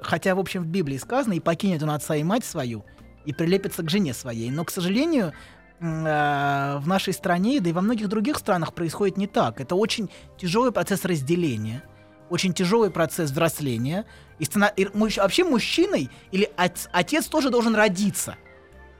Хотя, 0.00 0.34
в 0.34 0.40
общем, 0.40 0.64
в 0.64 0.66
Библии 0.66 0.98
сказано, 0.98 1.34
и 1.34 1.40
покинет 1.40 1.84
он 1.84 1.90
отца 1.90 2.16
и 2.16 2.24
мать 2.24 2.44
свою, 2.44 2.84
и 3.26 3.32
прилепится 3.32 3.84
к 3.84 3.90
жене 3.90 4.12
своей. 4.12 4.50
Но, 4.50 4.64
к 4.64 4.72
сожалению, 4.72 5.34
в 5.80 6.82
нашей 6.86 7.12
стране, 7.12 7.60
да 7.60 7.70
и 7.70 7.72
во 7.72 7.82
многих 7.82 8.08
других 8.08 8.38
странах 8.38 8.72
происходит 8.74 9.16
не 9.16 9.26
так. 9.26 9.60
Это 9.60 9.74
очень 9.74 10.10
тяжелый 10.38 10.72
процесс 10.72 11.04
разделения, 11.04 11.82
очень 12.30 12.52
тяжелый 12.54 12.90
процесс 12.90 13.30
взросления. 13.30 14.04
И, 14.38 14.44
стана- 14.44 14.72
и 14.76 14.88
муж- 14.94 15.18
вообще 15.18 15.44
мужчиной 15.44 16.10
или 16.32 16.50
отц- 16.56 16.88
отец 16.92 17.26
тоже 17.26 17.50
должен 17.50 17.74
родиться, 17.74 18.36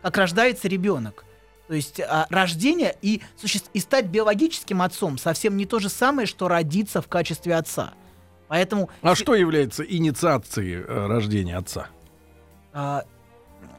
как 0.03 0.16
рождается 0.18 0.68
ребенок. 0.68 1.24
То 1.68 1.74
есть 1.74 1.99
а, 2.01 2.27
рождение 2.31 2.95
и, 3.03 3.22
суще- 3.37 3.68
и 3.72 3.81
стать 3.81 4.07
биологическим 4.07 4.81
отцом 4.83 5.18
совсем 5.18 5.57
не 5.57 5.66
то 5.66 5.79
же 5.79 5.89
самое, 5.89 6.27
что 6.27 6.47
родиться 6.49 7.03
в 7.03 7.09
качестве 7.09 7.55
отца. 7.57 7.95
Поэтому 8.49 8.89
А 9.03 9.14
что 9.16 9.35
является 9.35 9.83
инициацией 9.83 10.74
э, 10.87 11.07
рождения 11.09 11.57
отца? 11.57 11.89
а, 12.72 13.05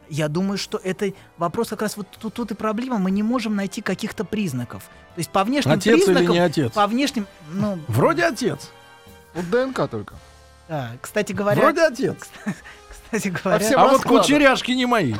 Я 0.10 0.28
думаю, 0.28 0.58
что 0.58 0.80
это 0.84 1.12
вопрос 1.38 1.70
как 1.70 1.82
раз 1.82 1.98
вот 1.98 2.08
тут, 2.20 2.34
тут 2.34 2.52
и 2.52 2.56
проблема. 2.56 2.98
Мы 2.98 3.12
не 3.12 3.24
можем 3.24 3.56
найти 3.56 3.82
каких-то 3.82 4.24
признаков. 4.24 4.84
То 5.16 5.20
есть 5.20 5.30
по 5.30 5.44
внешним 5.44 5.74
Отец 5.74 5.96
или 5.96 6.06
признакам... 6.06 6.34
не 6.34 6.40
отец? 6.40 6.72
По 6.72 6.88
внешним... 6.88 7.28
Ну, 7.52 7.80
Вроде 7.88 8.26
отец. 8.26 8.72
Вот 9.34 9.50
ДНК 9.50 9.90
только. 9.90 10.16
да, 10.68 10.92
кстати 11.02 11.34
говоря... 11.34 11.62
Вроде 11.62 11.82
отец. 11.82 12.18
Кстати 12.90 13.30
говоря... 13.30 13.60
все 13.60 13.76
А 13.76 13.88
вот 13.88 14.04
кучеряшки 14.04 14.72
не 14.72 14.86
мои. 14.86 15.16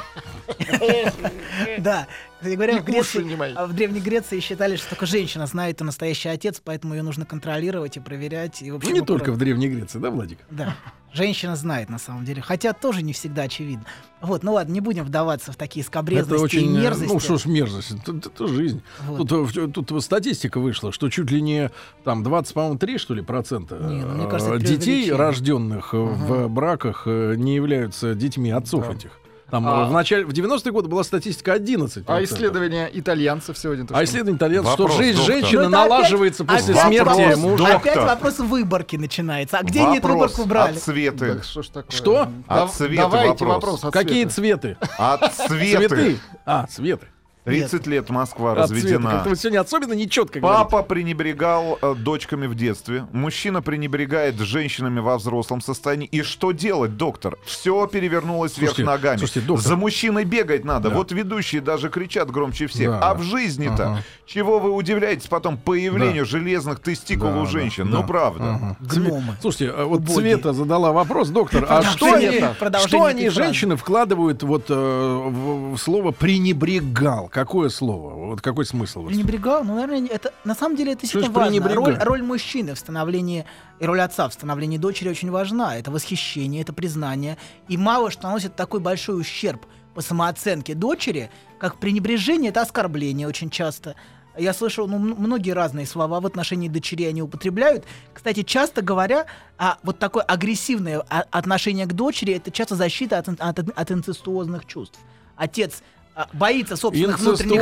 Да, 1.80 2.08
кстати 2.40 2.56
говоря, 2.56 2.80
в, 2.80 2.86
Греции- 2.86 3.54
а 3.56 3.66
в 3.66 3.74
Древней 3.74 4.00
Греции 4.00 4.40
считали, 4.40 4.76
что 4.76 4.90
только 4.90 5.06
женщина 5.06 5.48
знает, 5.48 5.76
кто 5.76 5.86
настоящий 5.86 6.30
отец, 6.30 6.62
поэтому 6.64 6.94
ее 6.94 7.04
нужно 7.04 7.26
контролировать 7.26 7.98
и 7.98 8.00
проверять. 8.00 8.62
И, 8.62 8.72
в 8.72 8.76
общем, 8.76 8.90
Ну, 8.92 8.96
не 8.96 9.02
только 9.02 9.32
в. 9.32 9.38
Древней 9.38 9.70
Греции, 9.70 9.98
да, 10.00 10.12
Владик? 10.12 10.40
Да, 10.52 10.76
женщина 11.14 11.56
знает 11.56 11.90
на 11.90 11.98
самом 11.98 12.26
деле, 12.26 12.42
хотя 12.42 12.74
тоже 12.74 13.02
не 13.02 13.14
всегда 13.14 13.44
очевидно. 13.44 13.86
Вот, 14.22 14.44
ну 14.44 14.54
ладно, 14.54 14.72
не 14.72 14.82
будем 14.82 15.04
вдаваться 15.04 15.52
в 15.52 15.56
такие 15.56 15.84
скобрезности 15.84 16.34
Это 16.34 16.44
очень, 16.44 16.76
и 16.76 16.78
э, 16.78 16.82
мерзости. 16.82 17.14
ну 17.14 17.20
что 17.20 17.38
ж 17.38 17.46
мерзость, 17.46 17.92
это, 17.92 18.18
это 18.18 18.48
жизнь. 18.48 18.82
Вот. 19.08 19.28
Тут, 19.30 19.58
э, 19.58 19.68
тут, 19.68 20.04
статистика 20.04 20.60
вышла, 20.60 20.92
что 20.92 21.10
чуть 21.10 21.32
ли 21.32 21.42
не 21.42 21.72
там 22.04 22.24
20, 22.24 22.54
по-моему, 22.54 22.78
3, 22.78 22.98
что 22.98 23.14
ли, 23.14 23.22
процента 23.22 23.76
Не, 23.76 24.04
ну, 24.04 24.28
э, 24.28 24.30
кажется, 24.30 24.58
детей, 24.60 25.12
рожденных 25.12 25.94
э, 25.94 25.98
в 25.98 26.48
браках, 26.50 27.06
не 27.06 27.56
являются 27.56 28.14
детьми 28.16 28.52
отцов 28.52 28.90
этих. 28.90 29.20
Там 29.50 29.66
А- 29.66 29.86
в 29.86 29.92
начале, 29.94 30.26
в 30.26 30.30
90-е 30.32 30.72
годы 30.74 30.90
была 30.90 31.04
статистика 31.06 31.54
11. 31.54 32.04
А 32.08 32.22
исследования 32.24 32.90
итальянцев 32.94 33.58
сегодня... 33.58 33.86
то 33.88 33.94
А 33.94 33.98
что? 33.98 34.04
исследование 34.06 34.38
итальянцев, 34.38 34.74
что 34.74 34.84
Вопрос, 34.84 34.98
жизнь 35.00 35.18
доктор. 35.18 35.36
Ну, 35.36 35.42
женщины 35.42 35.62
это 35.62 35.70
налаживается 35.70 36.44
опять- 36.44 36.58
после 36.58 36.74
опять 36.74 36.88
смерти 36.88 37.08
вопрос, 37.08 37.38
мужа. 37.38 37.64
Опять 37.68 37.84
Доктор. 37.96 38.06
вопрос 38.06 38.40
выборки 38.40 38.96
начинается. 38.98 39.58
А 39.60 39.64
где 39.64 39.82
они 39.86 39.98
эту 40.00 40.08
Вопрос 40.10 40.32
выборку 40.38 40.50
брали? 40.50 40.76
от 40.76 40.84
цветы. 40.84 41.36
Да 41.36 41.44
что 41.44 41.62
ж 41.64 41.68
такое? 41.68 41.98
Что? 41.98 42.28
Да- 42.50 42.64
От 42.64 42.74
цвета 42.74 43.02
Давайте 43.04 43.46
вопрос. 43.46 43.54
вопрос 43.56 43.84
от 43.86 43.94
Какие 43.94 44.26
цветы? 44.26 44.78
От 44.98 45.34
Цветы. 45.34 45.88
цветы. 45.88 46.20
А, 46.46 46.68
цветы. 46.68 47.08
30 47.48 47.88
лет 47.88 48.10
Москва 48.10 48.52
От 48.52 48.58
разведена. 48.58 49.24
Вот 49.26 49.40
сегодня 49.40 49.62
особенно 49.62 49.94
нечетко 49.94 50.40
Папа 50.40 50.84
пренебрегал 50.84 51.80
э, 51.82 51.96
дочками 51.96 52.46
в 52.46 52.56
детстве. 52.56 53.08
Мужчина 53.14 53.62
пренебрегает 53.62 54.38
женщинами 54.40 55.00
во 55.00 55.18
взрослом 55.18 55.62
состоянии. 55.62 56.08
И 56.08 56.24
что 56.24 56.52
делать, 56.52 56.98
доктор? 56.98 57.38
Все 57.46 57.88
перевернулось 57.88 58.54
Слушайте, 58.54 58.84
вверх 58.84 58.88
ногами. 58.88 59.18
слушайте, 59.18 59.42
доктор. 59.42 59.68
За 59.68 59.76
мужчиной 59.78 60.26
бегать 60.26 60.66
надо. 60.66 60.90
Да. 60.90 60.96
Вот 60.96 61.12
ведущие 61.12 61.62
даже 61.62 61.90
кричат 61.90 62.30
громче 62.30 62.68
всех. 62.68 62.92
Да. 62.92 63.00
А 63.12 63.14
в 63.16 63.24
жизни-то 63.24 63.92
Ага. 63.92 64.04
Чего 64.28 64.60
вы 64.60 64.72
удивляетесь 64.72 65.28
потом 65.28 65.58
появлению 65.58 66.26
железных 66.26 66.82
тестикул 66.82 67.30
Да, 67.30 67.38
у 67.42 67.46
да, 67.46 67.50
женщин? 67.50 67.90
да. 67.90 67.98
Ну 68.00 68.04
правда. 68.06 68.56
Ага. 68.56 68.78
Гномы. 68.82 69.38
Слушайте, 69.42 69.72
а 69.72 69.86
вот 69.86 70.02
Убогие. 70.02 70.16
Света 70.18 70.52
задала 70.54 70.92
вопрос, 70.92 71.30
доктор, 71.30 71.66
а 71.68 71.82
что 71.82 72.14
они, 72.14 72.42
что 72.86 73.06
они 73.06 73.30
женщины 73.30 73.78
вкладывают 73.78 74.44
вот 74.44 74.66
э, 74.70 74.74
в, 74.74 75.76
в 75.76 75.78
слово 75.78 76.12
пренебрегал? 76.12 77.30
Какое 77.30 77.70
слово? 77.70 78.14
Вот 78.28 78.42
какой 78.42 78.66
смысл? 78.66 79.06
Пренебрегал? 79.06 79.64
Ну, 79.64 79.76
наверное, 79.76 80.10
это 80.10 80.34
на 80.44 80.56
самом 80.56 80.76
деле 80.76 80.92
это 80.92 81.02
действительно 81.02 81.34
важно. 81.34 81.74
Роль, 81.74 81.98
роль 81.98 82.22
мужчины 82.22 82.76
в 82.76 82.80
становлении 82.80 83.46
и 83.80 83.86
роль 83.86 84.02
отца 84.02 84.28
в 84.28 84.34
становлении 84.34 84.78
дочери 84.78 85.08
очень 85.08 85.32
важна. 85.32 85.78
Это 85.78 85.90
восхищение, 85.90 86.62
это 86.64 86.74
признание. 86.74 87.38
И 87.70 87.78
мало 87.78 88.12
что 88.12 88.24
наносит 88.24 88.58
такой 88.58 88.82
большой 88.82 89.22
ущерб 89.22 89.66
по 89.94 90.02
самооценке 90.02 90.76
дочери, 90.76 91.32
как 91.60 91.80
пренебрежение, 91.80 92.50
это 92.50 92.62
оскорбление 92.62 93.28
очень 93.28 93.50
часто. 93.50 93.96
Я 94.38 94.54
слышал 94.54 94.88
ну, 94.88 94.98
м- 94.98 95.16
многие 95.18 95.52
разные 95.52 95.86
слова 95.86 96.20
в 96.20 96.26
отношении 96.26 96.68
дочерей 96.70 97.10
они 97.10 97.22
употребляют. 97.22 97.86
Кстати, 98.14 98.44
часто 98.44 98.82
говоря, 98.82 99.26
а 99.58 99.78
вот 99.84 100.00
такое 100.00 100.24
агрессивное 100.24 101.04
а- 101.10 101.24
отношение 101.32 101.86
к 101.86 101.94
дочери 101.94 102.34
это 102.34 102.52
часто 102.52 102.76
защита 102.76 103.18
от, 103.18 103.28
от, 103.30 103.60
от 103.60 103.92
инцестуозных 103.92 104.66
чувств. 104.66 105.00
Отец 105.36 105.82
а, 106.16 106.28
боится 106.34 106.76
собственных 106.76 107.20
внутренних 107.20 107.62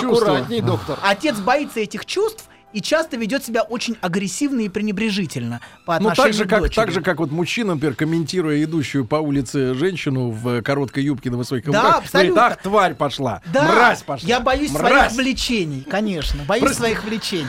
чувств. 0.00 0.22
Аккуратней, 0.26 0.60
доктор. 0.60 0.98
Отец 1.02 1.38
боится 1.38 1.80
этих 1.80 2.06
чувств 2.06 2.48
и 2.72 2.80
часто 2.80 3.16
ведет 3.16 3.44
себя 3.44 3.62
очень 3.62 3.96
агрессивно 4.00 4.60
и 4.60 4.68
пренебрежительно 4.68 5.60
по 5.86 5.98
Ну, 5.98 6.08
отношению 6.10 6.32
так 6.32 6.34
же, 6.34 6.44
к 6.44 6.50
как, 6.50 6.60
дочери. 6.60 6.74
так 6.76 6.90
же, 6.90 7.00
как 7.00 7.18
вот 7.20 7.30
мужчина, 7.30 7.74
например, 7.74 7.94
комментируя 7.94 8.62
идущую 8.62 9.06
по 9.06 9.16
улице 9.16 9.74
женщину 9.74 10.30
в 10.30 10.62
короткой 10.62 11.04
юбке 11.04 11.30
на 11.30 11.38
высоких 11.38 11.70
Да, 11.70 11.94
абсолютно. 11.98 12.34
говорит, 12.40 12.56
ах, 12.58 12.62
тварь 12.62 12.94
пошла, 12.94 13.40
Да, 13.52 13.62
мразь 13.64 14.02
пошла. 14.02 14.28
я 14.28 14.40
боюсь 14.40 14.72
мразь. 14.72 15.12
своих 15.12 15.26
влечений, 15.26 15.86
конечно, 15.88 16.42
боюсь 16.44 16.62
Просто- 16.64 16.82
своих 16.82 17.04
влечений. 17.04 17.46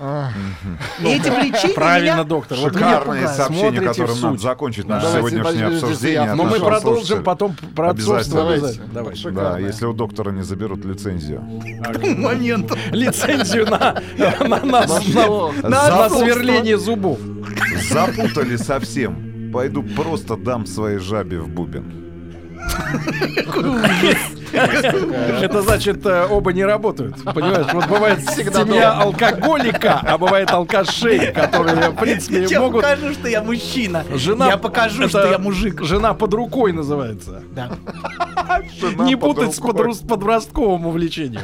И 0.00 1.04
эти 1.06 1.28
влечения 1.28 1.74
Правильно, 1.74 2.12
меня- 2.14 2.24
доктор. 2.24 2.58
Вот 2.58 2.72
сообщение, 3.28 3.70
Смотрите 3.70 3.86
которым 3.86 4.16
суть. 4.16 4.40
закончить 4.40 4.86
наше 4.88 5.06
сегодняшнее 5.18 5.66
обсуждение. 5.66 6.34
Но 6.34 6.44
мы 6.44 6.50
нашего 6.52 6.68
продолжим 6.68 7.22
потом 7.22 7.56
про 7.76 7.90
отцовство. 7.90 8.56
Давай. 8.92 9.32
Да, 9.32 9.58
если 9.58 9.84
у 9.86 9.92
доктора 9.92 10.30
не 10.30 10.42
заберут 10.42 10.84
лицензию. 10.84 11.42
момент. 12.16 12.72
Лицензию 12.92 13.66
на, 13.68 14.00
на, 14.18 14.46
на, 14.48 14.64
на, 14.86 15.00
что? 15.00 15.52
на- 15.62 15.68
на 15.68 15.86
Запутство. 15.86 16.24
сверление 16.24 16.78
зубов. 16.78 17.18
Запутали 17.90 18.56
совсем. 18.56 19.50
Пойду 19.52 19.82
просто 19.82 20.36
дам 20.36 20.64
своей 20.64 20.98
жабе 20.98 21.40
в 21.40 21.48
бубен. 21.48 21.92
Это 24.52 25.62
значит, 25.62 26.04
э, 26.06 26.26
оба 26.28 26.52
не 26.52 26.64
работают. 26.64 27.22
Понимаешь, 27.24 27.66
вот 27.72 27.86
бывает 27.86 28.20
Всегда 28.20 28.64
семья 28.64 28.92
алкоголика, 28.92 30.00
а 30.02 30.18
бывает 30.18 30.50
алкашей, 30.50 31.32
которые, 31.32 31.90
в 31.90 31.96
принципе, 31.96 32.44
Я 32.44 32.60
могут... 32.60 32.82
покажу, 32.82 33.12
что 33.12 33.28
я 33.28 33.42
мужчина. 33.42 34.04
Жена, 34.14 34.48
Я 34.48 34.56
покажу, 34.56 35.08
что 35.08 35.30
я 35.30 35.38
мужик. 35.38 35.82
Жена 35.82 36.14
под 36.14 36.34
рукой 36.34 36.72
называется. 36.72 37.42
Да. 37.52 37.70
Не 39.04 39.16
путать 39.16 39.54
с 39.54 39.60
подрос- 39.60 40.06
подростковым 40.06 40.86
увлечением. 40.86 41.42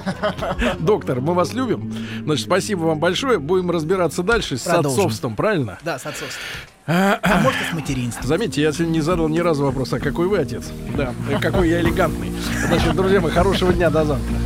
Доктор, 0.79 1.21
мы 1.21 1.35
вас 1.35 1.53
любим. 1.53 1.95
Значит, 2.25 2.47
спасибо 2.47 2.85
вам 2.85 2.99
большое. 2.99 3.39
Будем 3.39 3.71
разбираться 3.71 4.23
дальше 4.23 4.59
с 4.59 4.67
отцовством, 4.67 5.37
правильно? 5.37 5.79
Да, 5.83 5.99
с 5.99 6.07
отцовством. 6.07 6.43
А 6.87 7.41
может, 7.43 7.61
с 7.69 7.73
материнством. 7.73 8.27
Заметьте, 8.27 8.63
я 8.63 8.73
сегодня 8.73 8.93
не 8.93 9.01
задал 9.01 9.29
ни 9.29 9.41
разу 9.41 9.65
вопрос, 9.65 9.93
а 9.93 9.99
какой 9.99 10.29
вы 10.29 10.39
отец? 10.39 10.65
Да, 10.97 11.13
какой 11.41 11.69
я 11.69 11.81
элегантный. 11.81 12.33
Значит, 12.67 12.95
друзья 12.95 13.21
мои, 13.21 13.33
хорошего 13.33 13.73
дня, 13.73 13.91
до 13.91 14.05
завтра. 14.05 14.37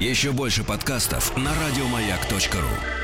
Еще 0.00 0.32
больше 0.32 0.64
подкастов 0.64 1.36
на 1.36 1.50
радиомаяк.ру. 1.66 3.03